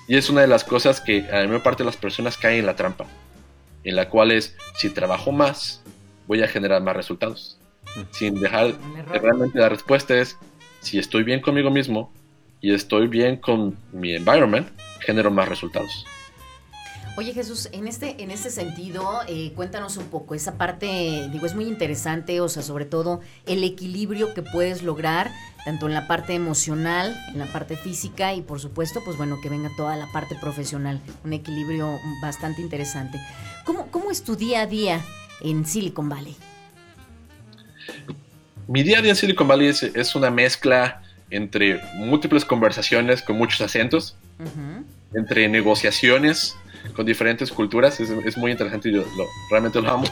Y 0.09 0.17
es 0.17 0.31
una 0.31 0.41
de 0.41 0.47
las 0.47 0.65
cosas 0.65 0.99
que 0.99 1.29
a 1.31 1.41
la 1.41 1.47
mayor 1.47 1.63
parte 1.63 1.83
de 1.83 1.89
las 1.89 1.99
personas 1.99 2.39
caen 2.39 2.61
en 2.61 2.67
la 2.67 2.75
trampa. 2.75 3.05
En 3.87 3.95
la 3.95 4.11
cual 4.11 4.33
es, 4.33 4.57
si 4.75 4.91
trabajo 4.91 5.31
más, 5.31 5.81
voy 6.27 6.43
a 6.43 6.49
generar 6.49 6.83
más 6.83 6.97
resultados. 6.97 7.57
Sin 8.11 8.35
dejar 8.35 8.77
de 8.77 9.19
realmente 9.21 9.61
la 9.61 9.69
respuesta 9.69 10.19
es, 10.19 10.37
si 10.81 10.99
estoy 10.99 11.23
bien 11.23 11.41
conmigo 11.41 11.71
mismo 11.71 12.13
y 12.61 12.75
estoy 12.75 13.07
bien 13.07 13.37
con 13.37 13.79
mi 13.93 14.13
environment, 14.13 14.69
genero 14.99 15.31
más 15.31 15.49
resultados. 15.49 16.05
Oye 17.17 17.33
Jesús, 17.33 17.69
en 17.71 17.87
este, 17.87 18.21
en 18.23 18.33
este 18.33 18.51
sentido, 18.51 19.21
eh, 19.29 19.53
cuéntanos 19.55 19.97
un 19.97 20.07
poco, 20.09 20.35
esa 20.35 20.59
parte, 20.59 21.29
digo, 21.31 21.47
es 21.47 21.55
muy 21.55 21.67
interesante, 21.67 22.41
o 22.41 22.49
sea, 22.49 22.63
sobre 22.63 22.87
todo 22.87 23.21
el 23.47 23.63
equilibrio 23.63 24.35
que 24.35 24.43
puedes 24.43 24.83
lograr, 24.83 25.31
tanto 25.67 25.89
en 25.89 25.95
la 25.95 26.07
parte 26.07 26.33
emocional, 26.33 27.21
en 27.33 27.41
la 27.41 27.47
parte 27.47 27.77
física 27.77 28.33
y 28.35 28.41
por 28.41 28.61
supuesto, 28.61 29.03
pues 29.05 29.17
bueno, 29.17 29.41
que 29.43 29.49
venga 29.49 29.69
toda 29.77 29.97
la 29.97 30.07
parte 30.13 30.37
profesional, 30.37 31.01
un 31.25 31.33
equilibrio 31.33 31.99
bastante 32.23 32.63
interesante. 32.63 33.19
¿Cómo, 33.65 33.89
cómo 33.91 34.13
es 34.13 34.23
tu 34.23 34.37
día 34.37 34.61
a 34.61 34.67
día 34.67 35.01
en 35.41 35.67
Silicon 35.67 36.09
Valley? 36.09 36.37
Mi 38.69 38.85
día 38.85 39.01
a 39.01 39.03
día 39.03 39.11
en 39.11 39.17
Silicon 39.17 39.49
Valley 39.49 39.67
es, 39.67 39.83
es 39.83 40.15
una 40.15 40.31
mezcla 40.31 41.03
entre 41.31 41.81
múltiples 41.97 42.45
conversaciones 42.45 43.21
con 43.21 43.37
muchos 43.37 43.61
acentos, 43.61 44.17
entre 45.15 45.49
negociaciones 45.49 46.57
con 46.95 47.05
diferentes 47.05 47.51
culturas, 47.51 47.99
es, 47.99 48.37
muy 48.37 48.53
interesante 48.53 48.91
y 48.91 48.93
yo 48.93 49.01
lo, 49.17 49.27
realmente 49.51 49.83
lo 49.83 49.91
amo, 49.91 50.05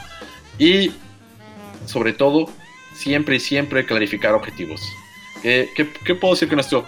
y 0.59 0.91
sobre 1.87 2.13
todo, 2.13 2.51
siempre 2.97 3.37
y 3.37 3.41
siempre 3.41 3.87
clarificar 3.87 4.35
objetivos. 4.35 4.83
Eh, 5.45 5.71
¿qué, 5.77 5.89
¿Qué 6.05 6.15
puedo 6.15 6.35
decir 6.35 6.49
con 6.49 6.59
esto? 6.59 6.85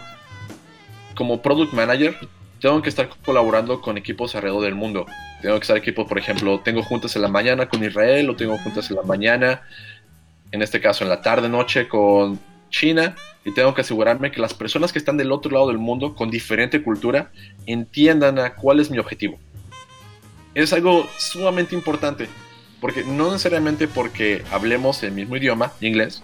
Como 1.14 1.42
product 1.42 1.74
manager, 1.74 2.16
tengo 2.60 2.80
que 2.80 2.88
estar 2.88 3.08
colaborando 3.24 3.80
con 3.82 3.98
equipos 3.98 4.34
alrededor 4.34 4.62
del 4.62 4.74
mundo. 4.74 5.06
Tengo 5.42 5.56
que 5.56 5.62
estar 5.62 5.76
equipos, 5.76 6.08
por 6.08 6.18
ejemplo, 6.18 6.60
tengo 6.60 6.82
juntas 6.82 7.14
en 7.16 7.22
la 7.22 7.28
mañana 7.28 7.68
con 7.68 7.84
Israel, 7.84 8.30
o 8.30 8.36
tengo 8.36 8.56
juntas 8.58 8.90
en 8.90 8.96
la 8.96 9.02
mañana, 9.02 9.62
en 10.50 10.62
este 10.62 10.80
caso 10.80 11.04
en 11.04 11.10
la 11.10 11.20
tarde, 11.20 11.48
noche 11.48 11.86
con 11.86 12.40
China, 12.70 13.14
y 13.44 13.52
tengo 13.52 13.74
que 13.74 13.82
asegurarme 13.82 14.30
que 14.30 14.40
las 14.40 14.54
personas 14.54 14.92
que 14.92 14.98
están 14.98 15.18
del 15.18 15.32
otro 15.32 15.52
lado 15.52 15.68
del 15.68 15.78
mundo 15.78 16.14
con 16.14 16.30
diferente 16.30 16.82
cultura 16.82 17.30
entiendan 17.66 18.38
a 18.38 18.54
cuál 18.54 18.80
es 18.80 18.90
mi 18.90 18.98
objetivo. 18.98 19.38
Es 20.54 20.72
algo 20.72 21.06
sumamente 21.18 21.74
importante, 21.74 22.26
porque 22.80 23.04
no 23.04 23.30
necesariamente 23.30 23.86
porque 23.86 24.42
hablemos 24.50 25.02
el 25.02 25.12
mismo 25.12 25.36
idioma, 25.36 25.72
inglés, 25.82 26.22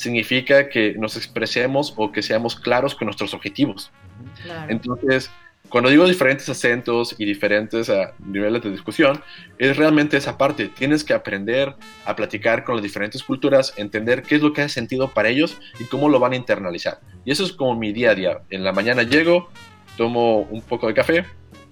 significa 0.00 0.68
que 0.68 0.94
nos 0.98 1.16
expresemos 1.16 1.92
o 1.96 2.10
que 2.10 2.22
seamos 2.22 2.56
claros 2.56 2.94
con 2.94 3.06
nuestros 3.06 3.34
objetivos. 3.34 3.90
Entonces, 4.68 5.30
cuando 5.68 5.90
digo 5.90 6.06
diferentes 6.06 6.48
acentos 6.48 7.14
y 7.18 7.24
diferentes 7.24 7.88
uh, 7.88 8.08
niveles 8.18 8.62
de 8.62 8.70
discusión, 8.70 9.22
es 9.58 9.76
realmente 9.76 10.16
esa 10.16 10.36
parte. 10.36 10.68
Tienes 10.68 11.04
que 11.04 11.14
aprender 11.14 11.74
a 12.04 12.16
platicar 12.16 12.64
con 12.64 12.76
las 12.76 12.82
diferentes 12.82 13.22
culturas, 13.22 13.74
entender 13.76 14.22
qué 14.22 14.36
es 14.36 14.42
lo 14.42 14.52
que 14.52 14.62
hace 14.62 14.74
sentido 14.74 15.10
para 15.10 15.28
ellos 15.28 15.58
y 15.78 15.84
cómo 15.84 16.08
lo 16.08 16.18
van 16.18 16.32
a 16.32 16.36
internalizar. 16.36 17.00
Y 17.24 17.30
eso 17.30 17.44
es 17.44 17.52
como 17.52 17.76
mi 17.76 17.92
día 17.92 18.10
a 18.10 18.14
día. 18.14 18.40
En 18.50 18.64
la 18.64 18.72
mañana 18.72 19.02
llego, 19.02 19.50
tomo 19.96 20.40
un 20.40 20.62
poco 20.62 20.88
de 20.88 20.94
café 20.94 21.24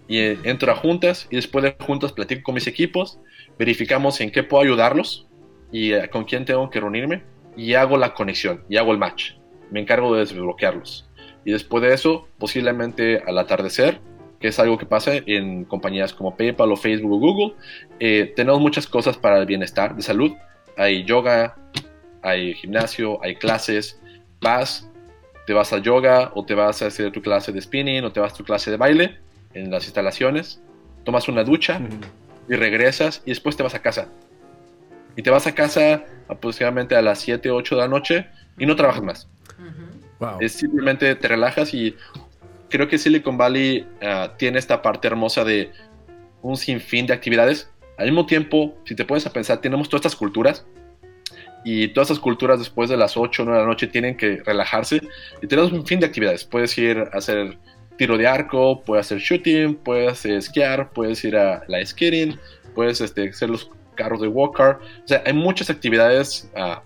y 0.06 0.18
eh, 0.18 0.38
entro 0.44 0.70
a 0.70 0.76
juntas 0.76 1.26
y 1.30 1.36
después 1.36 1.64
de 1.64 1.76
juntas 1.80 2.12
platico 2.12 2.42
con 2.44 2.54
mis 2.54 2.66
equipos, 2.66 3.18
verificamos 3.58 4.20
en 4.20 4.30
qué 4.30 4.42
puedo 4.42 4.62
ayudarlos 4.62 5.26
y 5.72 5.94
uh, 5.94 6.08
con 6.10 6.24
quién 6.24 6.44
tengo 6.44 6.70
que 6.70 6.78
reunirme 6.78 7.24
y 7.58 7.74
hago 7.74 7.98
la 7.98 8.14
conexión 8.14 8.64
y 8.70 8.78
hago 8.78 8.92
el 8.92 8.98
match. 8.98 9.32
Me 9.70 9.80
encargo 9.80 10.14
de 10.14 10.20
desbloquearlos 10.20 11.08
y 11.48 11.52
después 11.52 11.82
de 11.82 11.94
eso, 11.94 12.28
posiblemente 12.38 13.22
al 13.26 13.38
atardecer, 13.38 14.00
que 14.38 14.48
es 14.48 14.58
algo 14.58 14.76
que 14.76 14.84
pasa 14.84 15.12
en 15.14 15.64
compañías 15.64 16.12
como 16.12 16.36
PayPal 16.36 16.70
o 16.70 16.76
Facebook 16.76 17.12
o 17.12 17.18
Google, 17.18 17.54
eh, 18.00 18.34
tenemos 18.36 18.60
muchas 18.60 18.86
cosas 18.86 19.16
para 19.16 19.38
el 19.38 19.46
bienestar 19.46 19.96
de 19.96 20.02
salud. 20.02 20.32
Hay 20.76 21.04
yoga, 21.04 21.56
hay 22.22 22.52
gimnasio, 22.52 23.18
hay 23.24 23.36
clases. 23.36 23.98
Vas, 24.42 24.90
te 25.46 25.54
vas 25.54 25.72
a 25.72 25.78
yoga 25.78 26.32
o 26.34 26.44
te 26.44 26.54
vas 26.54 26.82
a 26.82 26.86
hacer 26.88 27.10
tu 27.12 27.22
clase 27.22 27.50
de 27.50 27.62
spinning 27.62 28.04
o 28.04 28.12
te 28.12 28.20
vas 28.20 28.34
a 28.34 28.36
tu 28.36 28.44
clase 28.44 28.70
de 28.70 28.76
baile 28.76 29.18
en 29.54 29.70
las 29.70 29.84
instalaciones. 29.84 30.62
Tomas 31.04 31.28
una 31.28 31.44
ducha 31.44 31.80
y 32.46 32.54
regresas 32.54 33.22
y 33.24 33.30
después 33.30 33.56
te 33.56 33.62
vas 33.62 33.74
a 33.74 33.80
casa. 33.80 34.08
Y 35.18 35.22
te 35.22 35.30
vas 35.30 35.48
a 35.48 35.54
casa 35.54 36.04
aproximadamente 36.28 36.94
a 36.94 37.02
las 37.02 37.18
7, 37.18 37.50
8 37.50 37.74
de 37.74 37.80
la 37.80 37.88
noche 37.88 38.28
y 38.56 38.66
no 38.66 38.76
trabajas 38.76 39.02
más. 39.02 39.28
Es 40.38 40.52
simplemente 40.52 41.12
te 41.16 41.26
relajas 41.26 41.74
y 41.74 41.96
creo 42.70 42.86
que 42.86 42.98
Silicon 42.98 43.36
Valley 43.36 43.84
ah, 44.00 44.34
tiene 44.36 44.60
esta 44.60 44.80
parte 44.80 45.08
hermosa 45.08 45.42
de 45.42 45.72
un 46.40 46.56
sinfín 46.56 47.08
de 47.08 47.14
actividades. 47.14 47.68
Al 47.96 48.06
mismo 48.06 48.26
tiempo, 48.26 48.78
si 48.84 48.94
te 48.94 49.04
pones 49.04 49.26
a 49.26 49.32
pensar, 49.32 49.60
tenemos 49.60 49.88
todas 49.88 50.06
estas 50.06 50.14
culturas 50.14 50.64
y 51.64 51.88
todas 51.88 52.10
esas 52.10 52.20
culturas 52.20 52.60
después 52.60 52.88
de 52.88 52.96
las 52.96 53.16
8 53.16 53.42
o 53.42 53.44
9 53.44 53.58
de 53.58 53.64
la 53.64 53.68
noche 53.68 53.88
tienen 53.88 54.16
que 54.16 54.40
relajarse 54.46 55.00
y 55.42 55.48
tenemos 55.48 55.72
un 55.72 55.84
fin 55.84 55.98
de 55.98 56.06
actividades. 56.06 56.44
Puedes 56.44 56.78
ir 56.78 56.96
a 56.96 57.18
hacer 57.18 57.58
tiro 57.96 58.16
de 58.16 58.28
arco, 58.28 58.84
puedes 58.84 59.06
hacer 59.06 59.18
shooting, 59.18 59.74
puedes 59.74 60.24
esquiar, 60.24 60.92
puedes 60.92 61.24
ir 61.24 61.36
a 61.36 61.64
la 61.66 61.84
skating, 61.84 62.38
puedes 62.76 63.00
este, 63.00 63.30
hacer 63.30 63.50
los 63.50 63.68
carros 63.98 64.20
de 64.20 64.28
walker. 64.28 64.78
O 65.04 65.08
sea, 65.08 65.22
hay 65.26 65.32
muchas 65.34 65.68
actividades 65.68 66.50
uh, 66.56 66.80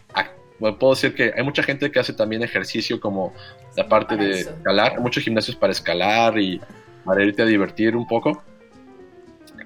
puedo 0.71 0.95
decir 0.95 1.15
que 1.15 1.33
hay 1.37 1.43
mucha 1.43 1.63
gente 1.63 1.91
que 1.91 1.99
hace 1.99 2.13
también 2.13 2.43
ejercicio 2.43 3.01
como 3.01 3.35
la 3.77 3.89
parte 3.89 4.17
de 4.17 4.41
escalar, 4.41 5.01
muchos 5.01 5.25
gimnasios 5.25 5.57
para 5.57 5.73
escalar 5.73 6.39
y 6.39 6.61
para 7.05 7.25
irte 7.25 7.43
a 7.43 7.47
divertir 7.47 7.97
un 7.97 8.07
poco. 8.07 8.43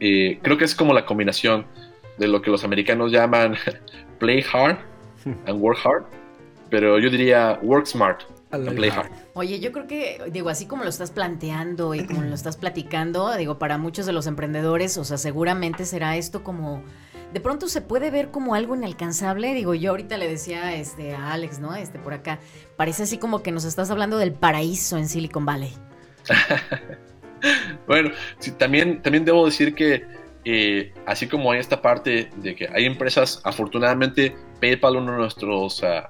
Y 0.01 0.37
creo 0.37 0.57
que 0.57 0.65
es 0.65 0.75
como 0.75 0.95
la 0.95 1.05
combinación 1.05 1.67
de 2.19 2.29
lo 2.29 2.41
que 2.41 2.51
los 2.51 2.65
americanos 2.65 3.13
llaman 3.13 3.57
play 4.19 4.45
hard 4.53 4.79
and 5.47 5.61
work 5.61 5.79
hard, 5.85 6.05
pero 6.71 6.99
yo 6.99 7.11
diría 7.11 7.59
work 7.63 7.87
smart 7.87 8.23
and 8.51 8.75
play 8.75 8.91
hard. 8.91 9.11
Oye, 9.35 9.61
yo 9.61 9.71
creo 9.73 9.87
que, 9.87 10.23
digo, 10.33 10.49
así 10.49 10.67
como 10.67 10.83
lo 10.83 10.89
estás 10.89 11.11
planteando 11.11 11.95
y 11.95 12.07
como 12.07 12.23
lo 12.23 12.35
estás 12.35 12.57
platicando, 12.57 13.35
digo, 13.37 13.59
para 13.59 13.77
muchos 13.77 14.07
de 14.07 14.13
los 14.13 14.27
emprendedores, 14.27 14.97
o 14.97 15.05
sea, 15.05 15.19
seguramente 15.19 15.85
será 15.85 16.17
esto 16.17 16.43
como 16.43 16.83
de 17.33 17.41
pronto 17.41 17.69
se 17.69 17.81
puede 17.81 18.11
ver 18.11 18.31
como 18.31 18.55
algo 18.55 18.75
inalcanzable. 18.77 19.55
Digo, 19.55 19.75
yo 19.75 19.91
ahorita 19.91 20.17
le 20.17 20.29
decía 20.29 20.75
este, 20.75 21.15
a 21.15 21.33
Alex, 21.33 21.59
¿no? 21.59 21.75
Este, 21.75 21.99
por 21.99 22.15
acá. 22.15 22.39
Parece 22.77 23.03
así 23.03 23.19
como 23.19 23.43
que 23.43 23.53
nos 23.53 23.65
estás 23.65 23.91
hablando 23.91 24.19
del 24.19 24.33
paraíso 24.33 24.97
en 24.97 25.09
Silicon 25.09 25.45
Valley. 25.45 25.73
bueno, 27.87 28.11
sí, 28.39 28.53
también, 28.53 29.03
también 29.03 29.25
debo 29.25 29.45
decir 29.45 29.75
que 29.75 30.05
eh, 30.45 30.93
así 31.07 31.27
como 31.27 31.51
hay 31.51 31.59
esta 31.59 31.83
parte 31.83 32.31
de 32.37 32.55
que 32.55 32.69
hay 32.73 32.85
empresas, 32.85 33.41
afortunadamente 33.43 34.37
PayPal, 34.61 34.97
uno 34.97 35.13
de 35.13 35.19
nuestros 35.19 35.83
uh, 35.83 36.07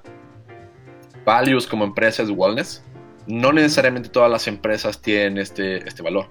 values 1.25 1.65
como 1.65 1.83
empresa 1.83 2.21
es 2.21 2.29
wellness, 2.29 2.83
no 3.27 3.51
necesariamente 3.51 4.09
todas 4.09 4.31
las 4.31 4.47
empresas 4.47 5.01
tienen 5.01 5.37
este, 5.37 5.87
este 5.87 6.01
valor. 6.01 6.29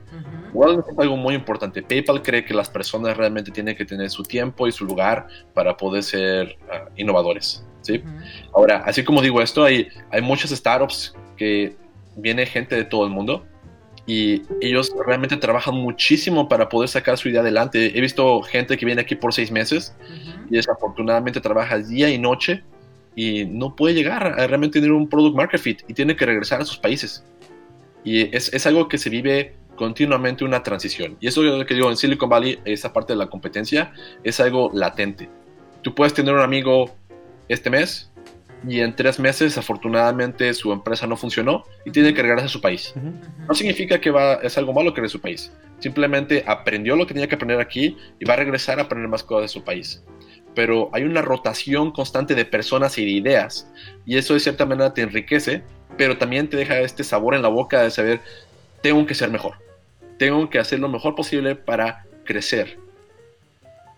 Wellness 0.53 0.87
es 0.89 0.99
algo 0.99 1.17
muy 1.17 1.35
importante. 1.35 1.83
PayPal 1.83 2.23
cree 2.23 2.45
que 2.45 2.55
las 2.55 2.71
personas 2.71 3.17
realmente 3.17 3.51
tienen 3.51 3.77
que 3.77 3.85
tener 3.85 4.09
su 4.11 4.23
tiempo 4.23 4.67
y 4.67 4.73
su 4.73 4.87
lugar 4.87 5.27
para 5.53 5.77
poder 5.77 6.03
ser 6.03 6.57
uh, 6.69 6.91
innovadores. 6.97 7.65
¿sí? 7.83 8.03
Ahora, 8.55 8.83
así 8.87 9.05
como 9.05 9.21
digo 9.21 9.43
esto, 9.43 9.65
hay, 9.65 9.89
hay 10.11 10.23
muchas 10.23 10.51
startups 10.51 11.15
que 11.37 11.77
viene 12.17 12.47
gente 12.47 12.75
de 12.75 12.85
todo 12.85 13.05
el 13.05 13.11
mundo 13.11 13.45
y 14.07 14.43
ellos 14.63 14.95
realmente 15.05 15.37
trabajan 15.37 15.75
muchísimo 15.75 16.49
para 16.49 16.69
poder 16.69 16.89
sacar 16.89 17.19
su 17.19 17.29
idea 17.29 17.41
adelante. 17.41 17.97
He 17.97 18.01
visto 18.01 18.41
gente 18.43 18.77
que 18.77 18.87
viene 18.87 19.03
aquí 19.03 19.17
por 19.17 19.35
seis 19.35 19.51
meses 19.51 19.95
y 20.49 20.55
desafortunadamente 20.55 21.41
trabaja 21.41 21.79
día 21.79 22.09
y 22.09 22.19
noche 22.19 22.63
y 23.17 23.47
no 23.47 23.75
puede 23.75 23.95
llegar 23.95 24.39
a 24.39 24.47
realmente 24.47 24.79
tener 24.79 24.93
un 24.93 25.09
product 25.09 25.35
market 25.35 25.61
fit 25.61 25.83
y 25.89 25.95
tiene 25.95 26.15
que 26.15 26.27
regresar 26.27 26.61
a 26.61 26.65
sus 26.65 26.79
países. 26.79 27.25
Y 28.05 28.37
es, 28.37 28.53
es 28.55 28.67
algo 28.67 28.89
que 28.89 28.99
se 28.99 29.11
vive 29.11 29.55
continuamente 29.75 30.45
una 30.45 30.63
transición. 30.63 31.17
Y 31.21 31.27
eso 31.27 31.43
es 31.43 31.59
lo 31.59 31.67
que 31.67 31.75
digo 31.75 31.91
en 31.91 31.97
Silicon 31.97 32.29
Valley, 32.29 32.61
esa 32.65 32.93
parte 32.93 33.15
de 33.15 33.19
la 33.19 33.27
competencia, 33.29 33.93
es 34.23 34.39
algo 34.39 34.71
latente. 34.73 35.29
Tú 35.83 35.95
puedes 35.95 36.15
tener 36.15 36.35
un 36.35 36.41
amigo 36.41 36.95
este 37.49 37.71
mes 37.71 38.11
y 38.67 38.81
en 38.81 38.97
tres 38.97 39.19
meses 39.19 39.57
afortunadamente 39.59 40.53
su 40.55 40.73
empresa 40.73 41.07
no 41.07 41.17
funcionó 41.17 41.65
y 41.85 41.91
tiene 41.91 42.13
que 42.13 42.23
regresar 42.23 42.47
a 42.47 42.49
su 42.49 42.61
país. 42.61 42.95
No 43.49 43.55
significa 43.55 44.01
que 44.01 44.11
va, 44.11 44.35
es 44.35 44.59
algo 44.59 44.73
malo 44.73 44.93
que 44.93 45.01
de 45.01 45.09
su 45.09 45.21
país. 45.21 45.53
Simplemente 45.79 46.45
aprendió 46.47 46.97
lo 46.97 47.07
que 47.07 47.15
tenía 47.15 47.29
que 47.29 47.35
aprender 47.35 47.61
aquí 47.61 47.97
y 48.19 48.25
va 48.25 48.35
a 48.35 48.39
regresar 48.39 48.79
a 48.79 48.83
aprender 48.83 49.09
más 49.09 49.23
cosas 49.23 49.43
de 49.43 49.49
su 49.49 49.65
país. 49.65 50.03
Pero 50.57 50.91
hay 50.93 51.05
una 51.05 51.23
rotación 51.23 51.93
constante 51.93 52.35
de 52.35 52.45
personas 52.45 52.99
y 52.99 53.05
de 53.05 53.13
ideas 53.13 53.71
y 54.05 54.17
eso 54.17 54.35
de 54.35 54.41
cierta 54.41 54.67
manera 54.67 54.93
te 54.93 55.03
enriquece, 55.03 55.63
pero 55.97 56.19
también 56.19 56.49
te 56.49 56.57
deja 56.57 56.81
este 56.81 57.05
sabor 57.05 57.37
en 57.37 57.43
la 57.43 57.49
boca 57.49 57.83
de 57.83 57.93
saber, 57.93 58.21
tengo 58.83 59.07
que 59.07 59.15
ser 59.15 59.31
mejor, 59.31 59.59
tengo 60.19 60.51
que 60.51 60.59
hacer 60.59 60.81
lo 60.81 60.89
mejor 60.89 61.15
posible 61.15 61.55
para 61.55 62.05
crecer. 62.25 62.79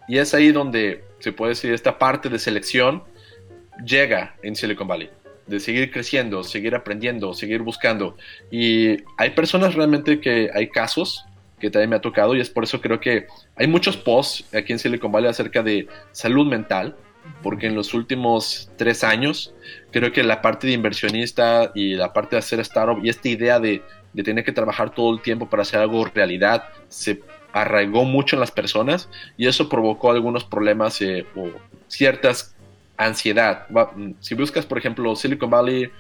Y 0.09 0.19
es 0.19 0.35
ahí 0.35 0.53
donde 0.53 1.05
se 1.21 1.33
puede 1.33 1.51
decir 1.51 1.73
esta 1.73 1.97
parte 1.97 2.29
de 2.29 2.39
selección 2.39 3.05
llega 3.85 4.35
en 4.43 4.57
Silicon 4.57 4.89
Valley, 4.89 5.11
de 5.47 5.61
seguir 5.61 5.93
creciendo, 5.93 6.43
seguir 6.43 6.75
aprendiendo, 6.75 7.35
seguir 7.35 7.63
buscando. 7.63 8.17
Y 8.51 8.97
hay 9.17 9.31
personas 9.31 9.75
realmente 9.75 10.21
que 10.21 10.51
hay 10.53 10.69
casos 10.69 11.25
que 11.59 11.71
también 11.71 11.91
me 11.91 11.97
ha 11.97 12.01
tocado 12.01 12.35
y 12.35 12.41
es 12.41 12.51
por 12.51 12.65
eso 12.65 12.81
creo 12.81 13.01
que 13.01 13.27
hay 13.57 13.67
muchos 13.67 13.97
posts 13.97 14.45
aquí 14.55 14.73
en 14.73 14.79
Silicon 14.79 15.13
Valley 15.13 15.31
acerca 15.31 15.63
de 15.63 15.89
salud 16.13 16.47
mental, 16.47 16.97
porque 17.43 17.67
en 17.67 17.75
los 17.75 17.95
últimos 17.95 18.71
tres 18.77 19.05
años 19.05 19.55
creo 19.91 20.13
que 20.13 20.23
la 20.23 20.41
parte 20.41 20.67
de 20.67 20.73
inversionista 20.73 21.73
y 21.75 21.95
la 21.95 22.13
parte 22.13 22.37
de 22.37 22.41
hacer 22.41 22.61
startup 22.61 23.05
y 23.05 23.09
esta 23.09 23.29
idea 23.29 23.61
de, 23.61 23.83
de 24.13 24.23
tener 24.23 24.45
que 24.45 24.53
trabajar 24.53 24.95
todo 24.95 25.13
el 25.15 25.21
tiempo 25.21 25.49
para 25.49 25.63
hacer 25.63 25.81
algo 25.81 26.05
realidad 26.07 26.65
se 26.89 27.21
arraigó 27.53 28.05
mucho 28.05 28.37
en 28.37 28.41
las 28.41 28.51
personas 28.51 29.09
y 29.37 29.47
eso 29.47 29.69
provocó 29.69 30.11
algunos 30.11 30.45
problemas 30.45 31.01
eh, 31.01 31.27
o 31.37 31.49
ciertas 31.89 32.55
ansiedad. 32.97 33.67
Si 34.21 34.35
buscas, 34.35 34.67
por 34.67 34.79
ejemplo, 34.79 35.15
Silicon 35.17 35.51
Valley 35.51 35.91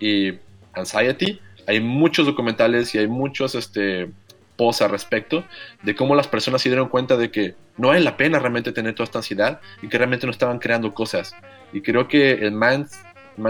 y 0.00 0.34
Anxiety, 0.74 1.40
hay 1.66 1.80
muchos 1.80 2.26
documentales 2.26 2.94
y 2.94 2.98
hay 2.98 3.06
muchos 3.06 3.54
este, 3.54 4.10
posts 4.58 4.82
al 4.82 4.90
respecto 4.90 5.44
de 5.82 5.94
cómo 5.94 6.14
las 6.14 6.28
personas 6.28 6.60
se 6.60 6.68
dieron 6.68 6.88
cuenta 6.88 7.16
de 7.16 7.30
que 7.30 7.54
no 7.78 7.88
vale 7.88 8.00
la 8.00 8.18
pena 8.18 8.38
realmente 8.38 8.72
tener 8.72 8.94
toda 8.94 9.04
esta 9.04 9.20
ansiedad 9.20 9.60
y 9.80 9.88
que 9.88 9.96
realmente 9.96 10.26
no 10.26 10.32
estaban 10.32 10.58
creando 10.58 10.92
cosas. 10.92 11.34
Y 11.72 11.80
creo 11.80 12.08
que 12.08 12.32
el 12.32 12.52
man, 12.52 12.86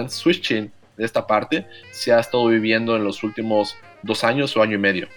switching 0.08 0.70
de 0.96 1.04
esta 1.04 1.26
parte 1.26 1.66
se 1.90 2.12
ha 2.12 2.20
estado 2.20 2.46
viviendo 2.46 2.94
en 2.94 3.02
los 3.02 3.24
últimos 3.24 3.76
dos 4.02 4.22
años 4.22 4.56
o 4.56 4.62
año 4.62 4.74
y 4.74 4.78
medio. 4.78 5.08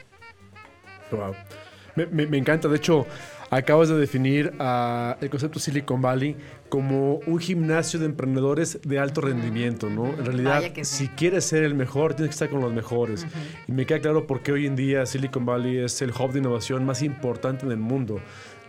Wow. 1.12 1.36
Me 1.96 2.38
encanta, 2.38 2.70
de 2.70 2.78
hecho, 2.78 3.06
acabas 3.52 3.90
de 3.90 3.98
definir 3.98 4.54
uh, 4.60 5.14
el 5.22 5.30
concepto 5.30 5.60
Silicon 5.60 6.02
Valley 6.02 6.38
como 6.70 7.16
un 7.28 7.38
gimnasio 7.38 8.00
de 8.00 8.06
emprendedores 8.06 8.80
de 8.82 8.98
alto 8.98 9.20
rendimiento, 9.20 9.90
¿no? 9.90 10.08
En 10.08 10.26
realidad, 10.26 10.64
sí. 10.74 10.86
si 10.86 11.08
quieres 11.10 11.44
ser 11.44 11.64
el 11.64 11.76
mejor, 11.76 12.14
tienes 12.14 12.30
que 12.30 12.46
estar 12.46 12.50
con 12.50 12.62
los 12.62 12.74
mejores. 12.74 13.24
Uh 13.24 13.28
-huh. 13.28 13.66
Y 13.68 13.72
me 13.74 13.86
queda 13.86 14.00
claro 14.00 14.26
por 14.26 14.42
qué 14.42 14.54
hoy 14.54 14.66
en 14.68 14.78
día 14.78 15.06
Silicon 15.06 15.46
Valley 15.46 15.80
es 15.80 16.02
el 16.02 16.12
hub 16.12 16.32
de 16.32 16.40
innovación 16.40 16.86
más 16.86 17.02
importante 17.02 17.66
en 17.66 17.74
el 17.74 17.78
mundo. 17.78 18.22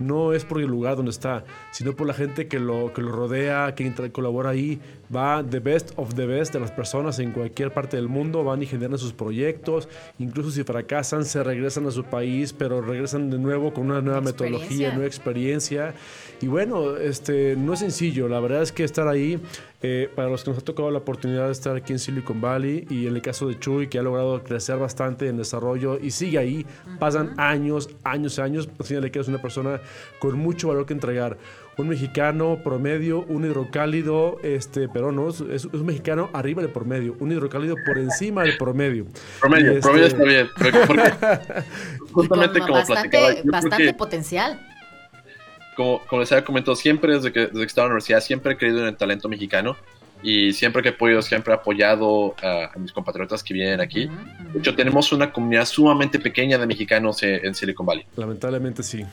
No 0.02 0.32
es 0.32 0.44
por 0.44 0.60
el 0.60 0.66
lugar 0.66 0.96
donde 0.96 1.10
está, 1.10 1.44
sino 1.70 1.94
por 1.94 2.06
la 2.06 2.14
gente 2.14 2.48
que 2.48 2.58
lo, 2.58 2.92
que 2.92 3.02
lo 3.02 3.12
rodea, 3.12 3.74
que 3.74 3.92
colabora 4.12 4.50
ahí. 4.50 4.80
Va 5.14 5.42
the 5.42 5.60
best 5.60 5.92
of 5.96 6.14
the 6.14 6.26
best 6.26 6.52
de 6.54 6.60
las 6.60 6.70
personas 6.70 7.18
en 7.18 7.32
cualquier 7.32 7.72
parte 7.72 7.96
del 7.96 8.08
mundo, 8.08 8.44
van 8.44 8.62
y 8.62 8.66
generan 8.66 8.98
sus 8.98 9.12
proyectos. 9.12 9.88
Incluso 10.18 10.50
si 10.50 10.64
fracasan, 10.64 11.24
se 11.24 11.42
regresan 11.42 11.86
a 11.86 11.90
su 11.90 12.04
país, 12.04 12.52
pero 12.52 12.80
regresan 12.80 13.30
de 13.30 13.38
nuevo 13.38 13.72
con 13.72 13.90
una 13.90 14.00
nueva 14.00 14.20
metodología, 14.20 14.90
nueva 14.92 15.06
experiencia. 15.06 15.94
Y 16.40 16.46
bueno, 16.46 16.96
este, 16.96 17.56
no 17.56 17.74
es 17.74 17.80
sencillo. 17.80 18.28
La 18.28 18.40
verdad 18.40 18.62
es 18.62 18.72
que 18.72 18.84
estar 18.84 19.06
ahí, 19.06 19.38
eh, 19.84 20.08
para 20.14 20.28
los 20.28 20.44
que 20.44 20.50
nos 20.50 20.58
ha 20.60 20.64
tocado 20.64 20.90
la 20.92 20.98
oportunidad 20.98 21.46
de 21.46 21.52
estar 21.52 21.74
aquí 21.74 21.92
en 21.92 21.98
Silicon 21.98 22.40
Valley 22.40 22.86
y 22.88 23.08
en 23.08 23.16
el 23.16 23.22
caso 23.22 23.48
de 23.48 23.58
Chuy, 23.58 23.88
que 23.88 23.98
ha 23.98 24.02
logrado 24.02 24.42
crecer 24.44 24.76
bastante 24.76 25.26
en 25.26 25.36
desarrollo 25.36 25.98
y 26.00 26.12
sigue 26.12 26.38
ahí, 26.38 26.64
uh 26.86 26.90
-huh. 26.90 26.98
pasan 26.98 27.34
años, 27.36 27.88
años, 28.04 28.38
años. 28.38 28.68
Al 28.78 28.86
final 28.86 29.10
que 29.10 29.18
es 29.18 29.26
una 29.26 29.42
persona 29.42 29.80
con 30.20 30.38
mucho 30.38 30.68
valor 30.68 30.86
que 30.86 30.92
entregar. 30.92 31.36
Un 31.78 31.88
mexicano 31.88 32.60
promedio, 32.62 33.24
un 33.28 33.44
hidrocálido, 33.44 34.38
este, 34.42 34.88
pero 34.88 35.10
no, 35.10 35.30
es, 35.30 35.40
es, 35.40 35.64
un 35.64 35.86
mexicano 35.86 36.30
arriba 36.32 36.62
del 36.62 36.70
promedio, 36.70 37.16
un 37.18 37.32
hidrocálido 37.32 37.76
por 37.86 37.98
encima 37.98 38.42
del 38.42 38.58
promedio. 38.58 39.06
Promedio, 39.40 39.72
este... 39.72 39.80
promedio 39.80 40.06
está 40.06 40.24
bien. 40.24 40.48
Porque, 40.56 40.78
justamente 42.12 42.60
como 42.60 42.74
bastante, 42.74 43.08
platicaba, 43.08 43.50
bastante 43.50 43.94
potencial. 43.94 44.71
Como, 45.76 46.00
como 46.06 46.20
les 46.20 46.30
había 46.32 46.44
comentado, 46.44 46.76
siempre 46.76 47.14
desde 47.14 47.32
que, 47.32 47.40
desde 47.46 47.60
que 47.60 47.64
estaba 47.64 47.86
en 47.86 47.90
la 47.90 47.94
universidad, 47.94 48.20
siempre 48.20 48.52
he 48.52 48.56
creído 48.56 48.80
en 48.80 48.86
el 48.86 48.96
talento 48.96 49.28
mexicano 49.28 49.76
y 50.22 50.52
siempre 50.52 50.82
que 50.82 50.90
he 50.90 50.92
podido, 50.92 51.22
siempre 51.22 51.52
he 51.52 51.56
apoyado 51.56 52.34
a, 52.42 52.70
a 52.74 52.78
mis 52.78 52.92
compatriotas 52.92 53.42
que 53.42 53.54
vienen 53.54 53.80
aquí. 53.80 54.06
Uh. 54.06 54.52
De 54.52 54.58
hecho, 54.58 54.74
tenemos 54.74 55.12
una 55.12 55.32
comunidad 55.32 55.66
sumamente 55.66 56.18
pequeña 56.18 56.58
de 56.58 56.66
mexicanos 56.66 57.22
en, 57.22 57.44
en 57.46 57.54
Silicon 57.54 57.86
Valley. 57.86 58.06
Lamentablemente 58.16 58.82
sí 58.82 59.04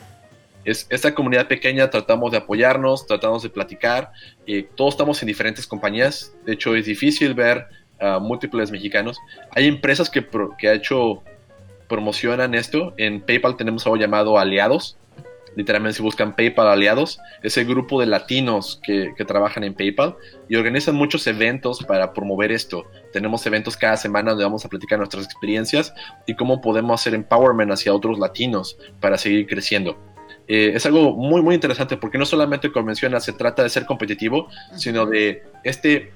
es, 0.65 0.87
esta 0.89 1.13
comunidad 1.13 1.47
pequeña 1.47 1.89
tratamos 1.89 2.31
de 2.31 2.37
apoyarnos, 2.37 3.07
tratamos 3.07 3.43
de 3.43 3.49
platicar, 3.49 4.11
eh, 4.45 4.67
todos 4.75 4.93
estamos 4.93 5.21
en 5.21 5.27
diferentes 5.27 5.65
compañías, 5.65 6.33
de 6.45 6.53
hecho 6.53 6.75
es 6.75 6.85
difícil 6.85 7.33
ver 7.33 7.67
a 7.99 8.19
múltiples 8.19 8.71
mexicanos. 8.71 9.17
Hay 9.51 9.67
empresas 9.67 10.09
que, 10.09 10.21
pro, 10.21 10.55
que 10.57 10.69
ha 10.69 10.73
hecho, 10.73 11.23
promocionan 11.87 12.53
esto, 12.53 12.93
en 12.97 13.21
PayPal 13.21 13.57
tenemos 13.57 13.85
algo 13.85 13.97
llamado 13.97 14.37
aliados, 14.37 14.97
literalmente 15.59 15.97
si 15.97 16.01
buscan 16.01 16.37
PayPal 16.37 16.69
aliados, 16.69 17.19
es 17.43 17.57
el 17.57 17.65
grupo 17.65 17.99
de 17.99 18.05
latinos 18.05 18.79
que, 18.81 19.11
que, 19.17 19.25
trabajan 19.25 19.65
en 19.65 19.73
PayPal 19.73 20.15
y 20.47 20.55
organizan 20.55 20.95
muchos 20.95 21.27
eventos 21.27 21.83
para 21.83 22.13
promover 22.13 22.53
esto. 22.53 22.85
Tenemos 23.11 23.45
eventos 23.45 23.75
cada 23.75 23.97
semana 23.97 24.31
donde 24.31 24.45
vamos 24.45 24.63
a 24.63 24.69
platicar 24.69 24.99
nuestras 24.99 25.25
experiencias 25.25 25.93
y 26.25 26.35
cómo 26.35 26.61
podemos 26.61 27.01
hacer 27.01 27.13
empowerment 27.13 27.73
hacia 27.73 27.93
otros 27.93 28.19
latinos 28.19 28.77
para 29.01 29.17
seguir 29.17 29.47
creciendo 29.47 29.97
eh, 30.47 30.71
es 30.73 30.85
algo 30.85 31.11
muy, 31.11 31.41
muy 31.41 31.55
interesante 31.55 31.97
porque 31.97 32.17
no 32.17 32.25
solamente, 32.25 32.71
como 32.71 32.85
menciona, 32.87 33.19
se 33.19 33.33
trata 33.33 33.61
de 33.61 33.69
ser 33.69 33.85
competitivo, 33.85 34.47
sino 34.77 35.05
de 35.05 35.43
este 35.65 36.11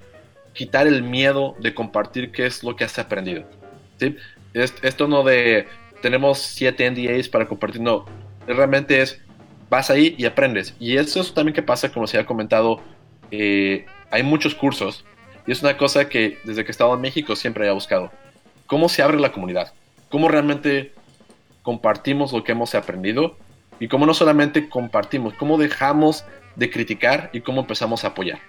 quitar 0.54 0.88
el 0.88 1.04
miedo 1.04 1.56
de 1.60 1.74
compartir 1.74 2.32
qué 2.32 2.46
es 2.46 2.64
lo 2.64 2.78
que 2.78 2.86
has 2.86 2.98
aprendido. 2.98 3.44
¿sí? 4.00 4.16
Es, 4.54 4.74
esto 4.84 5.08
no 5.08 5.24
de 5.24 5.68
tenemos 6.02 6.40
siete 6.40 6.90
NDAs 6.90 7.30
para 7.30 7.48
compartir, 7.48 7.82
no, 7.82 8.06
realmente 8.48 9.02
es 9.02 9.22
vas 9.74 9.90
ahí 9.90 10.16
y 10.18 10.26
aprendes. 10.26 10.76
Y 10.80 10.98
eso 10.98 11.22
es 11.22 11.34
también 11.34 11.56
que 11.56 11.64
pasa, 11.64 11.92
como 11.92 12.06
se 12.06 12.20
ha 12.20 12.26
comentado, 12.26 12.80
eh, 13.32 13.86
hay 14.12 14.24
muchos 14.24 14.54
cursos 14.54 15.04
y 15.48 15.52
es 15.52 15.62
una 15.64 15.78
cosa 15.78 16.08
que 16.08 16.38
desde 16.44 16.64
que 16.64 16.70
he 16.70 16.72
estado 16.72 16.94
en 16.94 17.02
México 17.02 17.36
siempre 17.36 17.68
he 17.68 17.72
buscado. 17.72 18.12
¿Cómo 18.68 18.88
se 18.88 19.02
abre 19.02 19.20
la 19.20 19.32
comunidad? 19.32 19.74
¿Cómo 20.10 20.28
realmente 20.28 20.94
compartimos 21.64 22.32
lo 22.34 22.44
que 22.44 22.52
hemos 22.52 22.76
aprendido? 22.76 23.38
y 23.80 23.88
cómo 23.88 24.06
no 24.06 24.14
solamente 24.14 24.70
compartimos, 24.70 25.34
cómo 25.34 25.58
dejamos 25.58 26.24
de 26.56 26.70
criticar 26.70 27.30
y 27.34 27.42
cómo 27.42 27.62
empezamos 27.62 28.04
a 28.04 28.10
apoyar. 28.10 28.40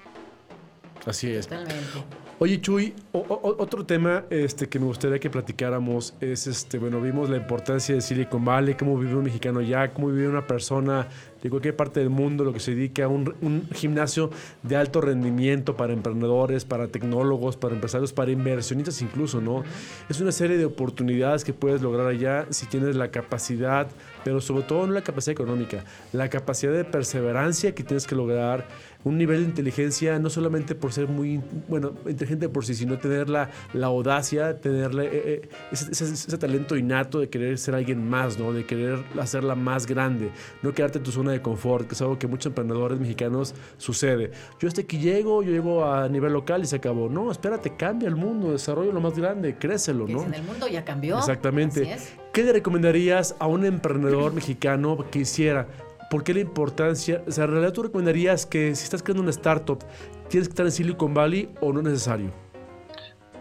Así 1.06 1.30
es. 1.30 1.46
Totalmente. 1.46 2.24
Oye, 2.40 2.60
Chuy, 2.60 2.92
o, 3.12 3.20
o, 3.20 3.62
otro 3.62 3.86
tema 3.86 4.24
este, 4.28 4.68
que 4.68 4.80
me 4.80 4.86
gustaría 4.86 5.20
que 5.20 5.30
platicáramos 5.30 6.14
es, 6.20 6.48
este, 6.48 6.78
bueno, 6.78 7.00
vimos 7.00 7.30
la 7.30 7.36
importancia 7.36 7.94
de 7.94 8.00
Silicon 8.00 8.44
Valley, 8.44 8.74
cómo 8.74 8.98
vive 8.98 9.14
un 9.14 9.24
mexicano 9.24 9.60
allá, 9.60 9.92
cómo 9.92 10.08
vive 10.08 10.28
una 10.28 10.44
persona 10.44 11.06
de 11.40 11.50
cualquier 11.50 11.76
parte 11.76 12.00
del 12.00 12.10
mundo, 12.10 12.42
lo 12.42 12.52
que 12.52 12.58
se 12.58 12.74
dedique 12.74 13.02
a 13.02 13.08
un, 13.08 13.34
un 13.40 13.68
gimnasio 13.72 14.30
de 14.62 14.76
alto 14.76 15.00
rendimiento 15.00 15.76
para 15.76 15.92
emprendedores, 15.92 16.64
para 16.64 16.88
tecnólogos, 16.88 17.56
para 17.56 17.74
empresarios, 17.74 18.12
para 18.12 18.32
inversionistas 18.32 19.00
incluso, 19.02 19.40
¿no? 19.40 19.62
Es 20.08 20.20
una 20.20 20.32
serie 20.32 20.56
de 20.56 20.64
oportunidades 20.64 21.44
que 21.44 21.52
puedes 21.52 21.82
lograr 21.82 22.06
allá 22.06 22.46
si 22.50 22.66
tienes 22.66 22.96
la 22.96 23.10
capacidad, 23.10 23.86
pero 24.24 24.40
sobre 24.40 24.64
todo 24.64 24.86
no 24.86 24.94
la 24.94 25.02
capacidad 25.02 25.32
económica, 25.32 25.84
la 26.12 26.28
capacidad 26.30 26.72
de 26.72 26.84
perseverancia 26.84 27.74
que 27.74 27.84
tienes 27.84 28.06
que 28.06 28.14
lograr, 28.14 28.66
un 29.04 29.18
nivel 29.18 29.40
de 29.42 29.44
inteligencia 29.50 30.18
no 30.18 30.30
solamente 30.30 30.74
por 30.74 30.92
ser 30.92 31.08
muy, 31.08 31.40
bueno, 31.68 31.92
inteligente 32.08 32.48
por 32.48 32.64
sí, 32.64 32.74
sino 32.74 32.98
tener 32.98 33.28
la, 33.28 33.50
la 33.74 33.86
audacia, 33.88 34.58
tener 34.60 34.90
eh, 34.98 35.08
eh, 35.12 35.48
ese, 35.70 35.92
ese- 35.92 36.04
ese 36.14 36.38
talento 36.38 36.76
innato 36.76 37.20
de 37.20 37.28
querer 37.28 37.58
ser 37.58 37.74
alguien 37.74 38.08
más, 38.08 38.38
¿no? 38.38 38.52
De 38.52 38.64
querer 38.64 39.04
hacerla 39.20 39.54
más 39.54 39.86
grande, 39.86 40.30
no 40.62 40.72
quedarte 40.72 40.98
en 40.98 41.04
tu 41.04 41.12
zona 41.12 41.32
de 41.32 41.42
confort, 41.42 41.86
que 41.86 41.94
es 41.94 42.00
algo 42.00 42.18
que 42.18 42.26
muchos 42.26 42.46
emprendedores 42.46 42.98
mexicanos 42.98 43.54
sucede. 43.76 44.30
Yo 44.58 44.68
hasta 44.68 44.80
aquí 44.80 44.98
llego, 44.98 45.42
yo 45.42 45.50
llego 45.52 45.84
a 45.84 46.08
nivel 46.08 46.32
local 46.32 46.62
y 46.62 46.66
se 46.66 46.76
acabó. 46.76 47.08
No, 47.08 47.30
espérate, 47.30 47.76
cambia 47.76 48.08
el 48.08 48.16
mundo, 48.16 48.52
desarrolla 48.52 48.92
lo 48.92 49.00
más 49.00 49.18
grande, 49.18 49.56
crécelo, 49.56 50.08
¿no? 50.08 50.24
En 50.24 50.34
el 50.34 50.42
mundo 50.42 50.66
ya 50.66 50.84
cambió. 50.84 51.18
Exactamente. 51.18 51.82
Así 51.82 51.90
es. 52.04 52.14
¿Qué 52.32 52.42
le 52.42 52.52
recomendarías 52.52 53.36
a 53.38 53.46
un 53.46 53.64
emprendedor 53.64 54.32
mexicano 54.32 55.04
que 55.10 55.20
hiciera? 55.20 55.68
¿Por 56.14 56.22
qué 56.22 56.32
la 56.32 56.38
importancia? 56.38 57.24
O 57.26 57.32
sea, 57.32 57.42
en 57.42 57.50
realidad 57.50 57.72
tú 57.72 57.82
recomendarías 57.82 58.46
que 58.46 58.72
si 58.76 58.84
estás 58.84 59.02
creando 59.02 59.22
una 59.22 59.32
startup, 59.32 59.80
tienes 60.28 60.46
que 60.46 60.52
estar 60.52 60.64
en 60.64 60.70
Silicon 60.70 61.12
Valley 61.12 61.52
o 61.60 61.72
no 61.72 61.80
es 61.80 61.86
necesario. 61.86 62.30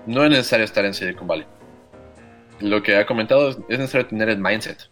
No 0.07 0.24
es 0.24 0.32
necesario 0.32 0.65
estar 0.65 0.84
en 0.84 0.95
Silicon 0.95 1.28
Valley. 1.28 1.45
Lo 2.61 2.82
que 2.82 2.95
ha 2.95 3.05
comentado 3.05 3.49
es, 3.49 3.57
es 3.69 3.78
necesario 3.78 4.07
tener 4.07 4.28
el 4.30 4.39
mindset. 4.39 4.89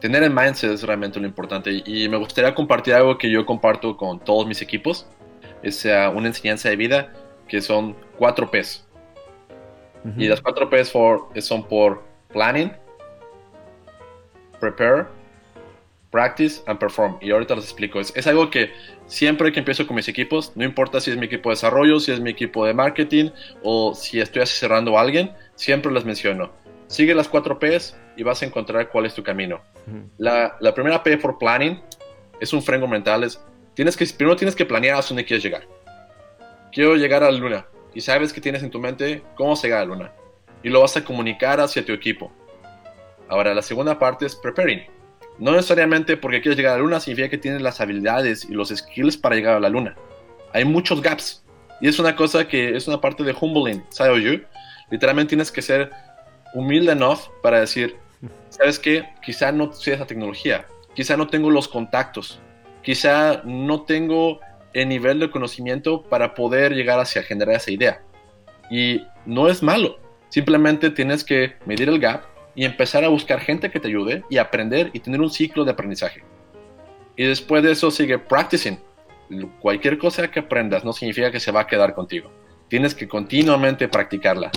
Tener 0.00 0.22
el 0.22 0.30
mindset 0.30 0.70
es 0.70 0.84
realmente 0.84 1.18
lo 1.18 1.26
importante 1.26 1.82
y, 1.84 2.08
me 2.08 2.16
gustaría 2.16 2.54
compartir 2.54 2.94
algo 2.94 3.18
que 3.18 3.28
yo 3.28 3.44
comparto 3.44 3.96
con 3.96 4.20
todos 4.20 4.46
mis 4.46 4.62
equipos. 4.62 5.08
Es 5.64 5.84
una 5.84 6.28
enseñanza 6.28 6.68
de 6.68 6.76
vida 6.76 7.12
que 7.48 7.60
son 7.60 7.96
cuatro 8.16 8.48
P's. 8.48 8.86
Y 10.16 10.28
las 10.28 10.40
cuatro 10.40 10.70
P's 10.70 10.92
for- 10.92 11.30
son 11.40 11.64
por 11.66 12.04
planning, 12.32 12.70
prepare, 14.60 15.17
practice 16.10 16.62
and 16.66 16.78
perform. 16.78 17.18
Y 17.20 17.30
ahorita 17.30 17.54
les 17.54 17.64
explico. 17.64 18.00
Es, 18.00 18.12
es 18.16 18.26
algo 18.26 18.50
que 18.50 18.72
siempre 19.06 19.52
que 19.52 19.58
empiezo 19.58 19.86
con 19.86 19.96
mis 19.96 20.08
equipos, 20.08 20.52
no 20.54 20.64
importa 20.64 21.00
si 21.00 21.10
es 21.10 21.16
mi 21.16 21.26
equipo 21.26 21.50
de 21.50 21.54
desarrollo, 21.54 22.00
si 22.00 22.12
es 22.12 22.20
mi 22.20 22.30
equipo 22.30 22.64
de 22.64 22.74
marketing 22.74 23.30
o 23.62 23.94
si 23.94 24.20
estoy 24.20 24.42
asesorando 24.42 24.98
a 24.98 25.02
alguien, 25.02 25.32
siempre 25.54 25.92
les 25.92 26.04
menciono. 26.04 26.50
Sigue 26.86 27.14
las 27.14 27.28
cuatro 27.28 27.58
P's 27.58 27.96
y 28.16 28.22
vas 28.22 28.42
a 28.42 28.46
encontrar 28.46 28.88
cuál 28.88 29.06
es 29.06 29.14
tu 29.14 29.22
camino. 29.22 29.60
La, 30.18 30.56
la 30.60 30.74
primera 30.74 31.02
P 31.02 31.16
por 31.18 31.38
planning 31.38 31.80
es 32.40 32.52
un 32.52 32.62
framework 32.62 32.92
mental. 32.92 33.24
Es, 33.24 33.40
tienes 33.74 33.96
que, 33.96 34.06
primero 34.06 34.36
tienes 34.36 34.56
que 34.56 34.64
planear 34.64 34.98
a 34.98 35.02
dónde 35.02 35.24
quieres 35.24 35.42
llegar. 35.42 35.66
Quiero 36.72 36.96
llegar 36.96 37.22
a 37.22 37.30
la 37.30 37.38
luna. 37.38 37.66
Y 37.94 38.00
sabes 38.00 38.32
que 38.32 38.40
tienes 38.40 38.62
en 38.62 38.70
tu 38.70 38.78
mente 38.78 39.22
cómo 39.34 39.56
se 39.56 39.66
llega 39.66 39.78
a 39.78 39.80
la 39.80 39.86
luna. 39.86 40.12
Y 40.62 40.68
lo 40.68 40.80
vas 40.80 40.96
a 40.96 41.04
comunicar 41.04 41.60
hacia 41.60 41.84
tu 41.84 41.92
equipo. 41.92 42.32
Ahora, 43.28 43.54
la 43.54 43.62
segunda 43.62 43.98
parte 43.98 44.26
es 44.26 44.34
preparing. 44.34 44.82
No 45.38 45.52
necesariamente 45.52 46.16
porque 46.16 46.40
quieres 46.40 46.56
llegar 46.56 46.74
a 46.74 46.76
la 46.76 46.82
luna 46.82 47.00
significa 47.00 47.28
que 47.28 47.38
tienes 47.38 47.62
las 47.62 47.80
habilidades 47.80 48.44
y 48.44 48.54
los 48.54 48.70
skills 48.70 49.16
para 49.16 49.36
llegar 49.36 49.56
a 49.56 49.60
la 49.60 49.68
luna. 49.68 49.94
Hay 50.52 50.64
muchos 50.64 51.00
gaps. 51.00 51.44
Y 51.80 51.88
es 51.88 51.98
una 51.98 52.16
cosa 52.16 52.48
que 52.48 52.76
es 52.76 52.88
una 52.88 53.00
parte 53.00 53.22
de 53.22 53.34
humbling, 53.38 53.84
¿sabes? 53.90 54.40
Literalmente 54.90 55.30
tienes 55.30 55.52
que 55.52 55.62
ser 55.62 55.90
humilde 56.54 56.92
enough 56.92 57.28
para 57.40 57.60
decir, 57.60 57.96
¿sabes 58.48 58.78
qué? 58.80 59.08
Quizá 59.22 59.52
no 59.52 59.72
sé 59.72 59.92
esa 59.92 60.06
tecnología. 60.06 60.66
Quizá 60.94 61.16
no 61.16 61.28
tengo 61.28 61.50
los 61.50 61.68
contactos. 61.68 62.40
Quizá 62.82 63.42
no 63.44 63.82
tengo 63.82 64.40
el 64.72 64.88
nivel 64.88 65.20
de 65.20 65.30
conocimiento 65.30 66.02
para 66.02 66.34
poder 66.34 66.72
llegar 66.72 66.98
hacia 66.98 67.22
generar 67.22 67.56
esa 67.56 67.70
idea. 67.70 68.02
Y 68.70 69.02
no 69.24 69.48
es 69.48 69.62
malo. 69.62 70.00
Simplemente 70.30 70.90
tienes 70.90 71.22
que 71.22 71.54
medir 71.64 71.88
el 71.88 72.00
gap 72.00 72.24
y 72.58 72.64
empezar 72.64 73.04
a 73.04 73.08
buscar 73.08 73.38
gente 73.38 73.70
que 73.70 73.78
te 73.78 73.86
ayude 73.86 74.24
y 74.28 74.38
aprender 74.38 74.90
y 74.92 74.98
tener 74.98 75.20
un 75.20 75.30
ciclo 75.30 75.64
de 75.64 75.70
aprendizaje. 75.70 76.24
Y 77.14 77.22
después 77.22 77.62
de 77.62 77.70
eso 77.70 77.88
sigue 77.92 78.18
practicing. 78.18 78.80
Cualquier 79.60 79.96
cosa 79.96 80.28
que 80.28 80.40
aprendas 80.40 80.84
no 80.84 80.92
significa 80.92 81.30
que 81.30 81.38
se 81.38 81.52
va 81.52 81.60
a 81.60 81.66
quedar 81.68 81.94
contigo. 81.94 82.32
Tienes 82.66 82.96
que 82.96 83.06
continuamente 83.06 83.86
practicarla. 83.86 84.50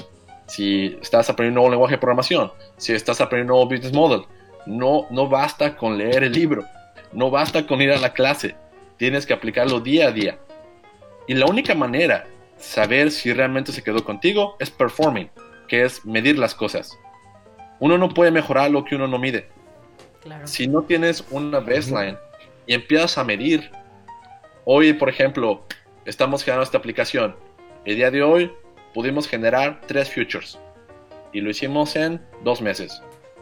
Si 0.47 0.97
estás 0.99 1.29
aprendiendo 1.29 1.61
un 1.61 1.65
nuevo 1.65 1.73
lenguaje 1.73 1.93
de 1.93 1.99
programación, 1.99 2.51
si 2.75 2.91
estás 2.91 3.21
aprendiendo 3.21 3.53
un 3.53 3.59
nuevo 3.59 3.69
business 3.69 3.93
model, 3.93 4.25
no, 4.65 5.05
no 5.11 5.29
basta 5.29 5.77
con 5.77 5.95
leer 5.95 6.23
el 6.23 6.31
libro, 6.31 6.65
no 7.13 7.29
basta 7.29 7.67
con 7.67 7.83
ir 7.83 7.91
a 7.91 7.99
la 7.99 8.13
clase, 8.13 8.55
tienes 8.97 9.27
que 9.27 9.33
aplicarlo 9.33 9.79
día 9.79 10.07
a 10.07 10.11
día. 10.11 10.39
Y 11.27 11.35
la 11.35 11.45
única 11.45 11.75
manera 11.75 12.25
saber 12.57 13.11
si 13.11 13.31
realmente 13.31 13.71
se 13.71 13.83
quedó 13.83 14.03
contigo 14.03 14.55
es 14.59 14.71
performing, 14.71 15.29
que 15.67 15.83
es 15.83 16.03
medir 16.03 16.39
las 16.39 16.55
cosas. 16.55 16.97
Uno 17.81 17.97
no 17.97 18.09
puede 18.09 18.29
mejorar 18.29 18.69
lo 18.69 18.85
que 18.85 18.95
uno 18.95 19.07
no 19.07 19.17
mide. 19.17 19.47
Si 20.43 20.67
no 20.67 20.83
tienes 20.83 21.25
una 21.31 21.59
baseline 21.59 22.15
y 22.67 22.75
empiezas 22.75 23.17
a 23.17 23.23
medir, 23.23 23.71
hoy 24.65 24.93
por 24.93 25.09
ejemplo, 25.09 25.65
estamos 26.05 26.43
generando 26.43 26.63
esta 26.63 26.77
aplicación. 26.77 27.35
El 27.83 27.95
día 27.95 28.11
de 28.11 28.21
hoy 28.21 28.51
pudimos 28.93 29.27
generar 29.27 29.81
tres 29.87 30.13
futures 30.13 30.59
y 31.33 31.41
lo 31.41 31.49
hicimos 31.49 31.95
en 31.95 32.21
dos 32.43 32.61
meses. 32.61 33.01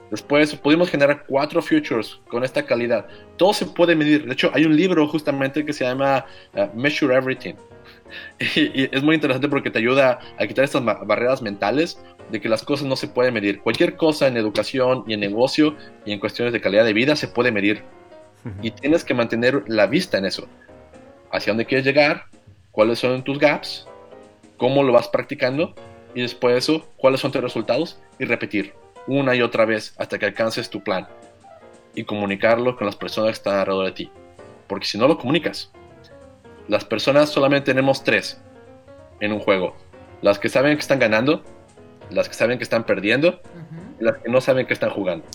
Después 0.10 0.56
pudimos 0.56 0.90
generar 0.90 1.26
cuatro 1.28 1.62
futures 1.62 2.22
con 2.30 2.46
esta 2.46 2.66
calidad. 2.66 3.08
Todo 3.36 3.54
se 3.54 3.66
puede 3.66 3.94
medir. 3.94 4.26
De 4.26 4.32
hecho, 4.32 4.52
hay 4.54 4.64
un 4.64 4.74
libro 4.74 5.06
justamente 5.10 5.66
que 5.66 5.74
se 5.74 5.84
llama 5.84 6.26
uh, 6.56 6.68
Measure 6.74 7.14
Everything. 7.14 7.56
Y, 8.56 8.82
y, 8.82 8.90
es 8.92 9.04
muy 9.04 9.16
interesante 9.16 9.48
porque 9.48 9.70
te 9.70 9.80
ayuda 9.80 10.20
a 10.38 10.48
quitar 10.48 10.66
estas 10.66 10.84
barreras 10.84 11.42
mentales 11.42 12.02
de 12.32 12.40
que 12.40 12.50
las 12.50 12.64
cosas 12.64 12.88
no 12.88 12.96
se 12.96 13.08
pueden 13.08 13.34
medir. 13.34 13.60
Cualquier 13.62 13.96
cosa 13.96 14.28
en 14.28 14.38
educación 14.38 15.04
y 15.08 15.14
en 15.14 15.20
negocio 15.20 15.76
y 16.06 16.12
en 16.12 16.20
cuestiones 16.20 16.54
de 16.54 16.62
calidad 16.62 16.86
de 16.86 16.94
vida 16.94 17.16
se 17.16 17.28
puede 17.28 17.52
medir. 17.52 17.84
Y 18.62 18.72
tienes 18.72 19.04
que 19.04 19.14
mantener 19.14 19.64
la 19.68 19.86
vista 19.88 20.18
en 20.18 20.26
eso. 20.26 20.48
Hacia 21.32 21.52
dónde 21.52 21.66
quieres 21.66 21.86
llegar, 21.86 22.26
cuáles 22.72 23.00
son 23.00 23.24
tus 23.24 23.38
gaps, 23.38 23.86
cómo 24.58 24.84
lo 24.84 24.94
vas 24.94 25.08
practicando 25.08 25.76
y 26.14 26.22
después 26.22 26.54
de 26.54 26.60
eso, 26.60 26.88
cuáles 26.98 27.20
son 27.20 27.32
tus 27.32 27.42
resultados 27.42 28.00
y 28.18 28.26
repetir 28.26 28.74
una 29.08 29.36
y 29.36 29.42
otra 29.42 29.66
vez 29.66 29.94
hasta 29.98 30.18
que 30.18 30.26
alcances 30.26 30.70
tu 30.70 30.84
plan 30.84 31.08
y 31.96 32.04
comunicarlo 32.04 32.78
con 32.78 32.86
las 32.86 32.96
personas 32.96 33.32
que 33.32 33.34
están 33.34 33.60
alrededor 33.60 33.86
de 33.86 33.92
ti. 33.92 34.12
Porque 34.68 34.86
si 34.86 34.98
no 34.98 35.08
lo 35.08 35.18
comunicas, 35.18 35.72
las 36.70 36.86
personas 36.86 37.30
solamente 37.30 37.72
tenemos 37.72 38.04
tres 38.04 38.40
en 39.20 39.34
un 39.34 39.40
juego. 39.40 39.76
Las 40.22 40.38
que 40.40 40.50
saben 40.50 40.76
que 40.76 40.82
están 40.82 41.00
ganando, 41.00 41.44
las 42.12 42.30
que 42.30 42.36
saben 42.36 42.58
que 42.58 42.64
están 42.64 42.86
perdiendo 42.86 43.42
las 44.00 44.18
que 44.18 44.30
no 44.30 44.42
saben 44.42 44.66
que 44.66 44.74
están 44.74 44.90
jugando. 44.90 45.26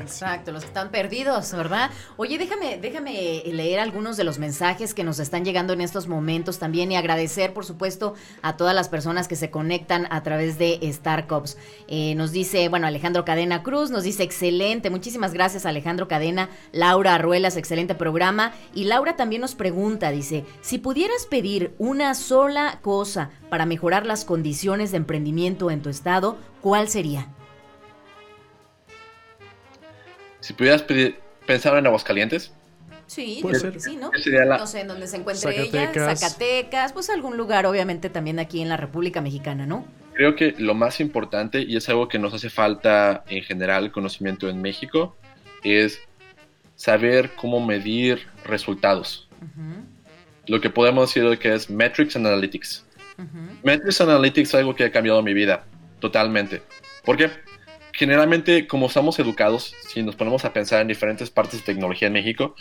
Exacto, 0.00 0.52
los 0.52 0.62
que 0.62 0.68
están 0.68 0.90
perdidos, 0.90 1.52
¿verdad? 1.52 1.90
Oye, 2.16 2.38
déjame, 2.38 2.78
déjame 2.78 3.42
leer 3.46 3.80
algunos 3.80 4.16
de 4.16 4.24
los 4.24 4.38
mensajes 4.38 4.94
que 4.94 5.04
nos 5.04 5.18
están 5.18 5.44
llegando 5.44 5.72
en 5.72 5.80
estos 5.80 6.06
momentos 6.06 6.58
también 6.58 6.92
y 6.92 6.96
agradecer, 6.96 7.52
por 7.52 7.64
supuesto, 7.64 8.14
a 8.42 8.56
todas 8.56 8.74
las 8.74 8.88
personas 8.88 9.28
que 9.28 9.36
se 9.36 9.50
conectan 9.50 10.06
a 10.10 10.22
través 10.22 10.58
de 10.58 10.78
StarCops. 10.92 11.56
Eh, 11.88 12.14
nos 12.14 12.32
dice, 12.32 12.68
bueno, 12.68 12.86
Alejandro 12.86 13.24
Cadena 13.24 13.62
Cruz 13.62 13.90
nos 13.90 14.04
dice, 14.04 14.22
excelente, 14.22 14.90
muchísimas 14.90 15.32
gracias 15.32 15.66
Alejandro 15.66 16.08
Cadena, 16.08 16.50
Laura 16.72 17.14
Arruelas, 17.14 17.56
excelente 17.56 17.94
programa. 17.94 18.52
Y 18.74 18.84
Laura 18.84 19.16
también 19.16 19.40
nos 19.40 19.54
pregunta, 19.54 20.10
dice, 20.10 20.44
si 20.60 20.78
pudieras 20.78 21.26
pedir 21.26 21.74
una 21.78 22.14
sola 22.14 22.78
cosa 22.82 23.30
para 23.48 23.66
mejorar 23.66 24.06
las 24.06 24.24
condiciones 24.24 24.90
de 24.90 24.98
emprendimiento 24.98 25.70
en 25.70 25.82
tu 25.82 25.88
estado, 25.88 26.36
¿cuál 26.60 26.88
sería? 26.88 27.28
Si 30.50 30.54
pudieras 30.54 30.82
pedir, 30.82 31.16
pensar 31.46 31.78
en 31.78 31.86
Aguascalientes. 31.86 32.50
Sí, 33.06 33.38
Puede 33.40 33.60
ser. 33.60 33.80
sí, 33.80 33.94
¿no? 33.94 34.10
¿Qué 34.10 34.20
sería 34.20 34.44
la- 34.44 34.58
No 34.58 34.66
sé 34.66 34.80
en 34.80 34.88
dónde 34.88 35.06
se 35.06 35.16
encuentre 35.16 35.48
ella, 35.52 35.70
Zacatecas. 35.70 36.20
Zacatecas, 36.20 36.92
pues 36.92 37.08
algún 37.08 37.36
lugar 37.36 37.66
obviamente 37.66 38.10
también 38.10 38.40
aquí 38.40 38.60
en 38.60 38.68
la 38.68 38.76
República 38.76 39.20
Mexicana, 39.20 39.64
¿no? 39.64 39.86
Creo 40.14 40.34
que 40.34 40.56
lo 40.58 40.74
más 40.74 40.98
importante, 40.98 41.60
y 41.62 41.76
es 41.76 41.88
algo 41.88 42.08
que 42.08 42.18
nos 42.18 42.34
hace 42.34 42.50
falta 42.50 43.22
en 43.28 43.44
general 43.44 43.92
conocimiento 43.92 44.48
en 44.48 44.60
México, 44.60 45.14
es 45.62 46.00
saber 46.74 47.30
cómo 47.36 47.64
medir 47.64 48.26
resultados. 48.44 49.28
Lo 50.48 50.60
que 50.60 50.68
podemos 50.68 51.14
decir 51.14 51.38
que 51.38 51.54
es 51.54 51.70
Metrics 51.70 52.16
and 52.16 52.26
Analytics. 52.26 52.84
Metrics 53.62 54.00
and 54.00 54.10
Analytics 54.10 54.48
es 54.48 54.54
algo 54.56 54.74
que 54.74 54.82
ha 54.82 54.90
cambiado 54.90 55.22
mi 55.22 55.32
vida 55.32 55.64
totalmente. 56.00 56.60
Porque 57.04 57.30
generalmente, 57.92 58.66
como 58.66 58.86
estamos 58.86 59.18
educados, 59.18 59.74
si 59.88 60.02
nos 60.02 60.16
ponemos 60.16 60.44
a 60.44 60.52
pensar 60.52 60.80
en 60.80 60.88
diferentes 60.88 61.30
partes 61.30 61.60
de 61.60 61.66
tecnología 61.66 62.08
en 62.08 62.14
México, 62.14 62.54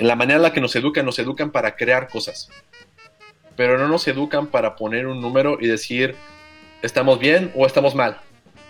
la 0.00 0.16
manera 0.16 0.36
en 0.36 0.42
la 0.42 0.52
que 0.52 0.60
nos 0.60 0.76
educan, 0.76 1.04
nos 1.04 1.18
educan 1.18 1.50
para 1.50 1.76
crear 1.76 2.08
cosas. 2.08 2.50
Pero 3.56 3.78
no 3.78 3.88
nos 3.88 4.06
educan 4.06 4.48
para 4.48 4.76
poner 4.76 5.06
un 5.06 5.20
número 5.20 5.58
y 5.60 5.66
decir, 5.66 6.14
estamos 6.82 7.18
bien 7.18 7.52
o 7.54 7.66
estamos 7.66 7.94
mal. 7.94 8.18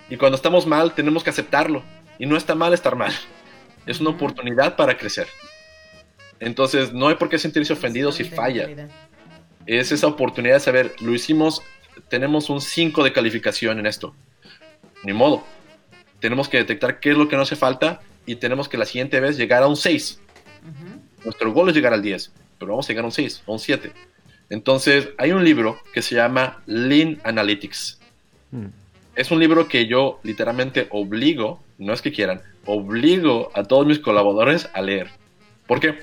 Y 0.08 0.16
cuando 0.16 0.36
estamos 0.36 0.66
mal, 0.66 0.94
tenemos 0.94 1.24
que 1.24 1.30
aceptarlo. 1.30 1.82
Y 2.18 2.26
no 2.26 2.36
está 2.36 2.54
mal 2.54 2.72
estar 2.72 2.96
mal. 2.96 3.12
Es 3.86 4.00
una 4.00 4.10
oportunidad 4.10 4.76
para 4.76 4.96
crecer. 4.96 5.26
Entonces, 6.40 6.92
no 6.92 7.08
hay 7.08 7.16
por 7.16 7.28
qué 7.28 7.38
sentirse 7.38 7.72
ofendido 7.72 8.12
si 8.12 8.24
falla. 8.24 8.88
Es 9.66 9.90
esa 9.90 10.06
oportunidad 10.06 10.54
de 10.54 10.60
saber, 10.60 10.94
lo 11.00 11.12
hicimos, 11.12 11.62
tenemos 12.08 12.50
un 12.50 12.60
5 12.60 13.02
de 13.02 13.12
calificación 13.12 13.78
en 13.78 13.86
esto. 13.86 14.14
Ni 15.02 15.12
modo. 15.12 15.44
Tenemos 16.26 16.48
que 16.48 16.56
detectar 16.56 16.98
qué 16.98 17.12
es 17.12 17.16
lo 17.16 17.28
que 17.28 17.36
no 17.36 17.42
hace 17.42 17.54
falta 17.54 18.00
y 18.26 18.34
tenemos 18.34 18.68
que 18.68 18.76
la 18.76 18.84
siguiente 18.84 19.20
vez 19.20 19.36
llegar 19.36 19.62
a 19.62 19.68
un 19.68 19.76
6. 19.76 20.20
Nuestro 21.24 21.52
gol 21.52 21.68
es 21.68 21.76
llegar 21.76 21.92
al 21.92 22.02
10, 22.02 22.32
pero 22.58 22.72
vamos 22.72 22.84
a 22.84 22.88
llegar 22.88 23.04
a 23.04 23.06
un 23.06 23.12
6 23.12 23.44
o 23.46 23.52
un 23.52 23.60
7. 23.60 23.92
Entonces, 24.50 25.10
hay 25.18 25.30
un 25.30 25.44
libro 25.44 25.78
que 25.94 26.02
se 26.02 26.16
llama 26.16 26.64
Lean 26.66 27.20
Analytics. 27.22 28.00
Mm. 28.50 28.66
Es 29.14 29.30
un 29.30 29.38
libro 29.38 29.68
que 29.68 29.86
yo 29.86 30.18
literalmente 30.24 30.88
obligo, 30.90 31.62
no 31.78 31.92
es 31.92 32.02
que 32.02 32.10
quieran, 32.10 32.42
obligo 32.64 33.52
a 33.54 33.62
todos 33.62 33.86
mis 33.86 34.00
colaboradores 34.00 34.68
a 34.74 34.82
leer. 34.82 35.10
¿Por 35.68 35.78
qué? 35.78 35.94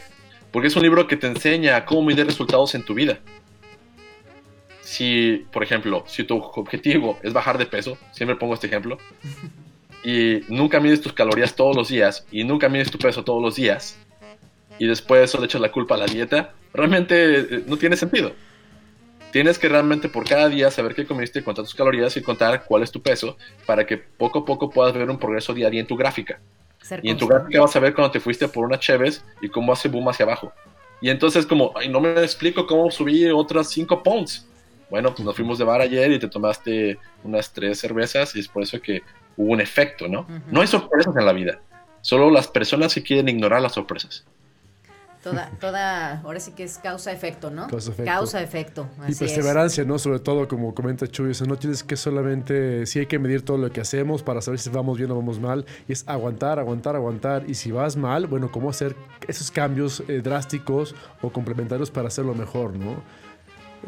Porque 0.54 0.70
es 0.70 0.76
un 0.78 0.84
libro 0.84 1.06
que 1.06 1.18
te 1.18 1.28
enseña 1.28 1.84
cómo 1.84 2.04
medir 2.04 2.26
resultados 2.26 2.76
en 2.76 2.86
tu 2.86 2.94
vida. 2.94 3.20
Si, 4.84 5.46
por 5.52 5.64
ejemplo, 5.64 6.06
si 6.08 6.24
tu 6.24 6.38
objetivo 6.38 7.20
es 7.24 7.34
bajar 7.34 7.58
de 7.58 7.66
peso, 7.66 7.98
siempre 8.14 8.38
pongo 8.38 8.54
este 8.54 8.68
ejemplo, 8.68 8.98
y 10.04 10.42
nunca 10.48 10.80
mides 10.80 11.02
tus 11.02 11.14
calorías 11.14 11.56
todos 11.56 11.76
los 11.76 11.88
días 11.88 12.26
y 12.32 12.44
nunca 12.44 12.70
mides 12.70 12.92
tu 12.92 12.98
peso 12.98 13.24
todos 13.24 13.42
los 13.42 13.56
días, 13.56 13.98
y 14.80 14.88
después 14.88 15.24
eso 15.24 15.40
le 15.40 15.46
echas 15.46 15.62
la 15.62 15.72
culpa 15.72 15.96
a 15.96 15.98
la 15.98 16.06
dieta, 16.06 16.54
realmente 16.74 17.40
eh, 17.40 17.64
no 17.68 17.78
tiene 17.78 17.96
sentido. 17.96 18.34
Tienes 19.32 19.58
que 19.58 19.68
realmente 19.68 20.10
por 20.10 20.28
cada 20.28 20.48
día 20.48 20.70
saber 20.70 20.94
qué 20.94 21.06
comiste, 21.08 21.44
contar 21.44 21.66
tus 21.66 21.74
calorías 21.74 22.16
y 22.18 22.22
contar 22.22 22.66
cuál 22.66 22.84
es 22.84 22.92
tu 22.92 23.02
peso 23.02 23.36
para 23.66 23.86
que 23.86 23.98
poco 23.98 24.40
a 24.40 24.46
poco 24.46 24.70
puedas 24.70 24.94
ver 24.94 25.10
un 25.10 25.18
progreso 25.18 25.54
día 25.54 25.68
a 25.68 25.70
día 25.72 25.82
en 25.82 25.88
tu 25.88 25.96
gráfica. 25.96 26.40
Ser 26.82 27.00
Y 27.04 27.10
en 27.10 27.18
tu 27.18 27.28
gráfica 27.28 27.62
vas 27.62 27.76
a 27.76 27.80
ver 27.80 27.96
cuando 27.96 28.12
te 28.12 28.20
fuiste 28.20 28.48
por 28.48 28.66
una 28.66 28.78
Cheves 28.78 29.26
y 29.42 29.50
cómo 29.50 29.74
hace 29.74 29.88
boom 29.88 30.08
hacia 30.10 30.26
abajo. 30.26 30.54
Y 31.02 31.10
entonces 31.10 31.46
como, 31.46 31.72
ay, 31.76 31.90
no 31.90 32.00
me 32.00 32.22
explico 32.22 32.68
cómo 32.68 32.92
subí 32.92 33.26
otras 33.26 33.70
5 33.72 34.04
pounds. 34.04 34.48
Bueno, 34.90 35.16
pues 35.16 35.26
nos 35.26 35.36
fuimos 35.36 35.58
de 35.58 35.64
bar 35.64 35.82
ayer 35.82 36.12
y 36.12 36.20
te 36.20 36.28
tomaste 36.28 37.00
unas 37.24 37.52
tres 37.52 37.80
cervezas 37.80 38.36
y 38.36 38.40
es 38.40 38.48
por 38.48 38.62
eso 38.62 38.80
que 38.80 39.02
hubo 39.38 39.52
un 39.54 39.62
efecto, 39.62 40.08
¿no? 40.08 40.28
No 40.52 40.62
hay 40.62 40.68
sorpresas 40.68 41.16
en 41.16 41.26
la 41.26 41.34
vida. 41.34 41.60
Solo 42.02 42.30
las 42.30 42.48
personas 42.48 42.94
que 42.94 43.02
quieren 43.02 43.30
ignorar 43.30 43.62
las 43.62 43.74
sorpresas. 43.74 44.26
Toda, 45.24 45.50
toda, 45.58 46.20
ahora 46.20 46.42
sí 46.42 46.52
que 46.52 46.64
es 46.64 46.78
causa-efecto, 46.80 47.50
¿no? 47.50 47.68
Causa-efecto. 47.68 48.90
Y 49.08 49.12
así 49.12 49.20
perseverancia, 49.20 49.86
¿no? 49.86 49.98
Sobre 49.98 50.20
todo, 50.20 50.50
como 50.50 50.76
comenta 50.76 51.08
Chuy, 51.08 51.32
o 51.32 51.34
sea, 51.34 51.48
no 51.48 51.56
tienes 51.56 51.82
que 51.82 51.96
solamente, 51.96 52.86
sí 52.86 53.00
hay 53.00 53.06
que 53.06 53.20
medir 53.20 53.42
todo 53.42 53.58
lo 53.58 53.72
que 53.72 53.80
hacemos 53.80 54.22
para 54.22 54.42
saber 54.42 54.60
si 54.60 54.70
vamos 54.70 54.98
bien 54.98 55.10
o 55.12 55.16
vamos 55.16 55.40
mal, 55.40 55.66
y 55.88 55.94
es 55.94 56.04
aguantar, 56.10 56.60
aguantar, 56.60 56.98
aguantar, 56.98 57.46
y 57.48 57.54
si 57.54 57.72
vas 57.72 57.96
mal, 57.96 58.28
bueno, 58.28 58.52
cómo 58.52 58.70
hacer 58.70 58.98
esos 59.26 59.50
cambios 59.50 60.04
eh, 60.10 60.20
drásticos 60.22 60.94
o 61.22 61.32
complementarios 61.32 61.90
para 61.90 62.10
hacerlo 62.10 62.36
mejor, 62.36 62.76
¿no? 62.76 63.02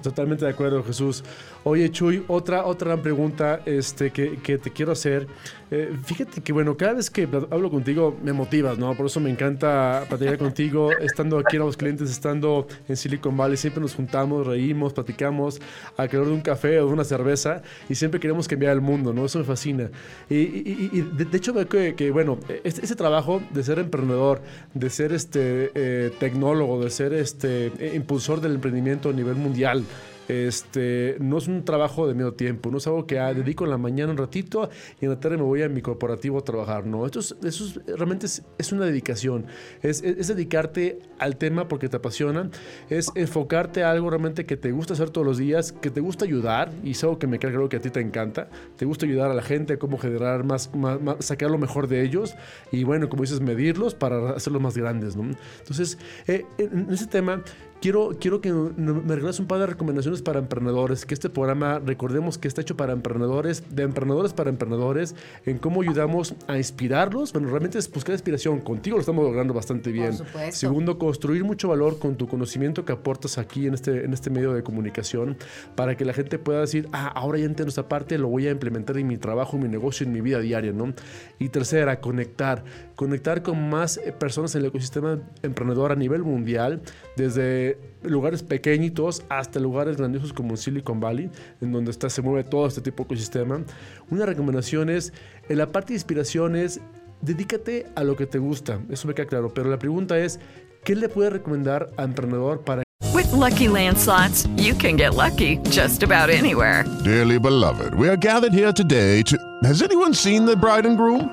Totalmente 0.04 0.44
de 0.46 0.52
acuerdo, 0.52 0.84
Jesús. 0.84 1.24
Oye, 1.64 1.90
Chuy, 1.90 2.24
otra, 2.28 2.66
otra 2.66 2.90
gran 2.90 3.02
pregunta 3.02 3.62
este, 3.66 4.12
que, 4.12 4.38
que 4.38 4.58
te 4.58 4.70
quiero 4.72 4.92
hacer. 4.92 5.26
Eh, 5.72 5.96
fíjate 6.04 6.42
que, 6.42 6.52
bueno, 6.52 6.76
cada 6.76 6.94
vez 6.94 7.10
que 7.10 7.28
hablo 7.50 7.72
contigo 7.72 8.16
me 8.22 8.34
motivas, 8.34 8.78
¿no? 8.78 8.94
Por 8.94 9.06
eso 9.06 9.20
me 9.22 9.30
encanta 9.30 10.04
platicar 10.10 10.38
contigo, 10.38 10.92
estando 10.92 11.40
aquí 11.40 11.56
en 11.56 11.62
los 11.64 11.78
clientes, 11.78 12.12
estando 12.12 12.68
en 12.90 12.98
Silicon 12.98 13.38
Valley, 13.38 13.56
siempre 13.58 13.82
nos 13.82 13.96
juntamos, 13.96 14.46
reímos, 14.46 14.92
platicamos 14.94 15.62
alrededor 15.96 16.28
de 16.28 16.34
un 16.34 16.42
café 16.42 16.80
o 16.82 16.88
de 16.88 16.94
una 16.94 17.04
cerveza 17.06 17.64
y 17.90 17.96
siempre 17.96 18.20
queremos 18.20 18.48
cambiar 18.50 18.74
el 18.74 18.82
mundo, 18.82 19.14
¿no? 19.14 19.26
Eso 19.26 19.40
me 19.40 19.46
fascina. 19.46 19.90
Y, 20.30 20.36
y- 20.36 20.90
y- 20.92 21.02
de, 21.02 21.24
de 21.26 21.38
hecho 21.38 21.54
veo 21.54 21.68
que, 21.70 21.96
que, 21.96 22.12
bueno, 22.12 22.38
ese 22.66 22.96
trabajo 22.96 23.42
de 23.52 23.64
ser 23.64 23.80
emprendedor, 23.80 24.42
de 24.74 24.90
ser 24.90 25.14
este 25.14 25.72
eh, 25.74 26.12
tecnólogo, 26.20 26.84
de 26.84 26.90
ser 26.90 27.14
este 27.14 27.72
impulsor 27.96 28.42
del 28.42 28.56
emprendimiento 28.56 29.10
a 29.10 29.14
nivel 29.14 29.36
mundial, 29.36 29.85
este, 30.28 31.18
no 31.20 31.38
es 31.38 31.48
un 31.48 31.64
trabajo 31.64 32.08
de 32.08 32.16
medio 32.16 32.34
tiempo, 32.34 32.72
no 32.72 32.78
es 32.80 32.88
algo 32.88 33.06
que 33.06 33.20
ah, 33.20 33.32
dedico 33.34 33.64
en 33.66 33.70
la 33.70 33.78
mañana 33.78 34.12
un 34.12 34.18
ratito 34.18 34.70
y 35.00 35.06
en 35.06 35.12
la 35.12 35.20
tarde 35.20 35.38
me 35.38 35.44
voy 35.44 35.62
a 35.62 35.70
mi 35.70 35.82
corporativo 35.82 36.40
a 36.40 36.44
trabajar, 36.44 36.86
no, 36.88 37.06
esto, 37.06 37.20
es, 37.20 37.36
eso 37.44 37.66
es- 37.66 37.86
realmente 37.86 38.26
es, 38.26 38.72
una 38.72 38.86
dedicación, 38.86 39.46
es, 39.84 40.02
es- 40.02 40.28
dedicarte 40.28 41.00
al 41.20 41.38
tema 41.38 41.68
porque 41.68 41.90
te 41.90 41.98
apasiona, 41.98 42.50
es 42.90 43.12
enfocarte 43.16 43.84
a 43.84 43.92
algo 43.92 44.10
realmente 44.10 44.46
que 44.48 44.58
te 44.58 44.72
gusta 44.72 44.94
hacer 44.94 45.12
todos 45.12 45.28
los 45.28 45.38
días, 45.38 45.72
que 45.74 45.92
te 45.92 46.02
gusta 46.02 46.26
ayudar, 46.26 46.72
y 46.84 46.92
es 46.92 47.04
algo 47.04 47.20
que 47.20 47.28
me 47.28 47.38
creo 47.38 47.70
que 47.70 47.78
a 47.78 47.82
ti 47.82 47.92
te 47.92 48.00
encanta, 48.00 48.50
te 48.78 48.86
gusta 48.86 49.06
ayudar 49.06 49.30
a 49.30 49.36
la 49.36 49.44
gente, 49.44 49.78
cómo 49.78 49.98
generar 50.00 50.44
más, 50.44 50.74
más- 50.74 51.00
más- 51.02 51.18
sacar 51.24 51.52
lo 51.52 51.60
mejor 51.60 51.88
de 51.88 52.02
ellos, 52.02 52.34
y 52.72 52.84
bueno, 52.84 53.10
como 53.10 53.22
dices, 53.22 53.42
medirlos 53.42 53.94
para 53.94 54.32
hacerlos 54.32 54.62
más 54.62 54.76
grandes, 54.76 55.16
¿no? 55.16 55.36
Entonces, 55.60 56.00
eh, 56.28 56.46
en 56.58 56.88
ese 56.92 57.06
tema, 57.06 57.44
quiero, 57.86 58.18
quiero 58.20 58.42
que 58.42 58.52
me 58.52 59.16
regales 59.16 59.40
un 59.40 59.46
par 59.46 59.60
de 59.60 59.68
recomendaciones 59.68 60.24
para 60.24 60.40
emprendedores, 60.40 61.06
que 61.06 61.14
este 61.14 61.30
programa, 61.30 61.78
recordemos 61.78 62.40
que 62.40 62.48
está 62.48 62.62
hecho 62.62 62.76
para 62.76 62.94
emprendedores, 62.94 63.64
de 63.70 63.84
emprendedores 63.84 64.34
para 64.34 64.50
emprendedores, 64.50 65.14
en 65.46 65.60
cómo 65.60 65.84
ayudamos 65.84 66.34
a 66.48 66.58
inspirarlos. 66.58 67.32
Bueno, 67.32 67.50
realmente 67.50 67.78
es 67.78 67.92
buscar 67.92 68.14
inspiración. 68.14 68.62
Contigo 68.62 68.98
lo 68.98 69.02
estamos 69.02 69.24
logrando 69.24 69.54
bastante 69.54 69.92
bien. 69.92 70.14
supuesto. 70.14 70.56
Segundo, 70.56 70.98
construir 70.98 71.44
mucho 71.44 71.68
valor 71.68 72.00
con 72.00 72.16
tu 72.16 72.28
conocimiento 72.28 72.86
que 72.86 72.92
aportas 72.92 73.38
aquí 73.38 73.68
en 73.68 73.76
este, 73.76 74.04
en 74.04 74.14
este 74.14 74.32
medio 74.32 74.54
de 74.54 74.64
comunicación 74.64 75.38
para 75.76 75.96
que 75.96 76.06
la 76.06 76.14
gente 76.14 76.40
pueda 76.40 76.62
decir, 76.62 76.90
ah, 76.92 77.10
ahora 77.10 77.38
ya 77.38 77.46
entiendo 77.46 77.70
esta 77.70 77.88
parte, 77.88 78.18
lo 78.18 78.30
voy 78.30 78.48
a 78.48 78.52
implementar 78.52 78.98
en 78.98 79.06
mi 79.06 79.18
trabajo, 79.18 79.58
en 79.58 79.64
mi 79.64 79.70
negocio, 79.70 80.08
en 80.08 80.12
mi 80.12 80.22
vida 80.22 80.40
diaria, 80.40 80.72
¿no? 80.72 80.92
Y 81.38 81.50
tercera, 81.50 82.02
conectar. 82.02 82.64
Conectar 82.96 83.42
con 83.42 83.70
más 83.70 83.98
eh, 83.98 84.12
personas 84.12 84.56
en 84.56 84.62
el 84.62 84.68
ecosistema 84.68 85.20
emprendedor 85.44 85.92
a 85.92 85.96
nivel 85.96 86.24
mundial, 86.24 86.82
desde 87.18 87.78
lugares 88.04 88.44
pequeñitos 88.44 89.24
hasta 89.30 89.60
lugares 89.60 89.98
grandiosos 89.98 90.34
como 90.34 90.56
Silicon 90.56 91.00
Valley, 91.00 91.30
en 91.62 91.72
donde 91.72 91.92
está, 91.92 92.10
se 92.10 92.22
mueve 92.22 92.44
todo 92.44 92.68
este 92.68 92.82
tipo 92.82 93.04
de 93.04 93.08
ecosistema. 93.08 93.62
Una 94.10 94.26
recomendación 94.26 94.90
es, 94.90 95.14
en 95.50 95.58
la 95.58 95.72
parte 95.72 95.90
de 95.90 95.96
inspiración 95.96 96.56
es, 96.56 96.80
dedícate 97.22 97.88
a 97.96 98.04
lo 98.04 98.16
que 98.16 98.26
te 98.26 98.40
gusta, 98.40 98.80
eso 98.90 99.08
me 99.08 99.14
queda 99.14 99.28
claro, 99.28 99.54
pero 99.54 99.70
la 99.70 99.80
pregunta 99.80 100.18
es, 100.18 100.40
¿qué 100.84 100.96
le 100.96 101.10
puedes 101.10 101.34
recomendar 101.34 101.92
a 101.98 102.04
emprendedor 102.04 102.62
para 102.64 102.86
With 103.14 103.32
Lucky 103.32 103.70
Land 103.70 103.98
slots, 103.98 104.46
you 104.58 104.74
can 104.74 104.98
get 104.98 105.16
lucky 105.16 105.58
just 105.70 106.04
about 106.04 106.30
anywhere. 106.30 106.84
Dearly 107.06 107.40
beloved, 107.40 107.94
we 107.96 108.10
are 108.10 108.18
gathered 108.18 108.54
here 108.54 108.74
today 108.74 109.22
to. 109.24 109.38
Has 109.64 109.82
anyone 109.82 110.14
seen 110.14 110.46
the 110.46 110.56
bride 110.56 110.86
and 110.86 110.98
groom? 110.98 111.30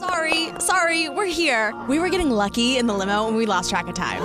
Sorry, 0.00 0.45
sorry, 0.60 1.08
we're 1.08 1.26
here. 1.26 1.74
We 1.88 1.98
were 1.98 2.08
getting 2.08 2.30
lucky 2.30 2.76
in 2.76 2.86
the 2.86 2.94
limo 2.94 3.26
and 3.26 3.36
we 3.36 3.46
lost 3.46 3.70
track 3.70 3.88
of 3.88 3.94
time. 3.94 4.22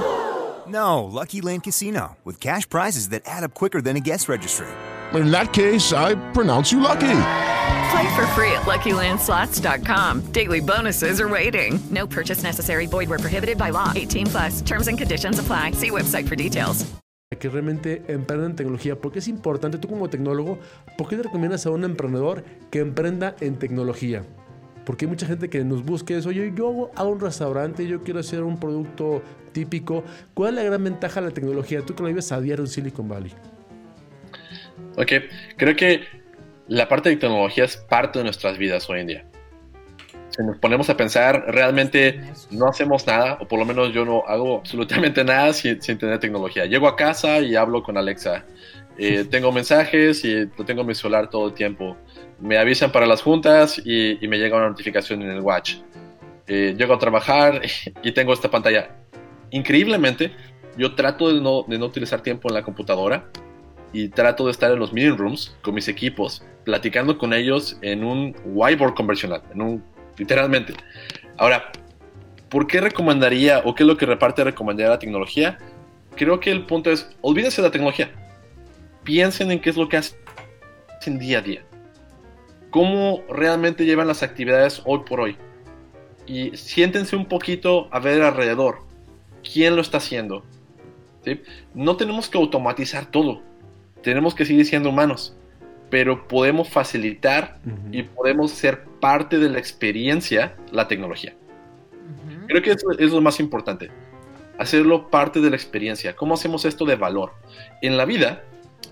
No, 0.67 1.03
Lucky 1.03 1.41
Land 1.41 1.63
Casino, 1.63 2.17
with 2.23 2.39
cash 2.39 2.67
prizes 2.67 3.09
that 3.09 3.23
add 3.25 3.43
up 3.43 3.53
quicker 3.53 3.81
than 3.81 3.95
a 3.97 3.99
guest 3.99 4.29
registry. 4.29 4.67
In 5.13 5.31
that 5.31 5.51
case, 5.53 5.91
I 5.91 6.15
pronounce 6.31 6.71
you 6.71 6.79
lucky. 6.79 7.17
Play 7.91 8.15
for 8.15 8.25
free 8.27 8.51
at 8.53 8.63
LuckyLandSlots.com. 8.63 10.31
Daily 10.31 10.61
bonuses 10.61 11.19
are 11.19 11.27
waiting. 11.27 11.79
No 11.89 12.07
purchase 12.07 12.43
necessary. 12.43 12.85
Void 12.85 13.09
where 13.09 13.19
prohibited 13.19 13.57
by 13.57 13.71
law. 13.71 13.91
18 13.93 14.27
plus. 14.27 14.61
Terms 14.61 14.87
and 14.87 14.97
conditions 14.97 15.39
apply. 15.39 15.71
See 15.71 15.89
website 15.89 16.27
for 16.27 16.35
details. 16.35 16.85
que 17.39 17.49
realmente 17.49 18.03
emprenda 18.07 18.45
en 18.45 18.55
tecnología? 18.55 18.95
Porque 18.99 19.19
es 19.19 19.27
importante, 19.27 19.77
tú 19.77 19.87
como 19.87 20.09
tecnólogo, 20.09 20.59
¿por 20.97 21.07
qué 21.07 21.17
le 21.17 21.23
recomiendas 21.23 21.65
a 21.65 21.71
un 21.71 21.83
emprendedor 21.83 22.43
que 22.69 22.79
emprenda 22.79 23.35
en 23.39 23.57
tecnología? 23.57 24.23
Porque 24.85 25.05
hay 25.05 25.09
mucha 25.09 25.25
gente 25.27 25.49
que 25.49 25.63
nos 25.63 25.83
busca 25.83 26.15
eso, 26.15 26.29
oye, 26.29 26.51
yo 26.55 26.67
hago, 26.67 26.91
hago 26.95 27.09
un 27.09 27.19
restaurante, 27.19 27.87
yo 27.87 28.01
quiero 28.01 28.19
hacer 28.19 28.43
un 28.43 28.59
producto 28.59 29.21
típico. 29.51 30.03
¿Cuál 30.33 30.57
es 30.57 30.63
la 30.63 30.69
gran 30.69 30.83
ventaja 30.83 31.21
de 31.21 31.27
la 31.27 31.33
tecnología? 31.33 31.81
Tú 31.85 31.95
que 31.95 32.03
lo 32.03 32.07
vives 32.07 32.31
a 32.31 32.41
diario 32.41 32.63
en 32.63 32.69
Silicon 32.69 33.07
Valley. 33.07 33.31
Ok, 34.97 35.11
creo 35.57 35.75
que 35.75 36.01
la 36.67 36.87
parte 36.87 37.09
de 37.09 37.17
tecnología 37.17 37.65
es 37.65 37.77
parte 37.77 38.19
de 38.19 38.25
nuestras 38.25 38.57
vidas 38.57 38.89
hoy 38.89 39.01
en 39.01 39.07
día. 39.07 39.25
Si 40.29 40.41
nos 40.43 40.57
ponemos 40.59 40.89
a 40.89 40.95
pensar, 40.95 41.43
realmente 41.49 42.21
no 42.51 42.67
hacemos 42.67 43.05
nada, 43.05 43.37
o 43.41 43.47
por 43.47 43.59
lo 43.59 43.65
menos 43.65 43.93
yo 43.93 44.05
no 44.05 44.23
hago 44.25 44.59
absolutamente 44.59 45.23
nada 45.25 45.51
sin, 45.51 45.81
sin 45.81 45.97
tener 45.97 46.19
tecnología. 46.19 46.65
Llego 46.65 46.87
a 46.87 46.95
casa 46.95 47.39
y 47.39 47.55
hablo 47.55 47.83
con 47.83 47.97
Alexa. 47.97 48.45
Eh, 48.97 49.25
tengo 49.29 49.51
mensajes 49.51 50.23
y 50.23 50.45
lo 50.45 50.65
tengo 50.65 50.81
en 50.81 50.87
mi 50.87 50.95
celular 50.95 51.29
todo 51.29 51.47
el 51.47 51.53
tiempo. 51.53 51.97
Me 52.41 52.57
avisan 52.57 52.91
para 52.91 53.05
las 53.05 53.21
juntas 53.21 53.81
y, 53.83 54.17
me 54.27 54.37
llega 54.37 54.57
una 54.57 54.69
notificación 54.69 55.21
en 55.21 55.29
el 55.29 55.41
watch. 55.41 55.75
Eh, 56.47 56.75
llego 56.77 56.93
a 56.93 56.99
trabajar 56.99 57.61
y 58.03 58.11
tengo 58.11 58.33
esta 58.33 58.49
pantalla. 58.49 58.89
Increíblemente, 59.51 60.31
yo 60.77 60.95
trato 60.95 61.33
de 61.33 61.41
no, 61.41 61.63
de 61.67 61.77
no 61.77 61.85
utilizar 61.85 62.21
tiempo 62.21 62.49
en 62.49 62.55
la 62.55 62.63
computadora 62.63 63.25
y 63.93 64.09
trato 64.09 64.45
de 64.45 64.51
estar 64.51 64.71
en 64.71 64.79
los 64.79 64.93
meeting 64.93 65.17
rooms 65.17 65.55
con 65.61 65.75
mis 65.75 65.87
equipos, 65.87 66.43
platicando 66.63 67.17
con 67.17 67.33
ellos 67.33 67.77
en 67.81 68.03
un 68.03 68.35
whiteboard 68.45 68.93
conversional, 68.93 69.43
en 69.53 69.61
un, 69.61 69.83
literalmente. 70.17 70.73
Ahora, 71.37 71.71
¿por 72.49 72.67
qué 72.67 72.81
recomendaría 72.81 73.59
o 73.65 73.75
qué 73.75 73.83
es 73.83 73.87
lo 73.87 73.97
que 73.97 74.05
reparte 74.05 74.43
recomendaría 74.43 74.91
la 74.91 74.99
tecnología? 74.99 75.57
Creo 76.15 76.39
que 76.39 76.51
el 76.51 76.65
punto 76.65 76.91
es, 76.91 77.09
olvídense 77.21 77.61
de 77.61 77.67
la 77.67 77.71
tecnología. 77.71 78.11
Piensen 79.03 79.51
en 79.51 79.59
qué 79.59 79.69
es 79.69 79.77
lo 79.77 79.89
que 79.89 79.97
hacen 79.97 81.19
día 81.19 81.39
a 81.39 81.41
día. 81.41 81.63
Cómo 82.71 83.21
realmente 83.29 83.85
llevan 83.85 84.07
las 84.07 84.23
actividades 84.23 84.81
hoy 84.85 85.01
por 85.07 85.19
hoy. 85.19 85.37
Y 86.25 86.55
siéntense 86.55 87.15
un 87.15 87.25
poquito 87.25 87.87
a 87.91 87.99
ver 87.99 88.21
alrededor. 88.21 88.79
quién 89.43 89.75
lo 89.75 89.81
está 89.81 89.97
haciendo. 89.97 90.43
¿sí? 91.23 91.41
No 91.73 91.97
tenemos 91.97 92.29
que 92.29 92.37
automatizar 92.37 93.05
todo, 93.07 93.41
tenemos 94.01 94.35
que 94.35 94.45
seguir 94.45 94.65
siendo 94.65 94.89
humanos, 94.89 95.35
pero 95.89 96.27
podemos 96.27 96.69
facilitar 96.69 97.59
y 97.91 98.03
podemos 98.03 98.51
ser 98.51 98.85
parte 98.99 99.39
de 99.39 99.49
la 99.49 99.59
experiencia 99.59 100.55
la 100.71 100.87
tecnología. 100.87 101.33
Creo 102.47 102.61
que 102.61 102.71
eso 102.71 102.91
es 102.97 103.11
lo 103.11 103.21
más 103.21 103.39
importante, 103.39 103.89
hacerlo 104.57 105.09
parte 105.09 105.41
de 105.41 105.49
la 105.49 105.55
experiencia. 105.55 106.15
¿Cómo 106.15 106.33
hacemos 106.33 106.65
esto 106.65 106.85
de 106.85 106.95
valor? 106.95 107.33
En 107.81 107.97
la 107.97 108.05
vida, 108.05 108.43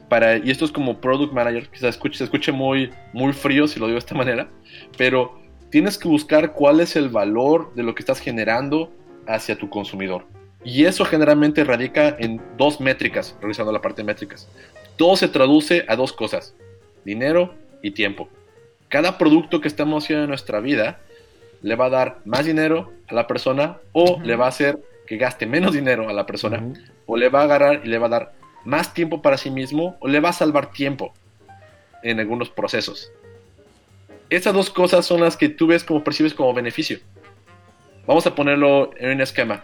para, 0.10 0.38
y 0.38 0.50
esto 0.50 0.66
es 0.66 0.72
como 0.72 1.00
product 1.00 1.32
manager, 1.32 1.70
quizás 1.70 1.82
se 1.82 1.90
escuche, 1.90 2.18
se 2.18 2.24
escuche 2.26 2.52
muy, 2.52 2.92
muy 3.14 3.32
frío 3.32 3.68
si 3.68 3.80
lo 3.80 3.86
digo 3.86 3.96
de 3.96 4.00
esta 4.00 4.16
manera, 4.16 4.50
pero 4.98 5.40
tienes 5.70 5.98
que 5.98 6.08
buscar 6.08 6.54
cuál 6.54 6.80
es 6.80 6.96
el 6.96 7.10
valor 7.10 7.74
de 7.76 7.84
lo 7.84 7.96
que 7.96 8.02
estás 8.02 8.20
generando 8.20 8.92
hacia 9.28 9.58
tu 9.58 9.70
consumidor. 9.70 10.26
Y 10.64 10.86
eso 10.86 11.06
generalmente 11.06 11.64
radica 11.64 12.16
en 12.20 12.42
dos 12.58 12.82
métricas, 12.82 13.38
revisando 13.42 13.72
la 13.72 13.82
parte 13.82 14.02
de 14.02 14.08
métricas. 14.08 14.50
Todo 14.98 15.16
se 15.16 15.30
traduce 15.30 15.86
a 15.88 15.96
dos 15.96 16.12
cosas, 16.12 16.54
dinero 17.06 17.54
y 17.82 17.92
tiempo. 17.92 18.28
Cada 18.90 19.18
producto 19.18 19.62
que 19.62 19.68
estamos 19.68 20.04
haciendo 20.04 20.24
en 20.24 20.30
nuestra 20.30 20.60
vida 20.60 21.00
le 21.62 21.76
va 21.76 21.86
a 21.86 21.90
dar 21.90 22.20
más 22.26 22.46
dinero 22.46 22.92
a 23.08 23.14
la 23.14 23.28
persona 23.28 23.78
o 23.94 24.20
le 24.22 24.36
va 24.36 24.46
a 24.46 24.50
hacer 24.50 24.80
que 25.08 25.18
gaste 25.18 25.46
menos 25.46 25.74
dinero 25.74 26.10
a 26.10 26.14
la 26.14 26.26
persona 26.26 26.64
o 27.06 27.18
le 27.18 27.30
va 27.30 27.42
a 27.42 27.44
agarrar 27.44 27.82
y 27.84 27.88
le 27.88 27.98
va 27.98 28.08
a 28.08 28.10
dar 28.10 28.34
más 28.66 28.94
tiempo 28.94 29.22
para 29.22 29.38
sí 29.38 29.50
mismo 29.50 29.98
o 30.00 30.08
le 30.08 30.20
va 30.20 30.30
a 30.30 30.34
salvar 30.34 30.72
tiempo 30.72 31.14
en 32.04 32.20
algunos 32.20 32.50
procesos. 32.50 33.12
Esas 34.30 34.54
dos 34.54 34.70
cosas 34.70 35.06
son 35.06 35.22
las 35.22 35.38
que 35.38 35.50
tú 35.50 35.68
ves 35.68 35.84
como 35.84 36.04
percibes 36.04 36.34
como 36.34 36.54
beneficio. 36.54 37.00
Vamos 38.06 38.26
a 38.28 38.36
ponerlo 38.36 38.92
en 38.98 39.12
un 39.12 39.22
esquema. 39.22 39.64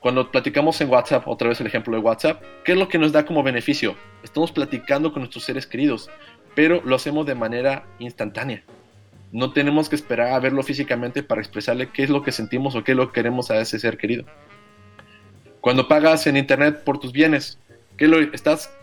Cuando 0.00 0.30
platicamos 0.30 0.80
en 0.80 0.90
WhatsApp, 0.90 1.28
otra 1.28 1.48
vez 1.48 1.60
el 1.60 1.68
ejemplo 1.68 1.94
de 1.96 2.02
WhatsApp, 2.02 2.42
¿qué 2.64 2.72
es 2.72 2.78
lo 2.78 2.88
que 2.88 2.98
nos 2.98 3.12
da 3.12 3.24
como 3.24 3.42
beneficio? 3.42 3.94
Estamos 4.22 4.50
platicando 4.50 5.12
con 5.12 5.20
nuestros 5.20 5.44
seres 5.44 5.66
queridos, 5.66 6.10
pero 6.54 6.82
lo 6.84 6.96
hacemos 6.96 7.24
de 7.24 7.34
manera 7.34 7.86
instantánea. 7.98 8.64
No 9.30 9.52
tenemos 9.52 9.88
que 9.88 9.96
esperar 9.96 10.32
a 10.32 10.40
verlo 10.40 10.62
físicamente 10.62 11.22
para 11.22 11.40
expresarle 11.40 11.88
qué 11.90 12.02
es 12.02 12.10
lo 12.10 12.22
que 12.22 12.32
sentimos 12.32 12.74
o 12.74 12.84
qué 12.84 12.92
es 12.92 12.96
lo 12.96 13.06
que 13.06 13.14
queremos 13.14 13.50
a 13.50 13.60
ese 13.60 13.78
ser 13.78 13.96
querido. 13.96 14.24
Cuando 15.60 15.88
pagas 15.88 16.26
en 16.26 16.36
internet 16.36 16.82
por 16.84 16.98
tus 16.98 17.12
bienes, 17.12 17.58
¿qué 18.02 18.08
lo 18.08 18.18
estás 18.18 18.76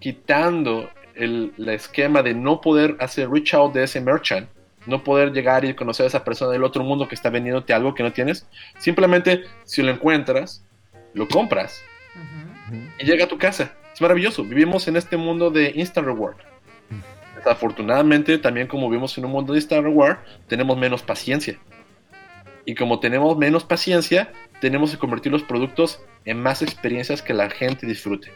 quitando 0.00 0.90
el, 1.14 1.52
esquema 1.68 2.24
de 2.24 2.34
no 2.34 2.60
poder 2.60 2.96
hacer 2.98 3.30
reach 3.30 3.54
out 3.54 3.72
de 3.72 3.84
ese 3.84 4.00
merchant, 4.00 4.48
no 4.86 5.04
poder 5.04 5.32
llegar 5.32 5.64
y 5.64 5.72
conocer 5.72 6.02
a 6.02 6.06
esa 6.08 6.24
persona 6.24 6.50
del 6.50 6.64
otro 6.64 6.82
mundo 6.82 7.06
que 7.06 7.14
está 7.14 7.30
vendiéndote 7.30 7.72
algo 7.72 7.94
que 7.94 8.02
no 8.02 8.12
tienes. 8.12 8.44
Simplemente, 8.78 9.44
si 9.62 9.82
lo 9.82 9.92
encuentras, 9.92 10.64
lo 11.14 11.28
compras 11.28 11.80
y 12.98 13.04
llega 13.04 13.26
a 13.26 13.28
tu 13.28 13.38
casa. 13.38 13.72
Es 13.94 14.00
maravilloso. 14.00 14.42
Vivimos 14.42 14.88
en 14.88 14.96
este 14.96 15.16
mundo 15.16 15.52
de 15.52 15.70
instant 15.76 16.04
reward. 16.04 16.34
Desafortunadamente, 17.36 18.36
también 18.36 18.66
como 18.66 18.88
vivimos 18.88 19.16
en 19.16 19.26
un 19.26 19.30
mundo 19.30 19.52
de 19.52 19.60
instant 19.60 19.84
reward, 19.84 20.16
tenemos 20.48 20.76
menos 20.76 21.04
paciencia. 21.04 21.56
Y 22.64 22.74
como 22.74 22.98
tenemos 22.98 23.38
menos 23.38 23.62
paciencia, 23.62 24.32
tenemos 24.60 24.90
que 24.90 24.98
convertir 24.98 25.30
los 25.30 25.44
productos 25.44 26.00
en 26.26 26.42
más 26.42 26.60
experiencias 26.60 27.22
que 27.22 27.32
la 27.32 27.48
gente 27.48 27.86
disfrute. 27.86 28.30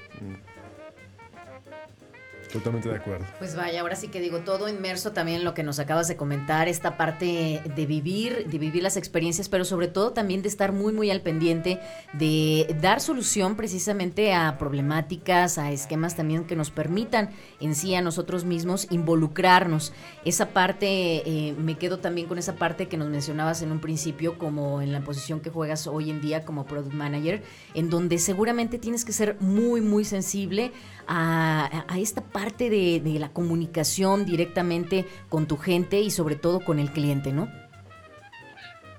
Totalmente 2.53 2.89
de 2.89 2.97
acuerdo. 2.97 3.25
Pues 3.39 3.55
vaya, 3.55 3.81
ahora 3.81 3.95
sí 3.95 4.09
que 4.09 4.21
digo, 4.21 4.41
todo 4.41 4.69
inmerso 4.69 5.13
también 5.13 5.39
en 5.39 5.45
lo 5.45 5.55
que 5.55 5.63
nos 5.63 5.79
acabas 5.79 6.09
de 6.09 6.17
comentar, 6.17 6.67
esta 6.67 6.97
parte 6.97 7.63
de 7.65 7.87
vivir, 7.87 8.47
de 8.49 8.59
vivir 8.59 8.83
las 8.83 8.97
experiencias, 8.97 9.49
pero 9.49 9.65
sobre 9.65 9.87
todo 9.87 10.13
también 10.13 10.43
de 10.43 10.49
estar 10.49 10.73
muy, 10.73 10.93
muy 10.93 11.11
al 11.11 11.21
pendiente 11.21 11.79
de 12.13 12.77
dar 12.81 13.01
solución 13.01 13.55
precisamente 13.55 14.35
a 14.35 14.59
problemáticas, 14.59 15.59
a 15.59 15.71
esquemas 15.71 16.17
también 16.17 16.45
que 16.45 16.57
nos 16.57 16.71
permitan 16.71 17.31
en 17.61 17.77
sí 17.77 17.95
a 17.95 18.03
nosotros 18.03 18.45
mismos 18.45 18.89
involucrarnos. 18.91 19.93
Esa 20.25 20.49
parte, 20.49 20.89
eh, 20.89 21.55
me 21.57 21.79
quedo 21.79 22.01
también 22.01 22.27
con 22.27 22.39
esa 22.39 22.57
parte 22.57 22.89
que 22.89 22.97
nos 22.97 23.09
mencionabas 23.09 23.63
en 23.63 23.71
un 23.71 23.81
principio, 23.81 24.39
como 24.39 24.83
en 24.83 24.93
la 24.93 25.03
posición 25.03 25.41
que 25.41 25.51
juegas 25.51 25.87
hoy 25.87 26.11
en 26.11 26.21
día 26.21 26.45
como 26.45 26.67
product 26.67 26.95
manager, 26.95 27.43
en 27.75 27.91
donde 27.91 28.19
seguramente 28.19 28.79
tienes 28.79 29.05
que 29.05 29.13
ser 29.13 29.37
muy, 29.41 29.81
muy 29.81 30.05
sensible 30.05 30.73
a, 31.07 31.85
a 31.87 31.99
esta 31.99 32.23
parte 32.23 32.40
parte 32.41 32.71
de, 32.71 33.19
la 33.19 33.29
comunicación 33.29 34.25
directamente 34.25 35.05
con 35.29 35.47
tu 35.47 35.59
gente 35.59 36.01
y 36.01 36.11
sobre 36.11 36.37
todo 36.37 36.61
con 36.61 36.79
el 36.79 36.91
cliente, 36.91 37.33
¿no? 37.33 37.53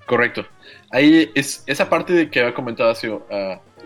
Correcto. 0.06 0.46
Ahí 0.92 1.32
es 1.34 1.64
esa 1.66 1.90
parte 1.90 2.14
de 2.14 2.30
que 2.30 2.42
había 2.42 2.54
comentado 2.54 2.92
hace 2.92 3.10
uh, 3.10 3.20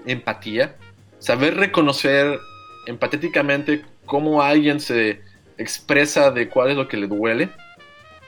empatía, 0.06 0.76
saber 1.20 1.56
reconocer 1.56 2.38
empatéticamente 2.86 3.86
cómo 4.06 4.42
alguien 4.42 4.82
se 4.82 5.22
expresa 5.58 6.32
de 6.32 6.50
cuál 6.50 6.72
es 6.72 6.76
lo 6.76 6.90
que 6.90 6.98
le 6.98 7.08
duele, 7.08 7.50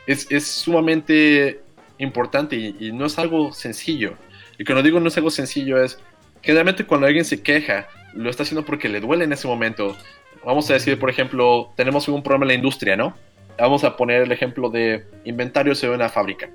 es, 0.06 0.28
sumamente 0.48 1.60
importante 1.98 2.56
y, 2.56 2.78
y, 2.80 2.94
no 2.94 3.06
es 3.06 3.20
algo 3.20 3.52
sencillo. 3.52 4.14
Y 4.58 4.64
cuando 4.64 4.82
digo 4.82 5.02
no 5.02 5.10
es 5.10 5.18
algo 5.18 5.30
sencillo 5.30 5.84
es, 5.84 6.00
generalmente 6.42 6.86
cuando 6.86 7.08
alguien 7.08 7.26
se 7.26 7.42
queja, 7.42 7.90
lo 8.14 8.30
está 8.30 8.44
haciendo 8.44 8.64
porque 8.64 8.88
le 8.88 9.02
duele 9.02 9.26
en 9.26 9.34
ese 9.34 9.46
momento, 9.46 9.98
vamos 10.46 10.70
a 10.70 10.74
decir, 10.74 11.00
por 11.00 11.10
ejemplo, 11.10 11.72
tenemos 11.76 12.08
un 12.08 12.24
problema 12.24 12.46
en 12.46 12.48
la 12.50 12.54
industria, 12.56 12.96
¿no? 12.96 13.16
Vamos 13.58 13.84
a 13.84 13.96
poner 13.96 14.24
el 14.24 14.32
ejemplo 14.32 14.70
de 14.70 15.06
inventarios 15.26 15.84
en 15.84 15.92
una 15.92 16.10
fábrica. 16.10 16.50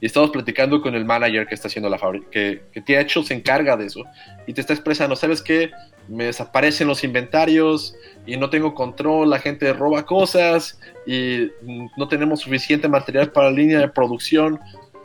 Y 0.00 0.06
estamos 0.06 0.30
platicando 0.30 0.82
con 0.82 0.94
el 0.94 1.04
manager 1.04 1.46
que 1.46 1.54
está 1.54 1.68
haciendo 1.68 1.88
la 1.88 1.98
fábrica, 1.98 2.28
que, 2.30 2.82
te 2.84 2.96
ha 2.96 3.00
hecho, 3.00 3.22
se 3.22 3.32
encarga 3.32 3.76
de 3.76 3.86
eso. 3.86 4.04
Y 4.46 4.52
te 4.52 4.60
está 4.60 4.74
expresando, 4.74 5.16
¿sabes 5.16 5.40
qué? 5.40 5.70
Me 6.08 6.24
desaparecen 6.24 6.88
los 6.88 7.04
inventarios 7.04 7.96
y 8.26 8.36
no 8.36 8.50
tengo 8.50 8.74
control, 8.74 9.30
la 9.30 9.38
gente 9.38 9.72
roba 9.72 10.04
cosas 10.04 10.78
y 11.06 11.50
no 11.96 12.08
tenemos 12.08 12.40
suficiente 12.40 12.88
material 12.88 13.32
para 13.32 13.50
la 13.50 13.56
línea 13.56 13.78
de 13.78 13.88
producción. 13.88 14.60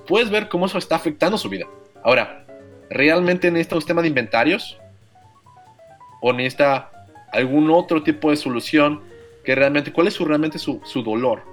Puedes 0.05 0.29
ver 0.29 0.49
cómo 0.49 0.65
eso 0.65 0.77
está 0.77 0.95
afectando 0.95 1.37
su 1.37 1.47
vida. 1.47 1.65
Ahora, 2.03 2.45
¿realmente 2.89 3.49
necesita 3.51 3.75
un 3.75 3.81
sistema 3.81 4.01
de 4.01 4.09
inventarios? 4.09 4.77
¿O 6.21 6.33
necesita 6.33 6.98
algún 7.31 7.69
otro 7.69 8.03
tipo 8.03 8.29
de 8.29 8.37
solución 8.37 9.01
que 9.43 9.55
realmente, 9.55 9.91
¿cuál 9.91 10.07
es 10.07 10.13
su, 10.13 10.25
realmente 10.25 10.59
su, 10.59 10.81
su 10.83 11.03
dolor? 11.03 11.43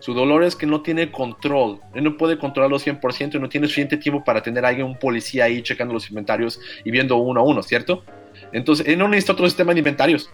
Su 0.00 0.14
dolor 0.14 0.44
es 0.44 0.54
que 0.54 0.66
no 0.66 0.82
tiene 0.82 1.10
control, 1.10 1.80
él 1.94 2.04
no 2.04 2.16
puede 2.16 2.38
controlarlo 2.38 2.78
100% 2.78 3.34
y 3.34 3.38
no 3.40 3.48
tiene 3.48 3.66
suficiente 3.66 3.96
tiempo 3.96 4.22
para 4.22 4.42
tener 4.42 4.64
a 4.64 4.68
alguien, 4.68 4.86
un 4.86 4.98
policía 4.98 5.44
ahí 5.44 5.60
checando 5.62 5.92
los 5.92 6.08
inventarios 6.08 6.60
y 6.84 6.90
viendo 6.90 7.16
uno 7.16 7.40
a 7.40 7.42
uno, 7.42 7.62
¿cierto? 7.62 8.04
Entonces, 8.52 8.86
él 8.86 8.98
no 8.98 9.08
necesita 9.08 9.32
otro 9.32 9.46
sistema 9.46 9.72
de 9.72 9.80
inventarios. 9.80 10.30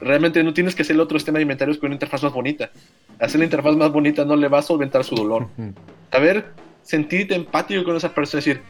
Realmente 0.00 0.42
no 0.42 0.52
tienes 0.52 0.74
que 0.74 0.82
hacer 0.82 0.98
otro 0.98 1.18
sistema 1.18 1.38
de 1.38 1.42
inventarios 1.42 1.78
con 1.78 1.88
una 1.88 1.94
interfaz 1.94 2.22
más 2.24 2.32
bonita. 2.32 2.70
Hacer 3.20 3.38
la 3.38 3.44
interfaz 3.44 3.76
más 3.76 3.92
bonita 3.92 4.24
no 4.24 4.36
le 4.36 4.48
va 4.48 4.58
a 4.58 4.62
solventar 4.62 5.04
su 5.04 5.14
dolor. 5.14 5.48
A 6.10 6.18
ver, 6.18 6.52
sentirte 6.82 7.34
empático 7.34 7.84
con 7.84 7.96
esa 7.96 8.14
persona 8.14 8.42
y 8.42 8.44
decir, 8.44 8.62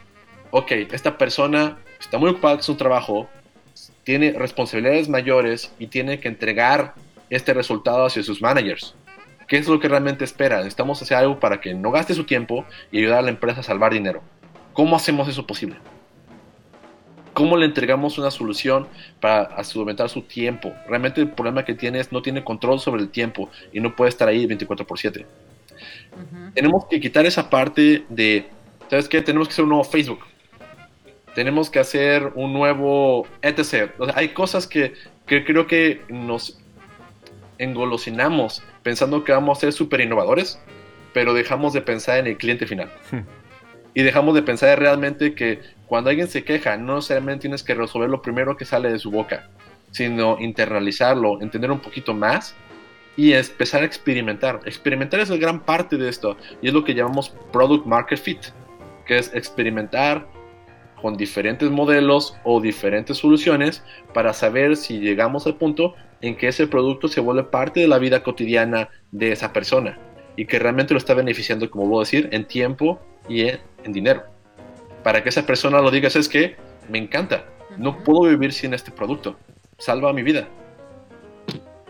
ok, 0.51 0.73
esta 0.93 1.17
persona 1.17 1.79
está 1.99 2.19
muy 2.19 2.31
ocupada 2.31 2.57
con 2.57 2.65
su 2.65 2.75
trabajo, 2.75 3.29
tiene 4.09 4.33
responsabilidades 4.33 5.11
mayores 5.11 5.71
y 5.79 5.89
tiene 5.89 6.19
que 6.19 6.29
entregar 6.29 6.95
este 7.29 7.53
resultado 7.53 8.07
hacia 8.07 8.23
sus 8.23 8.41
managers. 8.41 8.95
¿Qué 9.47 9.59
es 9.59 9.69
lo 9.69 9.79
que 9.79 9.87
realmente 9.87 10.25
espera? 10.25 10.57
Necesitamos 10.57 11.03
hacer 11.03 11.19
algo 11.19 11.39
para 11.39 11.61
que 11.61 11.75
no 11.75 11.91
gaste 11.91 12.15
su 12.15 12.25
tiempo 12.25 12.65
y 12.91 13.01
ayudar 13.01 13.19
a 13.19 13.23
la 13.23 13.29
empresa 13.29 13.61
a 13.61 13.63
salvar 13.63 13.93
dinero. 13.93 14.23
¿Cómo 14.73 14.97
hacemos 14.97 15.29
eso 15.29 15.47
posible? 15.47 15.77
¿Cómo 17.35 17.59
le 17.59 17.67
entregamos 17.67 18.17
una 18.17 18.31
solución 18.31 18.89
para 19.21 19.63
solventar 19.63 20.09
su 20.09 20.23
tiempo? 20.23 20.73
Realmente 20.89 21.21
el 21.21 21.29
problema 21.33 21.67
que 21.67 21.75
tiene 21.75 22.01
es 22.01 22.11
no 22.11 22.23
tiene 22.23 22.43
control 22.43 22.81
sobre 22.81 23.03
el 23.03 23.11
tiempo 23.11 23.51
y 23.75 23.81
no 23.81 23.95
puede 23.95 24.09
estar 24.09 24.27
ahí 24.27 24.47
24 24.47 24.87
por 24.87 24.99
7. 24.99 25.27
Uh-huh. 26.17 26.53
Tenemos 26.55 26.87
que 26.87 26.99
quitar 26.99 27.27
esa 27.27 27.51
parte 27.51 28.07
de, 28.09 28.49
¿sabes 28.89 29.07
qué? 29.07 29.21
Tenemos 29.21 29.49
que 29.49 29.53
hacer 29.53 29.65
un 29.65 29.69
nuevo 29.69 29.85
Facebook 29.85 30.21
tenemos 31.39 31.70
que 31.70 31.78
hacer 31.78 32.32
un 32.34 32.53
nuevo 32.53 33.24
etc. 33.43 33.93
O 34.01 34.07
sea, 34.07 34.14
hay 34.16 34.30
cosas 34.30 34.66
que, 34.66 34.95
que, 35.24 35.45
creo 35.45 35.68
que 35.68 36.03
nos 36.09 36.59
engolosinamos 37.59 38.61
pensando 38.82 39.22
que 39.22 39.30
vamos 39.30 39.57
a 39.57 39.61
ser 39.61 39.72
súper 39.72 40.01
innovadores, 40.01 40.59
pero 41.12 41.34
dejamos 41.34 41.74
de 41.74 41.80
pensar 41.80 42.18
en 42.18 42.26
el 42.26 42.39
cliente 42.39 42.66
final. 42.66 42.91
y 43.95 44.03
dejamos 44.03 44.34
de 44.34 44.43
pensar 44.43 44.80
realmente 44.80 45.36
que 45.36 45.61
cuando 45.86 46.11
alguien 46.11 46.26
se 46.26 46.43
queja, 46.43 46.76
no 46.76 46.97
necesariamente 46.97 47.43
tienes 47.43 47.62
que 47.62 47.74
resolver 47.74 48.11
lo 48.11 48.20
primero 48.20 48.57
que 48.57 48.64
sale 48.64 48.91
de 48.91 48.99
su 48.99 49.12
boca, 49.12 49.49
sino 49.93 50.41
internalizarlo, 50.41 51.41
entender 51.41 51.70
un 51.70 51.78
poquito 51.78 52.14
más 52.14 52.57
y 53.16 53.34
empezar 53.34 53.82
a 53.82 53.86
experimentar. 53.86 54.59
Experimentar 54.64 55.20
es 55.20 55.28
la 55.28 55.36
gran 55.36 55.61
parte 55.61 55.99
de 55.99 56.09
esto 56.09 56.36
y 56.61 56.66
es 56.66 56.74
lo 56.74 56.82
que 56.82 56.95
llamamos 56.95 57.32
product 57.53 57.86
market 57.86 58.18
fit, 58.18 58.41
que 59.07 59.18
es 59.18 59.32
experimentar, 59.32 60.26
con 61.01 61.16
diferentes 61.16 61.70
modelos 61.70 62.36
o 62.44 62.61
diferentes 62.61 63.18
soluciones 63.18 63.82
para 64.14 64.32
saber 64.32 64.76
si 64.76 64.99
llegamos 64.99 65.46
al 65.46 65.57
punto 65.57 65.94
en 66.20 66.36
que 66.36 66.49
ese 66.49 66.66
producto 66.66 67.09
se 67.09 67.20
vuelve 67.20 67.44
parte 67.44 67.80
de 67.80 67.88
la 67.88 67.99
vida 67.99 68.22
cotidiana 68.22 68.88
de 69.12 69.32
esa 69.32 69.53
persona 69.53 69.99
y 70.36 70.46
que 70.46 70.59
realmente 70.59 70.94
lo 70.94 70.99
está 70.99 71.14
beneficiando, 71.14 71.70
como 71.70 71.86
voy 71.86 71.99
a 71.99 72.05
decir, 72.05 72.28
en 72.32 72.46
tiempo 72.46 73.01
y 73.28 73.42
en, 73.42 73.59
en 73.84 73.92
dinero. 73.92 74.22
Para 75.03 75.22
que 75.22 75.28
esa 75.28 75.44
persona 75.46 75.80
lo 75.80 75.90
diga, 75.90 76.09
es 76.09 76.28
que 76.28 76.57
me 76.88 76.99
encanta. 76.99 77.44
No 77.76 78.03
puedo 78.03 78.30
vivir 78.30 78.53
sin 78.53 78.74
este 78.74 78.90
producto. 78.90 79.36
Salva 79.78 80.12
mi 80.12 80.22
vida. 80.22 80.49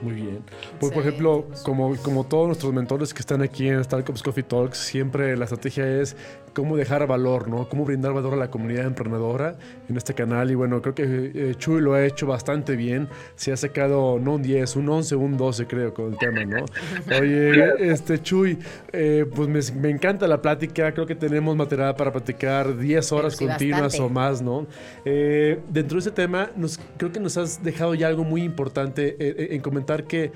Muy 0.01 0.15
bien. 0.15 0.45
Pues, 0.79 0.93
por 0.93 1.03
ejemplo, 1.03 1.47
como, 1.65 1.97
como 1.97 2.25
todos 2.25 2.47
nuestros 2.47 2.73
mentores 2.73 3.13
que 3.13 3.21
están 3.21 3.43
aquí 3.43 3.69
en 3.69 3.83
Startups 3.83 4.23
Coffee 4.23 4.45
Talks, 4.45 4.79
siempre 4.79 5.37
la 5.37 5.45
estrategia 5.45 6.01
es 6.01 6.17
cómo 6.59 6.77
dejar 6.77 7.07
valor, 7.07 7.49
¿no? 7.49 7.69
Cómo 7.69 7.85
brindar 7.85 8.13
valor 8.13 8.35
a 8.35 8.37
la 8.37 8.51
comunidad 8.51 8.85
emprendedora 8.85 9.57
en 9.89 9.97
este 9.97 10.13
canal. 10.13 10.51
Y 10.51 10.57
bueno, 10.57 10.83
creo 10.83 10.93
que 10.93 11.31
eh, 11.33 11.55
Chuy 11.57 11.81
lo 11.81 11.95
ha 11.95 12.05
hecho 12.05 12.27
bastante 12.27 12.75
bien. 12.75 13.09
Se 13.37 13.53
ha 13.53 13.57
sacado 13.57 14.19
no 14.19 14.35
un 14.35 14.43
10, 14.43 14.75
un 14.75 14.89
11, 14.89 15.15
un 15.15 15.37
12 15.37 15.67
creo 15.69 15.95
con 15.95 16.07
el 16.13 16.19
tema, 16.19 16.45
¿no? 16.45 16.65
Oye, 17.21 17.93
este 17.93 18.21
Chuy, 18.21 18.59
eh, 18.93 19.25
pues 19.33 19.49
me, 19.49 19.81
me, 19.81 19.91
encanta 19.91 20.27
la 20.27 20.43
plática. 20.43 20.91
Creo 20.91 21.07
que 21.07 21.15
tenemos 21.15 21.55
material 21.55 21.95
para 21.95 22.11
platicar 22.11 22.77
10 22.77 23.13
horas 23.13 23.37
sí, 23.37 23.47
continuas 23.47 23.83
bastante. 23.83 24.05
o 24.05 24.09
más, 24.09 24.43
¿no? 24.43 24.67
Eh, 25.05 25.61
dentro 25.69 25.95
de 25.95 26.01
ese 26.01 26.11
tema, 26.11 26.51
nos, 26.57 26.81
creo 26.97 27.13
que 27.13 27.21
nos 27.21 27.37
has 27.37 27.63
dejado 27.63 27.95
ya 27.95 28.09
algo 28.09 28.25
muy 28.25 28.43
importante 28.43 29.55
en 29.55 29.61
comentar 29.61 30.09
que, 30.09 30.33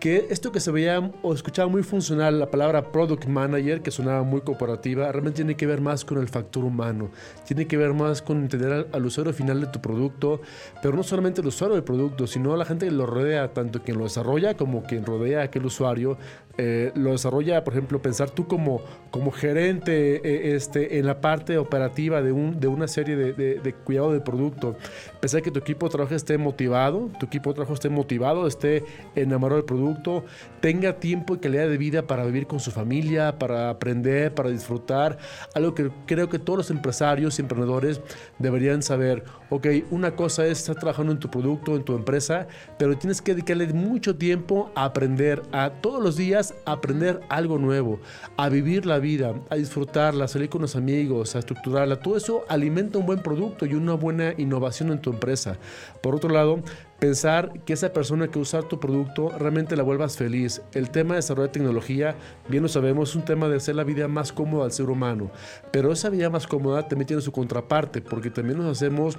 que 0.00 0.26
esto 0.30 0.50
que 0.50 0.60
se 0.60 0.70
veía 0.70 1.12
o 1.22 1.34
escuchaba 1.34 1.68
muy 1.68 1.82
funcional, 1.82 2.40
la 2.40 2.50
palabra 2.50 2.90
product 2.90 3.26
manager, 3.26 3.82
que 3.82 3.90
sonaba 3.90 4.22
muy 4.22 4.40
cooperativa, 4.40 5.12
realmente 5.12 5.36
tiene 5.36 5.56
que 5.56 5.66
ver 5.66 5.80
más 5.80 6.04
con 6.04 6.18
el 6.18 6.28
factor 6.28 6.64
humano, 6.64 7.10
tiene 7.46 7.66
que 7.66 7.76
ver 7.76 7.92
más 7.92 8.22
con 8.22 8.38
entender 8.38 8.72
al, 8.72 8.86
al 8.92 9.04
usuario 9.04 9.32
final 9.34 9.60
de 9.60 9.66
tu 9.66 9.80
producto, 9.80 10.40
pero 10.82 10.96
no 10.96 11.02
solamente 11.02 11.42
el 11.42 11.46
usuario 11.46 11.74
del 11.74 11.84
producto, 11.84 12.26
sino 12.26 12.56
la 12.56 12.64
gente 12.64 12.86
que 12.86 12.92
lo 12.92 13.06
rodea, 13.06 13.52
tanto 13.52 13.82
quien 13.82 13.98
lo 13.98 14.04
desarrolla 14.04 14.56
como 14.56 14.82
quien 14.82 15.04
rodea 15.04 15.40
a 15.40 15.44
aquel 15.44 15.66
usuario, 15.66 16.16
eh, 16.62 16.92
lo 16.94 17.12
desarrolla, 17.12 17.64
por 17.64 17.72
ejemplo, 17.72 18.02
pensar 18.02 18.28
tú 18.30 18.46
como, 18.46 18.82
como 19.10 19.30
gerente 19.30 20.16
eh, 20.16 20.54
este, 20.54 20.98
en 20.98 21.06
la 21.06 21.20
parte 21.20 21.56
operativa 21.56 22.20
de, 22.20 22.32
un, 22.32 22.60
de 22.60 22.66
una 22.66 22.86
serie 22.86 23.16
de, 23.16 23.32
de, 23.32 23.60
de, 23.60 23.72
cuidado 23.72 24.12
del 24.12 24.22
producto. 24.22 24.76
Pensar 25.20 25.42
que 25.42 25.50
tu 25.50 25.58
equipo 25.58 25.86
de 25.86 25.92
trabajo 25.92 26.14
esté 26.14 26.38
motivado, 26.38 27.10
tu 27.18 27.26
equipo 27.26 27.50
de 27.50 27.54
trabajo 27.54 27.74
esté 27.74 27.90
motivado, 27.90 28.46
esté 28.46 28.84
enamorado 29.14 29.56
del 29.56 29.66
producto, 29.66 30.24
tenga 30.60 30.98
tiempo 30.98 31.34
y 31.34 31.38
calidad 31.38 31.68
de 31.68 31.76
vida 31.76 32.06
para 32.06 32.24
vivir 32.24 32.46
con 32.46 32.58
su 32.58 32.70
familia, 32.70 33.38
para 33.38 33.68
aprender, 33.68 34.34
para 34.34 34.48
disfrutar. 34.48 35.18
Algo 35.54 35.74
que 35.74 35.90
creo 36.06 36.30
que 36.30 36.38
todos 36.38 36.56
los 36.56 36.70
empresarios 36.70 37.38
y 37.38 37.42
emprendedores 37.42 38.00
deberían 38.38 38.82
saber. 38.82 39.24
Ok, 39.50 39.66
una 39.90 40.16
cosa 40.16 40.46
es 40.46 40.60
estar 40.60 40.76
trabajando 40.76 41.12
en 41.12 41.18
tu 41.18 41.30
producto, 41.30 41.76
en 41.76 41.82
tu 41.82 41.94
empresa, 41.94 42.46
pero 42.78 42.96
tienes 42.96 43.20
que 43.20 43.32
dedicarle 43.32 43.66
mucho 43.74 44.16
tiempo 44.16 44.70
a 44.74 44.84
aprender, 44.84 45.42
a 45.52 45.70
todos 45.82 46.02
los 46.02 46.16
días 46.16 46.54
aprender 46.64 47.20
algo 47.28 47.58
nuevo, 47.58 48.00
a 48.38 48.48
vivir 48.48 48.86
la 48.86 48.98
vida, 48.98 49.34
a 49.50 49.56
disfrutarla, 49.56 50.24
a 50.24 50.28
salir 50.28 50.48
con 50.48 50.62
los 50.62 50.76
amigos, 50.76 51.36
a 51.36 51.40
estructurarla. 51.40 51.96
Todo 52.00 52.16
eso 52.16 52.44
alimenta 52.48 52.98
un 52.98 53.06
buen 53.06 53.20
producto 53.20 53.66
y 53.66 53.74
una 53.74 53.94
buena 53.94 54.32
innovación 54.38 54.90
en 54.92 55.00
tu 55.00 55.09
empresa. 55.10 55.58
Por 56.02 56.14
otro 56.14 56.30
lado, 56.30 56.60
pensar 56.98 57.52
que 57.64 57.72
esa 57.72 57.92
persona 57.92 58.28
que 58.28 58.38
usa 58.38 58.62
tu 58.62 58.78
producto 58.78 59.30
realmente 59.38 59.76
la 59.76 59.82
vuelvas 59.82 60.16
feliz. 60.16 60.62
El 60.72 60.90
tema 60.90 61.14
de 61.14 61.16
desarrollar 61.16 61.52
tecnología, 61.52 62.14
bien 62.48 62.62
lo 62.62 62.68
sabemos, 62.68 63.10
es 63.10 63.16
un 63.16 63.24
tema 63.24 63.48
de 63.48 63.56
hacer 63.56 63.76
la 63.76 63.84
vida 63.84 64.08
más 64.08 64.32
cómoda 64.32 64.64
al 64.64 64.72
ser 64.72 64.90
humano. 64.90 65.30
Pero 65.72 65.92
esa 65.92 66.10
vida 66.10 66.30
más 66.30 66.46
cómoda 66.46 66.86
también 66.88 67.06
tiene 67.06 67.22
su 67.22 67.32
contraparte, 67.32 68.02
porque 68.02 68.30
también 68.30 68.58
nos 68.58 68.76
hacemos 68.76 69.16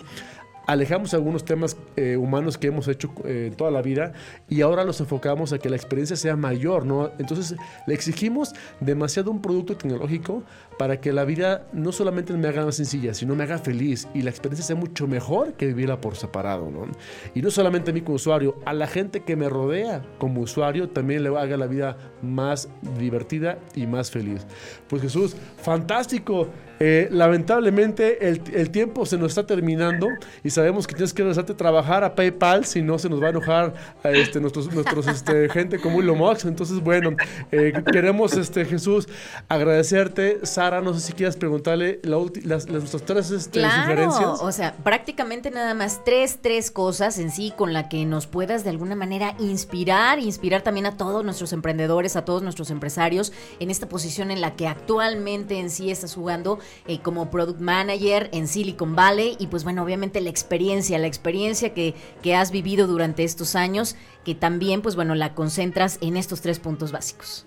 alejamos 0.67 1.13
algunos 1.13 1.45
temas 1.45 1.77
eh, 1.95 2.17
humanos 2.17 2.57
que 2.57 2.67
hemos 2.67 2.87
hecho 2.87 3.13
eh, 3.25 3.51
toda 3.55 3.71
la 3.71 3.81
vida 3.81 4.13
y 4.47 4.61
ahora 4.61 4.83
los 4.83 4.99
enfocamos 4.99 5.53
a 5.53 5.59
que 5.59 5.69
la 5.69 5.75
experiencia 5.75 6.15
sea 6.15 6.35
mayor, 6.35 6.85
¿no? 6.85 7.11
Entonces 7.19 7.55
le 7.87 7.93
exigimos 7.93 8.53
demasiado 8.79 9.31
un 9.31 9.41
producto 9.41 9.75
tecnológico 9.75 10.43
para 10.77 10.99
que 10.99 11.13
la 11.13 11.25
vida 11.25 11.67
no 11.73 11.91
solamente 11.91 12.33
me 12.33 12.47
haga 12.47 12.65
más 12.65 12.75
sencilla, 12.75 13.13
sino 13.13 13.35
me 13.35 13.43
haga 13.43 13.57
feliz 13.57 14.07
y 14.13 14.21
la 14.21 14.29
experiencia 14.29 14.65
sea 14.65 14.75
mucho 14.75 15.07
mejor 15.07 15.53
que 15.53 15.67
vivirla 15.67 15.99
por 15.99 16.15
separado, 16.15 16.69
¿no? 16.69 16.87
Y 17.35 17.41
no 17.41 17.51
solamente 17.51 17.91
a 17.91 17.93
mí 17.93 18.01
como 18.01 18.15
usuario, 18.15 18.55
a 18.65 18.73
la 18.73 18.87
gente 18.87 19.21
que 19.21 19.35
me 19.35 19.49
rodea 19.49 20.01
como 20.17 20.41
usuario 20.41 20.89
también 20.89 21.23
le 21.23 21.29
haga 21.37 21.57
la 21.57 21.67
vida 21.67 21.97
más 22.21 22.69
divertida 22.97 23.59
y 23.75 23.87
más 23.87 24.11
feliz. 24.11 24.45
Pues 24.87 25.01
Jesús, 25.01 25.35
fantástico. 25.57 26.47
Eh, 26.83 27.09
lamentablemente 27.11 28.27
el, 28.27 28.41
el, 28.55 28.71
tiempo 28.71 29.05
se 29.05 29.15
nos 29.15 29.33
está 29.33 29.45
terminando 29.45 30.07
y 30.43 30.49
sabemos 30.51 30.85
que 30.85 30.93
tienes 30.93 31.13
que 31.13 31.23
regresarte 31.23 31.53
a 31.53 31.57
trabajar 31.57 32.03
a 32.03 32.13
PayPal, 32.15 32.65
si 32.65 32.81
no 32.81 32.99
se 32.99 33.09
nos 33.09 33.21
va 33.21 33.27
a 33.27 33.29
enojar 33.31 33.73
a 34.03 34.09
este, 34.09 34.39
nuestros, 34.39 34.71
nuestros 34.71 35.07
este, 35.07 35.49
gente 35.53 35.79
como 35.79 36.01
Elon 36.01 36.17
Musk. 36.17 36.45
Entonces, 36.45 36.79
bueno, 36.79 37.15
eh, 37.51 37.73
queremos, 37.91 38.33
este, 38.33 38.65
Jesús, 38.65 39.07
agradecerte. 39.47 40.45
Sara, 40.45 40.81
no 40.81 40.93
sé 40.93 40.99
si 40.99 41.13
quieras 41.13 41.37
preguntarle 41.37 41.99
la 42.03 42.17
las, 42.43 42.69
las, 42.69 42.81
nuestras 42.81 43.03
tres 43.03 43.31
este, 43.31 43.59
claro, 43.59 43.81
sugerencias. 43.81 44.41
O 44.41 44.51
sea, 44.51 44.75
prácticamente 44.75 45.49
nada 45.51 45.73
más 45.73 46.03
tres, 46.03 46.39
tres 46.41 46.71
cosas 46.71 47.17
en 47.17 47.31
sí 47.31 47.53
con 47.55 47.73
la 47.73 47.89
que 47.89 48.05
nos 48.05 48.27
puedas 48.27 48.63
de 48.63 48.69
alguna 48.69 48.95
manera 48.95 49.35
inspirar, 49.39 50.19
inspirar 50.19 50.61
también 50.61 50.85
a 50.85 50.97
todos 50.97 51.23
nuestros 51.23 51.53
emprendedores, 51.53 52.15
a 52.15 52.25
todos 52.25 52.43
nuestros 52.43 52.69
empresarios 52.69 53.31
en 53.59 53.71
esta 53.71 53.87
posición 53.87 54.31
en 54.31 54.41
la 54.41 54.55
que 54.55 54.67
actualmente 54.67 55.59
en 55.59 55.69
sí 55.69 55.91
estás 55.91 56.15
jugando 56.15 56.59
eh, 56.87 56.99
como 56.99 57.29
product 57.31 57.59
manager 57.59 58.29
en 58.33 58.47
Silicon 58.47 58.95
Valley 58.95 59.35
y 59.39 59.47
pues 59.47 59.63
bueno, 59.63 59.83
obviamente 59.83 60.21
la 60.21 60.29
experiencia, 60.41 60.97
la 60.97 61.07
experiencia 61.07 61.73
que, 61.73 61.93
que 62.21 62.35
has 62.35 62.51
vivido 62.51 62.87
durante 62.87 63.23
estos 63.23 63.55
años, 63.55 63.95
que 64.25 64.35
también 64.35 64.81
pues 64.81 64.95
bueno, 64.95 65.15
la 65.15 65.33
concentras 65.33 65.97
en 66.01 66.17
estos 66.17 66.41
tres 66.41 66.59
puntos 66.59 66.91
básicos. 66.91 67.45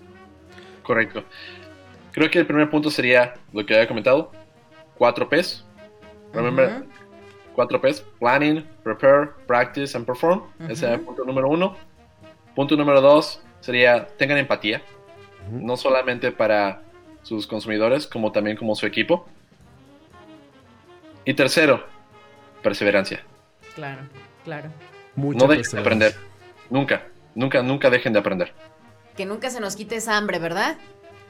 Correcto. 0.83 1.23
Creo 2.11 2.29
que 2.29 2.39
el 2.39 2.47
primer 2.47 2.69
punto 2.69 2.89
sería 2.89 3.33
lo 3.51 3.65
que 3.65 3.73
había 3.75 3.87
comentado, 3.87 4.31
4 4.97 5.27
P's. 5.29 5.65
Remember, 6.33 6.67
uh 6.67 6.71
-huh. 6.71 6.85
4 7.55 7.81
P's, 7.81 8.05
planning, 8.19 8.65
prepare, 8.83 9.29
practice 9.47 9.97
and 9.97 10.05
perform. 10.05 10.39
Uh 10.39 10.43
-huh. 10.59 10.71
Ese 10.71 10.85
es 10.85 10.93
el 10.93 11.01
punto 11.01 11.25
número 11.25 11.49
uno. 11.49 11.75
Punto 12.55 12.77
número 12.77 13.01
dos 13.01 13.41
sería 13.59 14.07
tengan 14.17 14.37
empatía, 14.37 14.81
uh 14.81 15.55
-huh. 15.55 15.61
no 15.61 15.75
solamente 15.75 16.31
para 16.31 16.81
sus 17.23 17.47
consumidores, 17.47 18.07
como 18.07 18.31
también 18.31 18.55
como 18.55 18.75
su 18.75 18.85
equipo. 18.85 19.25
Y 21.25 21.33
tercero, 21.33 21.83
perseverancia. 22.65 23.23
Claro, 23.75 24.01
claro. 24.43 24.69
Mucha 25.15 25.45
no 25.45 25.53
dejen 25.53 25.71
de 25.71 25.79
aprender. 25.79 26.15
Nunca, 26.71 27.03
nunca, 27.35 27.61
nunca 27.61 27.89
dejen 27.91 28.11
de 28.11 28.19
aprender. 28.19 28.53
Que 29.15 29.25
nunca 29.25 29.51
se 29.51 29.59
nos 29.59 29.75
quite 29.75 29.97
esa 29.97 30.17
hambre, 30.17 30.39
¿verdad? 30.39 30.75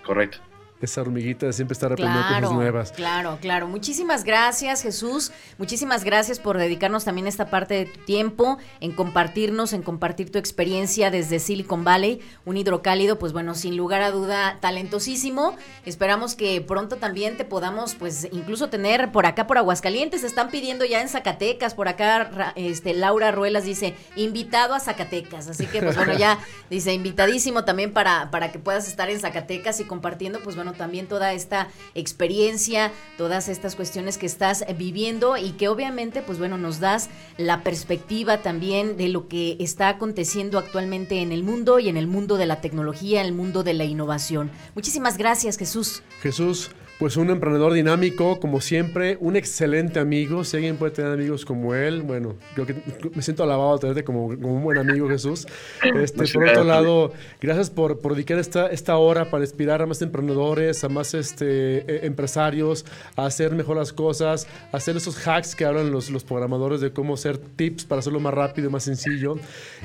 Correcto 0.04 0.40
esa 0.86 1.02
hormiguita 1.02 1.46
de 1.46 1.54
siempre 1.54 1.74
estar 1.74 1.92
aprendiendo 1.92 2.28
claro, 2.28 2.42
cosas 2.42 2.56
nuevas. 2.56 2.92
Claro, 2.92 3.38
claro. 3.42 3.68
Muchísimas 3.68 4.24
gracias, 4.24 4.82
Jesús. 4.82 5.32
Muchísimas 5.58 6.04
gracias 6.04 6.40
por 6.40 6.58
dedicarnos 6.58 7.06
también 7.06 7.28
esta 7.28 7.50
parte 7.50 7.74
de 7.74 7.86
tu 7.86 8.00
tiempo, 8.02 8.58
en 8.80 8.92
compartirnos, 8.92 9.74
en 9.74 9.82
compartir 9.82 10.32
tu 10.32 10.40
experiencia 10.40 11.12
desde 11.12 11.40
Silicon 11.40 11.84
Valley, 11.84 12.22
un 12.46 12.58
hidrocálido, 12.58 13.20
pues 13.20 13.34
bueno, 13.34 13.56
sin 13.56 13.78
lugar 13.78 14.02
a 14.02 14.12
duda, 14.12 14.58
talentosísimo. 14.62 15.56
Esperamos 15.86 16.36
que 16.36 16.62
pronto 16.62 16.98
también 16.98 17.38
te 17.38 17.46
podamos, 17.46 17.96
pues, 17.96 18.28
incluso 18.32 18.70
tener 18.70 19.12
por 19.12 19.26
acá, 19.26 19.48
por 19.48 19.58
Aguascalientes. 19.58 20.22
Se 20.22 20.28
están 20.28 20.50
pidiendo 20.50 20.86
ya 20.86 21.02
en 21.02 21.10
Zacatecas, 21.10 21.74
por 21.74 21.88
acá, 21.88 22.54
este, 22.56 22.94
Laura 22.94 23.32
Ruelas 23.32 23.66
dice, 23.66 23.96
invitado 24.16 24.74
a 24.74 24.80
Zacatecas. 24.80 25.48
Así 25.48 25.66
que, 25.66 25.82
pues 25.82 25.96
bueno, 25.96 26.14
ya 26.14 26.40
dice, 26.70 26.94
invitadísimo 26.94 27.66
también 27.66 27.92
para, 27.92 28.32
para 28.32 28.52
que 28.52 28.60
puedas 28.60 28.88
estar 28.88 29.10
en 29.10 29.20
Zacatecas 29.20 29.80
y 29.80 29.86
compartiendo, 29.86 30.40
pues 30.42 30.56
bueno, 30.56 30.74
también 30.76 31.08
toda 31.08 31.34
esta 31.34 31.70
experiencia, 31.94 32.92
todas 33.18 33.50
estas 33.50 33.76
cuestiones 33.76 34.18
que 34.18 34.26
estás 34.26 34.66
viviendo 34.78 35.38
y 35.38 35.52
que 35.52 35.68
obviamente, 35.68 36.22
pues 36.22 36.38
bueno, 36.38 36.58
nos 36.58 36.80
das 36.80 37.10
la 37.38 37.64
perspectiva 37.64 38.42
también 38.42 38.98
de 38.98 39.10
lo 39.10 39.28
que 39.28 39.58
está 39.60 39.90
aconteciendo 39.90 40.60
actualmente 40.60 41.22
en 41.22 41.32
el 41.32 41.44
mundo 41.44 41.80
y 41.80 41.90
en 41.90 41.98
el 41.98 42.08
mundo 42.08 42.38
de 42.38 42.46
la 42.46 42.62
tecnología, 42.62 43.22
el 43.22 43.34
mundo 43.34 43.64
de 43.64 43.74
la 43.74 43.86
innovación. 43.86 44.52
Muchísimas 44.76 45.18
gracias, 45.18 45.58
Jesús. 45.58 46.04
Jesús, 46.22 46.72
pues 46.98 47.18
un 47.18 47.30
emprendedor 47.30 47.74
dinámico, 47.74 48.40
como 48.40 48.62
siempre, 48.62 49.18
un 49.20 49.36
excelente 49.36 50.00
amigo. 50.00 50.46
Si 50.46 50.56
alguien 50.56 50.78
puede 50.78 50.94
tener 50.94 51.12
amigos 51.12 51.44
como 51.44 51.76
él, 51.76 52.02
bueno, 52.04 52.36
creo 52.54 52.66
que 52.66 52.76
me 53.14 53.22
siento 53.22 53.44
alabado 53.44 53.74
de 53.74 53.80
tenerte 53.82 54.04
como, 54.06 54.30
como 54.30 54.56
un 54.56 54.64
buen 54.64 54.78
amigo, 54.78 55.10
Jesús. 55.10 55.46
Este, 55.96 56.28
por 56.34 56.48
otro 56.48 56.64
lado, 56.64 57.14
gracias 57.40 57.70
por, 57.70 58.00
por 58.00 58.16
dedicar 58.16 58.38
esta, 58.38 58.68
esta 58.68 58.98
hora 58.98 59.30
para 59.30 59.44
inspirar 59.44 59.82
a 59.82 59.86
más 59.86 60.02
emprendedores, 60.02 60.84
a 60.84 60.90
más 60.90 61.14
este, 61.14 62.06
empresarios, 62.06 62.86
a 63.16 63.26
hacer 63.26 63.54
mejor 63.54 63.78
las 63.78 63.94
cosas, 63.94 64.48
a 64.72 64.78
hacer 64.78 64.98
esos 64.98 65.16
hacks 65.26 65.56
que 65.56 65.64
hablan 65.66 65.92
los, 65.92 66.10
los 66.10 66.24
programadores 66.24 66.82
de 66.82 66.92
cómo 66.92 67.14
hacer 67.14 67.38
tips 67.38 67.86
para 67.86 68.00
hacerlo 68.00 68.20
más 68.20 68.34
rápido 68.34 68.68
y 68.68 68.72
más 68.72 68.84
sencillo. 68.84 69.38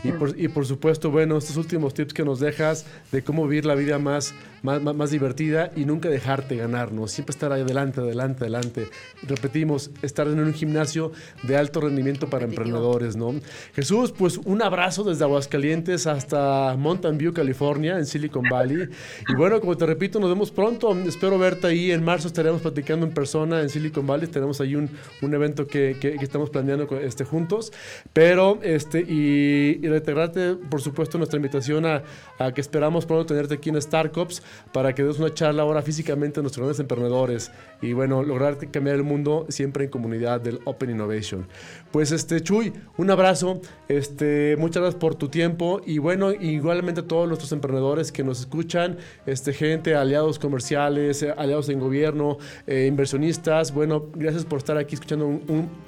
Y 0.03 0.13
por, 0.13 0.39
y 0.39 0.49
por 0.49 0.67
supuesto, 0.67 1.11
bueno, 1.11 1.39
estos 1.39 1.57
últimos 1.57 1.95
tips 1.95 2.13
que 2.13 2.25
nos 2.25 2.41
dejas 2.41 2.87
de 3.13 3.23
cómo 3.23 3.47
vivir 3.47 3.67
la 3.67 3.75
vida 3.75 3.99
más, 3.99 4.35
más, 4.63 4.83
más, 4.83 4.95
más 4.95 5.11
divertida 5.11 5.71
y 5.77 5.85
nunca 5.85 6.09
dejarte 6.09 6.57
ganar, 6.57 6.93
¿no? 6.93 7.00
Siempre 7.09 7.33
estar 7.33 7.53
ahí 7.53 7.63
adelante, 7.63 8.01
adelante, 8.01 8.45
adelante. 8.45 8.89
Repetimos, 9.23 9.91
estar 10.03 10.27
en 10.29 10.41
un 10.41 10.53
gimnasio 10.53 11.13
de 11.43 11.57
alto 11.57 11.81
rendimiento 11.81 12.29
para 12.29 12.45
emprendedores, 12.45 13.17
¿no? 13.17 13.35
Jesús, 13.75 14.13
pues 14.17 14.39
un 14.39 14.63
abrazo 14.63 15.05
desde 15.05 15.25
Aguascalientes 15.25 16.07
hasta 16.07 16.75
Mountain 16.77 17.19
View, 17.19 17.33
California, 17.33 17.99
en 17.99 18.07
Silicon 18.07 18.45
Valley. 18.51 18.89
Y 19.29 19.35
bueno, 19.37 19.61
como 19.61 19.77
te 19.77 19.87
repito, 19.87 20.21
nos 20.21 20.31
vemos 20.31 20.51
pronto, 20.51 20.93
espero 21.07 21.39
verte 21.39 21.67
ahí. 21.67 21.91
En 21.93 22.05
marzo 22.05 22.29
estaremos 22.29 22.61
platicando 22.63 23.07
en 23.07 23.13
persona 23.13 23.61
en 23.61 23.69
Silicon 23.69 24.07
Valley. 24.07 24.27
Tenemos 24.29 24.61
ahí 24.61 24.75
un, 24.77 24.91
un 25.23 25.35
evento 25.35 25.67
que, 25.67 25.97
que- 26.01 26.17
que 26.17 26.25
estamos 26.25 26.51
planeando 26.51 26.89
este, 27.01 27.25
juntos. 27.25 27.73
Pero, 28.13 28.59
este, 28.63 29.01
y, 29.01 29.79
y 29.83 29.89
reiterarte, 29.89 30.55
por 30.55 30.81
supuesto, 30.81 31.19
nuestra 31.19 31.37
invitación 31.37 31.87
a, 31.87 32.03
a 32.39 32.53
que 32.53 32.61
esperamos 32.61 33.07
pronto 33.07 33.27
tenerte 33.27 33.55
aquí 33.55 33.71
en 33.71 33.81
Startups 33.81 34.43
para 34.73 34.95
que 34.95 35.03
des 35.05 35.19
una 35.19 35.33
charla 35.33 35.63
ahora 35.63 35.83
físicamente 35.83 36.41
a 36.41 36.43
nuestros 36.43 36.63
grandes 36.63 36.81
emprendedores 36.91 37.51
y, 37.83 37.93
bueno, 37.93 38.23
lograr 38.23 38.59
cambiar 38.71 38.97
el 38.97 39.05
mundo 39.05 39.47
siempre 39.49 39.85
en 39.85 39.91
comunidad 39.91 40.41
del 40.41 40.61
Open 40.65 40.91
Innovation. 40.91 41.47
Pues, 41.91 42.13
este, 42.13 42.41
Chuy, 42.43 42.73
un 42.97 43.11
abrazo. 43.11 43.61
Este, 43.89 44.57
muchas 44.59 44.83
gracias 44.83 45.01
por 45.01 45.15
tu 45.15 45.29
tiempo 45.29 45.81
y, 45.87 45.99
bueno, 45.99 46.33
igualmente 46.33 47.01
a 47.01 47.05
todos 47.05 47.27
nuestros 47.27 47.53
emprendedores 47.53 48.13
que 48.13 48.23
nos 48.23 48.41
escuchan, 48.41 48.99
este, 49.27 49.53
gente, 49.53 49.95
aliados 49.95 50.39
comerciales, 50.39 51.25
aliados 51.37 51.69
en 51.69 51.81
gobierno, 51.81 52.39
eh, 52.67 52.87
inversionistas. 52.87 53.73
Bueno, 53.73 54.07
gracias 54.15 54.45
por 54.45 54.59
estar 54.59 54.77
aquí 54.77 54.95
escuchando 54.95 55.27
un, 55.27 55.43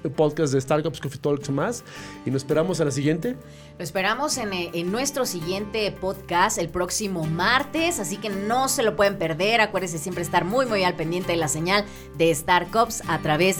un 0.04 0.12
podcast 0.12 0.54
de 0.54 0.60
Startups 0.60 1.00
Coffee 1.00 1.20
Talks 1.20 1.50
más 1.50 1.84
y 2.24 2.30
nos 2.30 2.42
esperamos 2.42 2.80
a 2.80 2.84
la 2.84 2.90
siguiente. 2.90 3.36
Lo 3.82 3.84
esperamos 3.84 4.38
en, 4.38 4.52
eh, 4.52 4.70
en 4.74 4.92
nuestro 4.92 5.26
siguiente 5.26 5.90
podcast 5.90 6.56
el 6.56 6.68
próximo 6.68 7.24
martes, 7.24 7.98
así 7.98 8.16
que 8.16 8.28
no 8.30 8.68
se 8.68 8.84
lo 8.84 8.94
pueden 8.94 9.18
perder. 9.18 9.60
Acuérdense 9.60 9.98
siempre 9.98 10.22
estar 10.22 10.44
muy, 10.44 10.66
muy 10.66 10.84
al 10.84 10.94
pendiente 10.94 11.32
de 11.32 11.36
la 11.36 11.48
señal 11.48 11.84
de 12.16 12.30
Star 12.30 12.68
Cops 12.70 13.02
a 13.08 13.18
través 13.18 13.56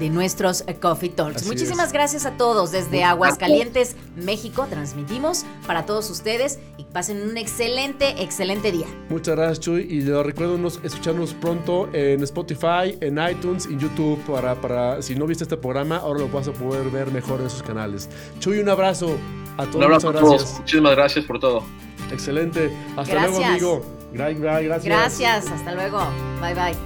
de 0.00 0.08
nuestros 0.08 0.64
eh, 0.66 0.76
Coffee 0.76 1.10
Talks. 1.10 1.42
Así 1.42 1.48
Muchísimas 1.48 1.88
es. 1.88 1.92
gracias 1.92 2.24
a 2.24 2.38
todos 2.38 2.72
desde 2.72 3.04
Aguascalientes, 3.04 3.94
México. 4.16 4.66
Transmitimos 4.70 5.44
para 5.66 5.84
todos 5.84 6.08
ustedes 6.08 6.58
y 6.78 6.84
pasen 6.84 7.20
un 7.20 7.36
excelente, 7.36 8.22
excelente 8.22 8.72
día. 8.72 8.86
Muchas 9.10 9.36
gracias, 9.36 9.60
Chuy. 9.60 9.82
Y 9.82 10.00
les 10.00 10.16
recuerdo 10.24 10.56
escucharnos 10.82 11.34
pronto 11.34 11.90
en 11.92 12.22
Spotify, 12.22 12.96
en 13.02 13.18
iTunes 13.30 13.66
en 13.66 13.78
YouTube. 13.78 14.18
Para, 14.24 14.54
para, 14.54 15.02
si 15.02 15.14
no 15.14 15.26
viste 15.26 15.44
este 15.44 15.58
programa, 15.58 15.98
ahora 15.98 16.20
lo 16.20 16.28
vas 16.30 16.48
a 16.48 16.52
poder 16.52 16.88
ver 16.88 17.10
mejor 17.10 17.40
en 17.40 17.48
esos 17.48 17.62
canales. 17.62 18.08
Chuy, 18.40 18.58
un 18.58 18.70
abrazo 18.70 19.18
a 19.56 19.62
todos. 19.64 19.74
Un 19.76 19.82
abrazo 19.84 20.08
a 20.10 20.12
todos. 20.12 20.58
Muchísimas 20.60 20.96
gracias 20.96 21.24
por 21.24 21.38
todo. 21.38 21.62
Excelente. 22.10 22.70
Hasta 22.96 23.12
Gracias. 23.14 23.38
luego, 23.38 23.46
amigo. 23.46 23.82
Gra- 24.12 24.36
gra- 24.38 24.62
Gracias. 24.64 24.84
Gracias, 24.84 25.50
hasta 25.50 25.74
luego. 25.74 25.98
Bye 26.40 26.54
bye. 26.54 26.76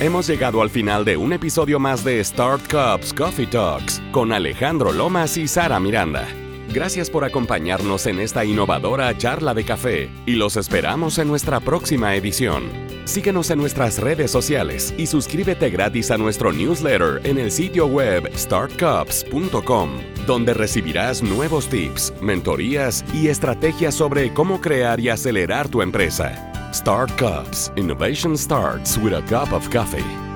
Hemos 0.00 0.26
llegado 0.26 0.62
al 0.62 0.70
final 0.70 1.04
de 1.04 1.16
un 1.16 1.32
episodio 1.32 1.78
más 1.78 2.02
de 2.02 2.24
Start 2.24 2.62
Cups 2.70 3.12
Coffee 3.12 3.46
Talks 3.46 4.00
con 4.12 4.32
Alejandro 4.32 4.92
Lomas 4.92 5.36
y 5.36 5.46
Sara 5.46 5.78
Miranda. 5.78 6.26
Gracias 6.72 7.10
por 7.10 7.24
acompañarnos 7.24 8.06
en 8.06 8.20
esta 8.20 8.44
innovadora 8.44 9.16
charla 9.18 9.54
de 9.54 9.64
café 9.64 10.08
y 10.24 10.34
los 10.34 10.56
esperamos 10.56 11.18
en 11.18 11.26
nuestra 11.26 11.58
próxima 11.58 12.14
edición. 12.14 12.70
Síguenos 13.06 13.50
en 13.50 13.58
nuestras 13.58 13.98
redes 13.98 14.30
sociales 14.30 14.94
y 14.96 15.06
suscríbete 15.06 15.68
gratis 15.70 16.12
a 16.12 16.18
nuestro 16.18 16.52
newsletter 16.52 17.20
en 17.24 17.38
el 17.38 17.50
sitio 17.50 17.86
web 17.86 18.30
startcups.com, 18.36 19.90
donde 20.28 20.54
recibirás 20.54 21.24
nuevos 21.24 21.66
tips, 21.68 22.12
mentorías 22.20 23.04
y 23.12 23.26
estrategias 23.26 23.96
sobre 23.96 24.32
cómo 24.32 24.60
crear 24.60 25.00
y 25.00 25.08
acelerar 25.08 25.68
tu 25.68 25.82
empresa. 25.82 26.46
Start 26.72 27.10
Cups. 27.18 27.72
Innovation 27.74 28.36
starts 28.36 28.96
with 28.96 29.12
a 29.12 29.22
cup 29.22 29.52
of 29.52 29.68
coffee. 29.70 30.29